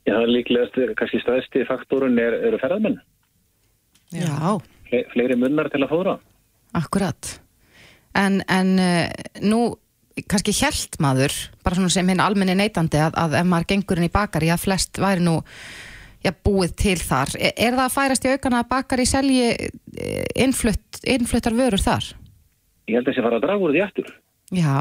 Já, 0.03 0.13
það 0.13 0.23
er 0.23 0.33
líklegast, 0.35 0.79
kannski 0.99 1.23
stæðsti 1.23 1.65
faktorun 1.67 2.19
er, 2.21 2.37
eru 2.49 2.59
ferðarmenn. 2.61 2.99
Já, 4.15 4.55
Fle, 4.89 5.05
fleiri 5.13 5.35
munnar 5.39 5.69
til 5.71 5.83
að 5.85 5.91
fóra. 5.91 6.19
akkurat. 6.75 7.39
En, 8.17 8.39
en 8.49 8.71
uh, 8.81 9.05
nú, 9.45 9.59
kannski 10.29 10.55
hjælt 10.55 10.97
maður, 11.03 11.35
bara 11.63 11.77
svona 11.77 11.93
sem 11.93 12.09
hinn 12.09 12.23
almenni 12.23 12.57
neytandi 12.57 13.01
að, 13.03 13.19
að 13.19 13.37
ef 13.41 13.51
maður 13.51 13.69
gengur 13.73 14.01
inn 14.01 14.09
í 14.09 14.13
bakari 14.13 14.49
að 14.53 14.63
flest 14.65 15.01
væri 15.01 15.25
nú 15.25 15.37
já, 16.25 16.33
búið 16.33 16.73
til 16.81 16.97
þar. 17.03 17.35
Er, 17.37 17.53
er 17.53 17.77
það 17.77 17.85
að 17.85 17.95
færast 17.99 18.25
í 18.25 18.33
aukana 18.33 18.63
að 18.63 18.71
bakar 18.73 19.03
í 19.03 19.07
selji 19.09 19.53
innflutt, 20.35 21.03
innfluttar 21.05 21.55
vörur 21.57 21.85
þar? 21.85 22.11
Ég 22.89 22.97
held 22.97 23.05
að 23.05 23.13
þessi 23.13 23.25
fara 23.27 23.37
að 23.37 23.45
draga 23.45 23.65
úr 23.67 23.75
því 23.75 23.85
aftur. 23.85 24.11
Já, 24.49 24.75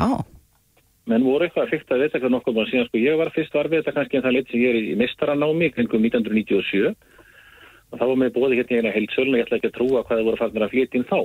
menn 1.09 1.25
voru 1.25 1.47
eitthvað 1.47 1.67
að 1.67 1.73
fyrta 1.73 1.97
að 1.97 2.03
vita 2.05 2.21
hvað 2.21 2.35
nokkuð 2.35 2.57
maður 2.57 2.71
síðan 2.73 2.89
sko 2.89 3.01
ég 3.01 3.19
var 3.19 3.31
fyrst 3.35 3.57
við 3.59 3.77
þetta 3.79 3.95
kannski 3.97 4.19
en 4.19 4.25
það 4.27 4.37
lit 4.37 4.51
sem 4.51 4.63
ég 4.63 4.71
er 4.71 4.79
í 4.79 4.97
mistaranámi 5.01 5.71
kringum 5.75 6.05
1997 6.05 6.89
og 6.89 8.01
þá 8.01 8.05
var 8.05 8.19
mér 8.21 8.33
bóði 8.35 8.59
hérna 8.59 8.83
eina 8.83 8.95
heilsölun 8.95 9.35
og 9.35 9.41
ég 9.41 9.47
ætla 9.47 9.59
ekki 9.59 9.71
að 9.71 9.77
trúa 9.79 10.03
hvað 10.05 10.19
það 10.21 10.27
voru 10.29 10.41
fagnir 10.43 10.67
að 10.67 10.75
flytja 10.75 11.01
inn 11.01 11.09
þá 11.09 11.21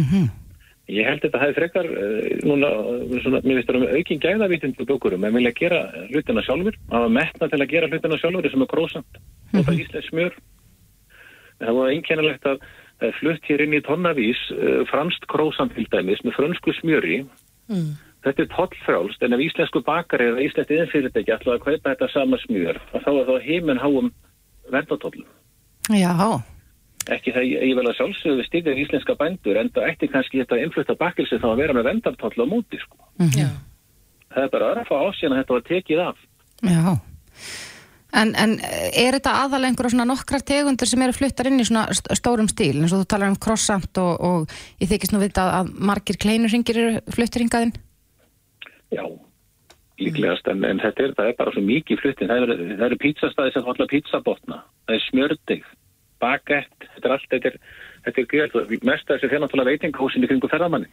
mhm, 0.00 0.24
ég 0.90 1.06
held 1.06 1.22
þetta 1.22 1.40
hafi 1.42 1.56
frekar 1.56 1.88
uh, 1.88 2.28
núna, 2.46 2.70
svona, 3.22 3.42
mér 3.44 3.60
finnst 3.60 3.70
það 3.70 3.78
um 3.78 3.96
aukin 3.96 4.22
gæðavítin 4.22 4.76
til 4.76 4.88
bökurum, 4.88 5.26
en 5.26 5.36
vilja 5.36 5.54
gera 5.58 5.82
hlutina 6.10 6.44
sjálfur 6.46 6.78
hafa 6.90 7.10
metna 7.12 7.48
til 7.52 7.60
að 7.60 7.72
gera 7.74 7.90
hlutina 7.92 8.18
sjálfur 8.20 8.50
sem 8.50 8.64
er 8.64 8.70
krósant, 8.72 9.20
og 9.52 9.66
það 9.66 9.82
íslensk 9.84 10.10
smjör. 10.10 10.38
Það 11.62 11.76
var 11.78 11.92
einkennilegt 11.92 12.48
að 12.50 12.64
það 13.02 13.08
er 13.08 13.18
flutt 13.18 13.50
hér 13.50 13.64
inn 13.66 13.76
í 13.78 13.82
tonnavís 13.86 14.46
uh, 14.56 14.80
franst 14.90 15.28
krósant 15.30 15.74
til 15.76 15.86
dæmis 15.92 16.22
með 16.26 16.38
frönsku 16.38 16.74
smjöri. 16.80 17.22
Mm. 17.70 17.92
Þetta 18.22 18.44
er 18.44 18.50
tollfrálst 18.52 19.24
en 19.26 19.34
ef 19.34 19.42
íslensku 19.42 19.82
bakari 19.86 20.28
eða 20.30 20.44
íslensku 20.46 20.76
yðinfyrirtæki 20.76 21.34
ætlaði 21.34 21.58
að 21.58 21.64
kaupa 21.64 21.94
þetta 21.94 22.10
sama 22.12 22.38
smjör 22.44 22.78
að 22.94 23.06
þá 23.06 23.10
er 23.12 23.30
þá 23.30 23.46
heiminn 23.48 23.82
háum 23.82 24.10
verðatollum. 24.70 25.26
já, 25.90 26.14
Ekki 27.10 27.32
það 27.34 27.46
ég, 27.50 27.72
vel 27.74 27.88
að 27.90 27.96
sjálfsögðu 27.98 28.38
við 28.38 28.46
styrir 28.46 28.78
íslenska 28.84 29.16
bændur 29.18 29.58
en 29.58 29.72
það 29.74 29.88
ætti 29.90 30.08
kannski 30.12 30.38
þetta 30.44 30.60
innflutta 30.62 30.94
bakilsi 31.00 31.40
þá 31.42 31.48
að 31.50 31.60
vera 31.64 31.74
með 31.74 31.88
vendartoll 31.90 32.36
á 32.38 32.46
móti 32.46 32.78
sko. 32.78 32.98
Já. 33.34 33.48
Það 34.32 34.44
er 34.46 34.52
bara 34.54 34.68
að 34.76 34.86
fá 34.86 34.94
ásíðan 35.08 35.34
að 35.34 35.40
þetta 35.42 35.56
var 35.58 35.66
tekið 35.72 36.02
af. 36.06 36.22
já. 36.62 36.94
En, 38.12 38.34
en 38.36 38.58
er 38.60 39.14
þetta 39.16 39.32
aðalega 39.40 39.70
einhverja 39.72 39.94
svona 39.94 40.04
nokkrar 40.04 40.42
tegundur 40.44 40.88
sem 40.90 41.00
eru 41.00 41.14
fluttar 41.16 41.48
inn 41.48 41.62
í 41.62 41.64
svona 41.64 41.86
st- 41.96 42.12
stórum 42.18 42.48
stíl 42.50 42.74
eins 42.82 42.92
og 42.92 43.00
þú 43.00 43.06
talar 43.08 43.30
um 43.32 43.38
croissant 43.40 44.00
og, 44.02 44.10
og 44.20 44.52
ég 44.84 44.90
þykist 44.90 45.14
nú 45.14 45.20
vita 45.22 45.46
að 45.62 45.70
margir 45.80 46.18
kleinurringir 46.20 46.76
eru 46.82 47.00
fluttir 47.16 47.40
hingaðinn? 47.40 47.72
Já, 48.92 49.06
líklegast 49.96 50.50
en, 50.52 50.60
en 50.68 50.82
þetta 50.84 51.06
er, 51.06 51.14
það 51.16 51.30
er 51.32 51.38
bara 51.40 51.54
svo 51.56 51.64
mikið 51.64 52.02
fluttin. 52.02 52.28
Það 52.28 52.44
eru, 52.44 52.58
það 52.76 52.86
eru 52.90 53.00
pizzastæði 53.06 53.54
sem 53.56 53.64
falla 53.70 53.88
pizzabotna. 53.94 54.60
Það 54.84 54.98
er 54.98 55.04
smjördig, 55.08 55.64
bagett, 56.22 56.86
þetta 56.94 57.08
er 57.08 57.16
allt, 57.16 57.26
þetta 57.34 57.50
er, 57.50 57.56
þetta 58.06 58.22
er 58.22 58.28
greiðalt. 58.34 58.76
Mest 58.86 59.08
af 59.08 59.16
þessi 59.16 59.28
fyrir 59.32 59.42
náttúrulega 59.44 59.74
veitinghásinni 59.74 60.30
kringu 60.30 60.50
ferðamanni. 60.52 60.90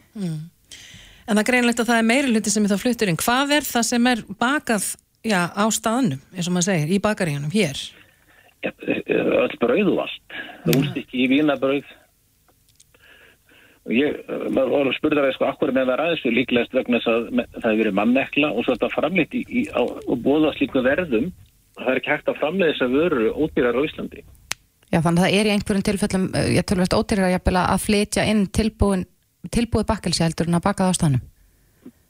En 1.29 1.37
það 1.37 1.43
er 1.43 1.49
greinlegt 1.51 1.83
að 1.83 1.91
það 1.91 2.01
er 2.01 2.09
meiri 2.09 2.33
hluti 2.33 2.51
sem 2.53 2.65
er 2.65 2.73
þá 2.73 2.81
fluttur 2.81 3.11
inn. 3.11 3.21
Hvað 3.21 3.55
er 3.59 3.69
það 3.69 3.87
sem 3.91 4.09
er 4.09 4.25
bakað 4.41 4.89
já, 5.21 5.41
á 5.53 5.65
staðnum, 5.69 6.21
eins 6.33 6.49
og 6.49 6.55
maður 6.55 6.71
segir, 6.71 6.93
í 6.95 7.01
bakaríunum 7.03 7.53
hér? 7.53 7.81
Ja, 8.65 8.73
öll 8.75 9.57
brauð 9.61 9.91
og 9.93 10.03
allt. 10.03 10.37
Rústikki 10.67 11.23
í 11.23 11.29
vínabrauð. 11.31 11.91
Og 13.87 13.93
ég, 13.95 14.17
eh, 14.19 14.47
maður 14.51 14.73
var 14.73 14.89
að 14.89 14.97
spurða 14.97 15.23
það 15.25 15.35
sko, 15.35 15.45
akkur 15.49 15.71
með 15.73 15.91
það 15.93 16.23
við 16.23 16.35
líklegast 16.37 16.73
vegna 16.75 16.99
þess 16.99 17.11
að 17.13 17.29
það 17.29 17.69
hefur 17.69 17.79
verið 17.83 17.99
mannekla 17.99 18.49
og 18.51 18.65
svo 18.65 18.73
er 18.73 18.77
þetta 18.77 18.95
framleitt 18.95 19.33
í, 19.33 19.43
í, 19.47 19.61
á, 19.71 19.81
og 19.81 20.17
bóða 20.25 20.51
slíku 20.57 20.83
verðum. 20.83 21.31
Það 21.79 21.91
er 21.93 22.01
ekki 22.01 22.11
hægt 22.11 22.29
að 22.29 22.39
framleiða 22.41 22.73
þess 22.73 22.85
að 22.85 22.97
vöru 22.99 23.31
ódýrar 23.39 23.79
á 23.79 23.81
Íslandi. 23.87 24.25
Já, 24.89 25.01
þannig 25.05 25.21
að 25.21 25.25
það 25.25 25.35
er 25.37 25.47
í 25.49 25.53
einhverjum 25.53 25.85
tilfellum, 25.85 26.25
uh, 26.33 26.47
ég 26.55 26.65
tölvist 26.65 26.95
ódýrar 26.97 27.33
jafnvel 27.35 27.59
að 27.61 27.83
flytja 27.85 28.25
inn 28.29 28.47
tilbúin, 28.49 29.05
tilbúið 29.53 29.87
bakkelsi 29.91 30.25
heldur 30.25 30.49
en 30.49 30.57
að 30.57 30.65
baka 30.65 30.87
það 30.87 30.91
á 30.91 30.99
staðnum. 30.99 31.23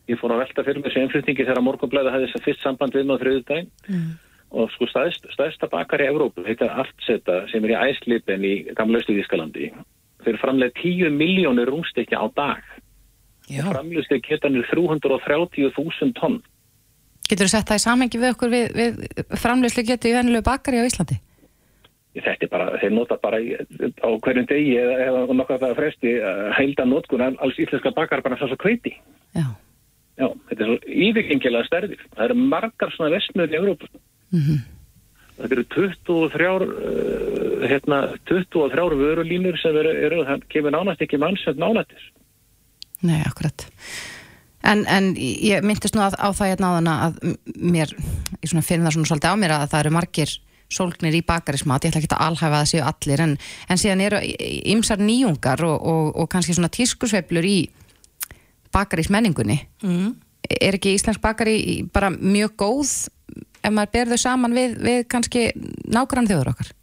Ég 0.10 0.18
fór 0.18 0.34
að 0.34 0.42
velta 0.46 0.66
fyrir 0.66 0.82
mig 0.82 0.94
sem 0.94 1.06
innflutningi 1.06 1.46
þegar 1.46 1.62
morgunblæði 1.66 2.14
hafði 2.16 2.30
þess 2.30 2.40
að 2.40 2.46
fyrst 2.48 2.64
samband 2.66 2.96
við 2.98 3.06
með 3.06 3.20
á 3.20 3.22
þriðudaginn 3.22 3.70
og 4.50 4.72
sko 4.74 4.88
stæðst, 4.90 5.28
stæðsta 5.36 5.70
bakar 5.70 6.02
í 6.02 6.08
Evrópu 6.10 6.42
heitir 6.48 6.72
Artseta 6.74 7.44
sem 7.52 7.66
er 7.68 7.76
í 7.76 7.78
Æslipen 7.92 8.48
í 8.48 8.54
gamla 8.74 9.04
Östuðískalandi 9.04 9.70
þeir 10.26 10.40
framlega 10.42 10.76
10 10.82 11.16
miljónir 11.16 11.70
rúmstekja 11.70 12.20
á 12.20 12.28
dag. 12.36 12.64
Framlega 13.50 14.20
getanir 14.26 14.66
330.000 14.70 16.14
tonn. 16.18 16.40
Getur 17.30 17.46
þú 17.46 17.52
sett 17.54 17.70
það 17.70 17.80
í 17.80 17.86
samhengi 17.86 18.22
við 18.22 18.34
okkur 18.34 18.52
við, 18.54 18.68
við 18.74 19.38
framleyslu 19.38 19.86
getur 19.86 20.12
í 20.12 20.18
venilegu 20.18 20.46
bakari 20.46 20.82
á 20.82 20.90
Íslandi? 20.90 21.20
Þetta 22.26 22.46
er 22.48 22.52
bara, 22.52 22.68
þeir 22.82 22.94
nota 22.96 23.18
bara 23.22 23.40
á 23.40 24.10
hverjum 24.26 24.48
degi 24.50 24.76
eða, 24.82 24.98
eða 25.08 25.38
nokkað 25.40 25.64
það 25.66 25.76
fresti 25.80 26.14
heilda 26.58 26.86
notkun 26.90 27.24
af 27.26 27.40
alls 27.46 27.60
íslenska 27.62 27.92
bakar 27.96 28.22
bara 28.26 28.38
svo 28.42 28.58
kveiti 28.60 28.94
Já. 29.38 29.46
Já, 30.20 30.28
þetta 30.50 30.60
er 30.66 30.68
svo 30.72 30.78
yfirgengilega 31.08 31.68
stærðir 31.70 32.02
það 32.16 32.26
eru 32.30 32.38
margar 32.52 32.94
svona 32.96 33.14
vestmjöður 33.16 33.56
í 33.56 33.60
Evrópu 33.64 33.92
Mhm. 34.30 34.58
þetta 35.40 35.56
eru 35.56 35.64
23 35.74 36.50
uh, 36.54 37.68
hérna, 37.72 38.00
23 38.30 38.98
vörulínur 39.00 39.58
sem 39.62 39.76
eru, 39.80 39.94
eru 40.06 40.24
það 40.28 40.44
kemur 40.54 40.76
nánast 40.76 41.02
ekki 41.02 41.18
mannsend 41.22 41.58
nálættis 41.62 42.10
Nei, 43.02 43.22
akkurat. 43.24 43.64
En, 44.68 44.82
en 44.92 45.14
ég 45.16 45.64
myndist 45.64 45.96
nú 45.96 46.02
að, 46.04 46.18
á 46.20 46.28
það 46.36 46.50
hérna 46.52 46.72
áðan 46.74 46.90
að 46.92 47.20
mér, 47.64 47.94
ég 48.44 48.50
svona 48.52 48.66
finn 48.68 48.84
það 48.84 48.98
svona 48.98 49.08
svolítið 49.08 49.32
á 49.32 49.36
mér 49.40 49.54
að 49.56 49.68
það 49.72 49.84
eru 49.86 49.94
margir 49.96 50.34
sólgnir 50.74 51.18
í 51.18 51.24
bakarismat, 51.26 51.84
ég 51.84 51.94
ætla 51.94 52.04
ekki 52.04 52.14
að 52.14 52.26
alhæfa 52.28 52.50
að 52.50 52.58
það 52.60 52.72
séu 52.72 52.86
allir, 52.86 53.24
en, 53.26 53.36
en 53.70 53.82
síðan 53.82 54.04
eru 54.06 54.24
ymsar 54.74 55.02
nýjungar 55.02 55.64
og, 55.66 55.78
og, 55.94 56.10
og 56.22 56.32
kannski 56.32 56.56
svona 56.58 56.72
tískusveiflur 56.74 57.48
í 57.50 57.60
bakarismenningunni. 58.76 59.60
Mm. 59.84 60.12
Er 60.50 60.78
ekki 60.78 60.96
íslensk 60.96 61.22
bakari 61.22 61.84
bara 61.94 62.12
mjög 62.14 62.54
góð 62.62 62.92
ef 63.60 63.72
maður 63.74 63.96
ber 63.96 64.12
þau 64.14 64.22
saman 64.22 64.56
við, 64.56 64.76
við 64.84 65.02
kannski 65.12 65.48
nágrann 65.90 66.30
þjóður 66.30 66.54
okkar? 66.54 66.76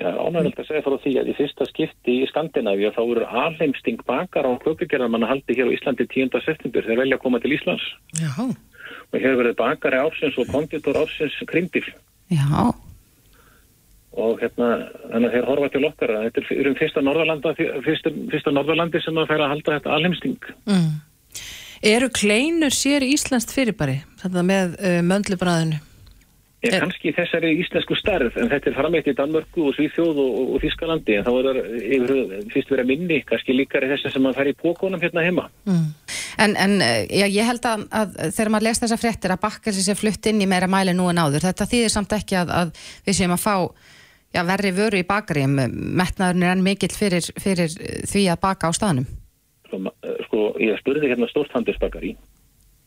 Já, 0.00 0.08
ánægilegt 0.16 0.60
að 0.62 0.68
segja 0.70 0.84
frá 0.86 0.96
því 1.02 1.10
að 1.20 1.28
í 1.28 1.36
fyrsta 1.36 1.66
skipti 1.68 2.12
í 2.22 2.28
Skandinavíu 2.30 2.88
þá 2.96 3.00
eru 3.02 3.24
alheimsting 3.42 4.00
bakar 4.08 4.48
á 4.48 4.52
klökugerðar 4.62 5.26
haldi 5.28 5.56
hér 5.58 5.68
á 5.68 5.76
Íslandi 5.76 6.06
10. 6.08 6.40
september 6.40 6.86
þeir 6.86 7.02
velja 7.02 7.18
að 7.18 7.24
koma 7.26 7.40
til 7.42 7.52
Íslands 7.52 7.84
Já. 8.16 8.32
og 8.40 9.18
hér 9.20 9.36
verið 9.42 9.58
bakari 9.60 10.00
ársins 10.00 10.38
og 10.40 10.48
konditor 10.48 10.96
ársins 11.02 11.36
krimdil 11.50 11.84
Já, 12.32 12.72
og 14.18 14.40
hérna, 14.42 14.70
þannig 15.12 15.28
að 15.28 15.34
þeir 15.36 15.46
horfa 15.50 15.68
til 15.74 15.84
okkar 15.86 16.10
að 16.16 16.24
þetta 16.26 16.42
er 16.56 16.70
um 16.70 16.78
fyrsta 16.80 17.02
Norðalanda 17.06 17.52
fyrsta, 17.86 18.10
fyrsta 18.32 18.54
Norðalandi 18.56 19.02
sem 19.04 19.20
að 19.22 19.28
færa 19.30 19.46
að 19.46 19.52
halda 19.54 19.76
þetta 19.78 19.94
alheimsting 19.98 20.50
Mm. 20.66 20.90
Eru 21.80 22.10
kleinur 22.12 22.74
sér 22.76 23.00
íslenskt 23.06 23.54
fyrirbæri, 23.56 24.02
þetta 24.20 24.42
með 24.44 24.74
uh, 24.84 24.98
möndlubræðinu? 25.06 25.78
Ég 26.60 26.74
Er- 26.76 26.82
kannski 26.84 27.08
í 27.08 27.14
þessari 27.16 27.54
íslensku 27.62 27.96
starf 27.96 28.34
en 28.36 28.50
þetta 28.50 28.68
er 28.68 28.74
framleitt 28.76 29.06
í 29.08 29.14
Danmörku 29.16 29.62
og 29.70 29.76
Svíþjóð 29.78 30.18
og, 30.20 30.34
og, 30.42 30.50
og 30.58 30.60
Þískalandi 30.60 31.14
en 31.16 31.24
þá 31.24 31.30
er 31.38 31.46
það 31.48 32.34
fyrst 32.52 32.72
vera 32.74 32.84
minni 32.84 33.22
kannski 33.24 33.56
líkari 33.56 33.88
þessi 33.94 34.12
sem 34.12 34.26
að 34.28 34.36
fara 34.36 34.52
í 34.52 34.58
pókonum 34.60 35.00
hérna 35.00 35.24
heima 35.24 35.46
Mm. 35.64 35.86
En, 36.40 36.54
en 36.56 36.74
eh, 36.80 37.06
já, 37.10 37.26
ég 37.28 37.44
held 37.44 37.64
að, 37.68 37.82
að 37.92 38.12
þegar 38.32 38.50
maður 38.54 38.64
les 38.68 38.78
þessa 38.80 38.96
fréttir 39.00 39.32
að 39.34 39.40
bakkelsi 39.42 39.82
sé 39.84 39.96
flutt 39.98 40.28
inn 40.30 40.40
í 40.40 40.46
meira 40.48 40.68
mæli 40.70 40.92
nú 40.96 41.08
en 41.10 41.18
áður, 41.20 41.42
þetta 41.48 41.66
þýðir 41.68 41.92
samt 41.92 42.12
ekki 42.16 42.36
að, 42.40 42.52
að 42.60 42.70
við 43.08 43.16
séum 43.18 43.34
að 43.34 43.42
fá 43.42 43.56
já, 44.34 44.42
verri 44.48 44.74
vöru 44.76 45.00
í 45.00 45.06
bakaríum, 45.06 45.56
metnaðurinn 46.00 46.46
er 46.46 46.54
enn 46.54 46.66
mikill 46.66 46.92
fyrir, 46.94 47.26
fyrir 47.40 47.72
því 48.08 48.26
að 48.32 48.42
baka 48.44 48.70
á 48.70 48.72
staðnum. 48.76 49.08
sko, 49.66 49.82
eh, 50.02 50.20
sko 50.26 50.46
ég 50.58 50.78
spurði 50.82 51.12
hérna 51.12 51.28
stórt 51.30 51.52
handelsbakari 51.54 52.16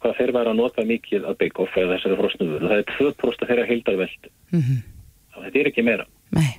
hvað 0.03 0.17
þeir 0.17 0.33
væri 0.35 0.51
að 0.51 0.57
nota 0.59 0.83
mikið 0.83 1.27
að 1.29 1.37
bake-off 1.39 1.77
eða 1.79 1.95
þessari 1.95 2.17
frosnuvöru 2.19 2.67
það 2.67 2.81
er 2.81 2.89
2% 2.97 3.47
þeirra 3.47 3.69
heildarveld 3.69 4.33
Mm 4.51 4.81
þetta 5.43 5.61
er 5.61 5.69
ekki 5.71 5.85
meira. 5.85 6.05
Nei, 6.33 6.49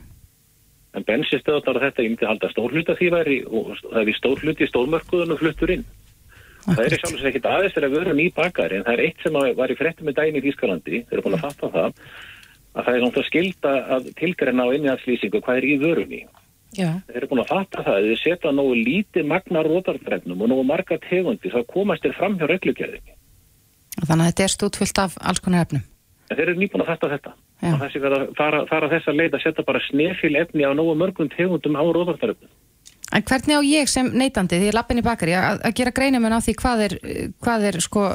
en 0.95 1.07
bensinstöðunar 1.07 1.79
og 1.79 1.85
þetta 1.85 2.05
ég 2.05 2.13
myndi 2.13 2.29
halda 2.29 2.51
stórhluta 2.53 2.97
því 2.99 3.11
væri 3.15 3.39
og 3.49 3.75
það 3.83 4.01
er 4.03 4.11
í 4.11 4.17
stórhluti 4.19 4.67
í 4.67 4.71
stórmörkuðunum 4.71 5.41
fluttur 5.41 5.75
inn. 5.75 5.87
Það 6.65 6.85
er 6.85 6.95
í 6.97 6.99
sjálf 6.99 7.11
og 7.11 7.19
sér 7.21 7.31
ekkit 7.31 7.49
aðeins 7.51 7.75
þegar 7.77 7.93
vöru 7.93 8.15
ný 8.17 8.29
bakari 8.35 8.79
en 8.79 8.87
það 8.87 8.95
er 8.95 9.03
eitt 9.05 9.25
sem 9.25 9.35
var 9.37 9.73
í 9.73 9.77
fréttum 9.77 10.09
með 10.09 10.21
dæmi 10.21 10.41
í 10.41 10.45
Þýskalandi 10.47 11.01
þeir 11.03 11.19
eru 11.19 11.25
búin 11.27 11.37
að 11.37 11.45
fatta 11.45 11.71
það 11.75 11.99
að 12.75 12.87
það 12.87 12.97
er 12.97 13.05
náttúrulega 13.05 13.31
skilda 13.31 13.75
að 13.97 14.09
tilgreina 14.19 14.67
á 14.67 14.75
innihaldslýsingu 14.75 15.43
hvað 15.45 15.61
er 15.61 15.67
í 15.69 15.77
vörunni 15.83 16.21
Já. 16.75 16.91
þeir 17.07 17.19
eru 17.21 17.31
búin 17.31 17.43
að 17.45 17.53
fatta 17.53 17.85
það 17.87 17.97
að 17.97 18.07
þið 18.09 18.21
setja 18.23 18.53
nógu 18.55 18.77
lítið 18.81 19.29
magna 19.31 19.63
rótarbrennum 19.63 20.43
og 20.43 20.51
nógu 20.51 20.67
marga 20.67 20.99
tegundi 21.07 21.53
þá 21.53 21.61
komast 21.71 22.03
þeir 22.03 22.17
fram 22.19 22.39
hjá 22.41 22.47
reglugjörðinni 22.51 23.15
þannig 24.03 24.25
að 24.25 24.31
þetta 24.31 24.47
er 24.47 24.55
stútfullt 24.57 25.03
af 25.05 25.17
alls 25.23 25.43
konar 25.45 25.69
efnum. 25.69 25.85
en 26.31 26.37
þeir 26.37 26.49
eru 26.49 26.59
nýbúin 26.59 26.83
að 26.83 26.91
fatta 26.91 27.13
þetta 27.15 27.35
og 27.65 27.81
þessi 27.85 28.03
verða 28.03 28.21
að 28.25 28.35
fara, 28.41 28.65
fara 28.67 28.91
þessa 28.91 29.15
leið 29.15 29.39
að 29.39 29.45
setja 29.47 29.67
bara 29.71 29.85
snefil 29.87 30.35
efni 30.43 30.67
á 30.67 30.73
nógu 30.75 30.97
mörgum 30.99 31.31
tegundum 31.37 31.79
á 31.79 31.83
rótarbrennum 31.87 32.51
En 33.15 33.23
hvernig 33.23 33.55
á 33.55 33.63
ég 33.63 33.87
sem 33.87 34.09
neytandi, 34.11 34.59
því 34.59 34.71
ég 34.73 34.75
lappin 34.75 34.99
í 34.99 35.05
bakari, 35.05 35.37
að, 35.39 35.61
að 35.69 35.75
gera 35.79 35.93
greinamun 35.95 36.35
á 36.35 36.41
því 36.43 36.55
hvað 36.59 36.81
er, 36.89 36.95
hvað 37.45 37.67
er 37.69 37.77
sko 37.85 38.07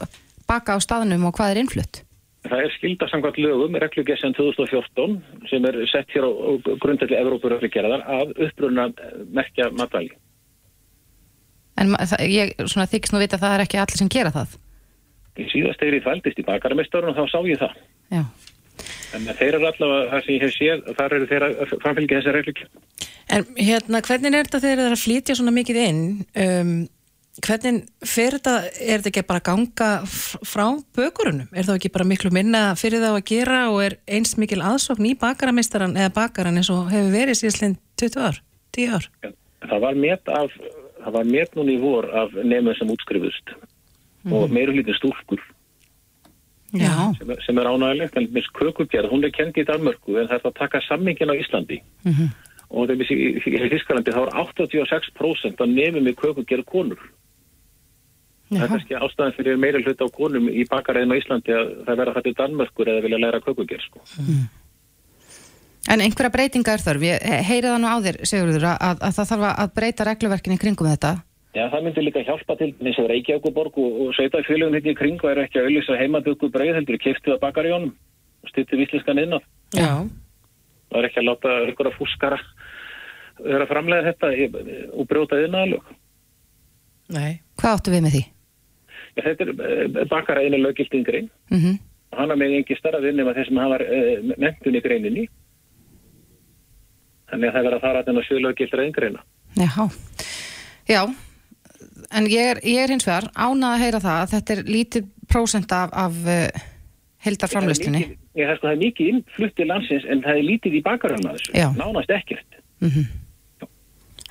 baka 0.49 0.75
á 0.75 0.77
staðnum 0.83 1.27
og 1.29 1.37
hvað 1.37 1.53
er 1.53 1.59
innflutt? 1.61 2.01
Það 2.47 2.61
er 2.63 2.71
skilda 2.77 3.07
samkvæmt 3.11 3.37
lögum, 3.43 3.75
reglugessan 3.83 4.33
2014 4.37 5.17
sem 5.49 5.65
er 5.67 5.77
sett 5.91 6.13
hér 6.15 6.23
á, 6.23 6.31
á 6.31 6.49
grundalli 6.79 7.17
Evrópur 7.19 7.51
reglugerðar 7.51 8.05
að 8.07 8.31
uppruna 8.47 8.87
merkja 9.35 9.67
matvæli. 9.75 10.13
En 11.79 11.91
ég 12.27 12.53
svona, 12.63 12.87
þykist 12.91 13.15
nú 13.15 13.19
vita 13.19 13.37
að 13.37 13.43
það 13.43 13.55
er 13.55 13.63
ekki 13.65 13.81
allir 13.81 13.99
sem 13.99 14.11
gera 14.11 14.31
það. 14.35 14.55
Í 15.39 15.47
síðast 15.51 15.83
þegar 15.83 15.97
ég 15.97 16.05
þvældist 16.07 16.39
í 16.39 16.47
bakaramestarun 16.47 17.11
og 17.11 17.19
þá 17.19 17.33
sá 17.33 17.39
ég 17.47 17.59
það. 17.59 17.75
Já. 18.15 18.23
En 19.15 19.27
þeir 19.27 19.57
eru 19.57 19.67
allavega, 19.67 20.07
það 20.13 20.23
sem 20.25 20.33
ég 20.35 20.45
hef 20.45 20.55
séð, 20.55 20.87
þar 20.95 21.15
eru 21.17 21.27
þeir 21.29 21.45
að 21.47 21.75
framfylgja 21.83 22.19
þessar 22.19 22.37
reglur. 22.39 22.63
En 23.29 23.45
hérna, 23.59 24.01
hvernig 24.05 24.33
er 24.35 24.47
þetta 24.47 24.61
þegar 24.63 24.79
þeir 24.79 24.85
eru 24.85 24.97
að 24.97 25.03
flytja 25.03 25.35
svona 25.37 25.53
mikið 25.55 25.79
inn? 25.83 26.01
Um, 26.43 26.73
hvernig 27.45 27.83
fer 28.05 28.35
þetta, 28.37 28.53
er 28.81 28.99
þetta 29.01 29.09
ekki 29.11 29.23
bara 29.29 29.41
að 29.41 29.47
ganga 29.49 29.89
frá 30.07 30.65
bökurunum? 30.97 31.47
Er 31.53 31.67
það 31.67 31.77
ekki 31.79 31.91
bara 31.95 32.07
miklu 32.09 32.31
minna 32.35 32.61
fyrir 32.79 33.01
þá 33.03 33.09
að 33.15 33.25
gera 33.31 33.59
og 33.71 33.79
er 33.85 33.95
eins 34.07 34.35
mikil 34.41 34.61
aðsókn 34.65 35.07
í 35.09 35.15
bakaramistaran 35.19 35.95
eða 35.99 36.13
bakaran 36.15 36.59
eins 36.61 36.69
og 36.73 36.89
hefur 36.93 37.11
verið 37.15 37.39
síðan 37.41 37.77
20 38.01 38.25
ár, 38.29 38.41
10 38.77 38.95
ár? 38.97 39.07
Það 39.69 39.79
var 39.85 39.99
met 39.99 40.33
af, 40.33 40.57
það 41.03 41.15
var 41.19 41.29
met 41.35 41.55
núna 41.59 41.73
í 41.75 41.79
vor 41.81 42.09
af 42.23 42.35
nefnum 42.43 42.75
sem 42.79 42.91
útskrifust 42.95 43.55
og 44.29 44.51
meira 44.51 44.73
hlítið 44.75 44.97
stúlkur 44.99 45.39
Já. 46.75 46.91
sem, 47.17 47.29
er- 47.33 47.39
sem 47.45 47.57
er 47.57 47.65
ánægilegt, 47.65 48.17
en 48.19 48.27
mis 48.35 48.45
kökugerð, 48.53 49.09
hún 49.09 49.23
er 49.25 49.31
kendi 49.33 49.63
í 49.63 49.65
Danmörku 49.65 50.19
en 50.19 50.27
það 50.29 50.35
er 50.35 50.43
það 50.43 50.51
að 50.51 50.59
taka 50.59 50.81
sammingin 50.85 51.31
á 51.33 51.39
Íslandi 51.39 51.79
og 52.69 52.85
það 52.85 52.91
er 52.93 52.99
í, 53.01 53.15
í, 53.15 53.53
í 53.57 53.69
Þískalandi 53.73 54.13
þá 54.13 54.19
er 54.27 54.35
86% 54.43 55.63
af 55.65 55.71
nefnum 55.71 56.05
í 56.11 56.13
kökugerð 56.13 56.67
konur. 56.69 56.99
Það 58.49 58.63
er 58.65 58.71
kannski 58.73 58.95
ástæðan 58.97 59.35
fyrir 59.37 59.57
meira 59.61 59.79
hluta 59.83 60.07
á 60.09 60.15
konum 60.15 60.47
í 60.49 60.63
bakaræðin 60.69 61.13
á 61.13 61.19
Íslandi 61.19 61.53
að 61.53 61.67
það 61.85 61.99
verða 62.01 62.13
þetta 62.17 62.31
í 62.31 62.37
Danmörkur 62.39 62.89
eða 62.89 63.03
vilja 63.05 63.19
læra 63.21 63.41
kökugerð 63.45 63.83
sko. 63.85 64.01
En 65.89 66.01
einhverja 66.03 66.31
breytinga 66.33 66.73
er 66.73 66.83
þörf, 66.83 67.03
ég 67.05 67.25
heyri 67.45 67.69
það 67.69 67.81
nú 67.83 67.89
á 67.89 67.97
þér, 68.05 68.17
Sigurður, 68.29 68.65
að, 68.73 69.03
að 69.05 69.13
það 69.19 69.29
þarf 69.31 69.45
að 69.51 69.73
breyta 69.77 70.07
regluverkinni 70.09 70.57
kringum 70.61 70.89
þetta. 70.89 71.11
Já, 71.57 71.63
það 71.73 71.85
myndi 71.85 72.03
líka 72.05 72.21
hjálpa 72.25 72.55
til 72.59 72.69
eins 72.85 72.99
og 73.01 73.07
Reykjavíkuborg 73.09 73.77
og, 73.81 73.93
og 74.05 74.11
sveitafélagum 74.17 74.75
hérna 74.77 74.91
í 74.93 74.97
kring 74.97 75.21
og 75.23 75.31
er 75.31 75.41
ekki 75.45 75.61
að 75.61 75.69
auðvisa 75.69 75.97
heimaböku 75.97 76.49
breið 76.53 76.75
heldur 76.77 76.99
kiftið 77.01 77.35
að 77.35 77.41
bakar 77.41 77.69
í 77.69 77.73
honum 77.73 77.93
og 78.43 78.51
stýttið 78.51 78.83
vísliskan 78.83 79.21
inn 79.23 79.33
á. 79.33 79.39
Já. 79.73 79.89
Það 80.89 80.99
er 80.99 81.07
ekki 81.09 81.21
að 81.23 81.27
láta 81.29 81.55
ykkur 81.71 81.89
að 81.89 81.97
fúskara 81.97 82.37
vera 83.45 83.69
framlega 83.69 84.11
þetta 84.11 84.31
í- 84.35 84.51
og 84.93 85.09
brjóta. 85.09 85.41
Nei. 87.09 87.41
Hvað 87.57 87.73
áttu 87.79 87.95
við 87.95 88.05
með 88.05 88.13
því? 88.17 88.23
Já, 89.19 89.23
þetta 89.27 89.45
er 89.45 90.09
bakaræðinu 90.09 90.61
lögildingri 90.63 91.21
Mm 91.49 91.59
-hmm. 91.59 91.77
og 92.11 92.19
hann 92.19 92.39
með 92.39 92.55
engi 92.57 92.77
starra 92.77 93.01
vinn 93.01 93.17
nema 93.17 93.33
þeir 93.33 93.47
sem 93.47 93.57
hafa 93.57 93.79
uh, 93.83 94.33
mentun 94.37 94.75
í 94.75 94.81
greininni. 94.81 95.25
Þannig 97.29 97.49
að 97.49 97.53
það 97.53 97.63
verður 97.63 97.77
að 97.77 97.85
fara 97.85 98.03
þennan 98.03 98.27
sjölaugildra 98.27 98.83
eingreina. 98.83 99.23
Já, 99.57 99.89
já, 100.89 101.01
en 102.11 102.25
ég 102.25 102.51
er, 102.51 102.59
ég 102.63 102.83
er 102.83 102.89
hins 102.89 103.07
vegar 103.07 103.29
ánað 103.35 103.73
að 103.73 103.81
heyra 103.83 103.99
það 103.99 104.21
að 104.21 104.33
þetta 104.33 104.53
er 104.53 104.63
lítið 104.65 105.09
prósent 105.29 105.71
af, 105.71 105.89
af 105.93 106.13
uh, 106.25 106.61
heldarframlustinni. 107.25 108.03
Ég 108.39 108.59
það 108.61 108.71
er 108.71 108.83
mikið 108.83 109.07
innflutt 109.13 109.59
í 109.59 109.65
landsins 109.67 110.05
en 110.05 110.21
það 110.23 110.37
er 110.37 110.45
lítið 110.47 110.77
í 110.79 110.81
bakaröfna 110.85 111.33
þessu. 111.35 111.51
Já. 111.57 111.67
Nánast 111.77 112.09
ekkert. 112.09 112.61
Mm 112.79 112.91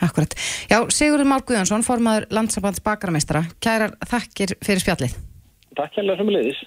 Akkurat. 0.04 0.34
Já, 0.70 0.78
Sigurður 0.94 1.28
Már 1.28 1.44
Guðjónsson, 1.46 1.82
formaður 1.86 2.28
landsabands 2.30 2.82
bakarameistara, 2.84 3.44
kærar 3.62 3.96
þakkir 4.06 4.54
fyrir 4.62 4.82
spjallið. 4.84 5.16
Takk 5.78 5.98
hérlega 5.98 6.22
sem 6.22 6.30
leiðis. 6.34 6.64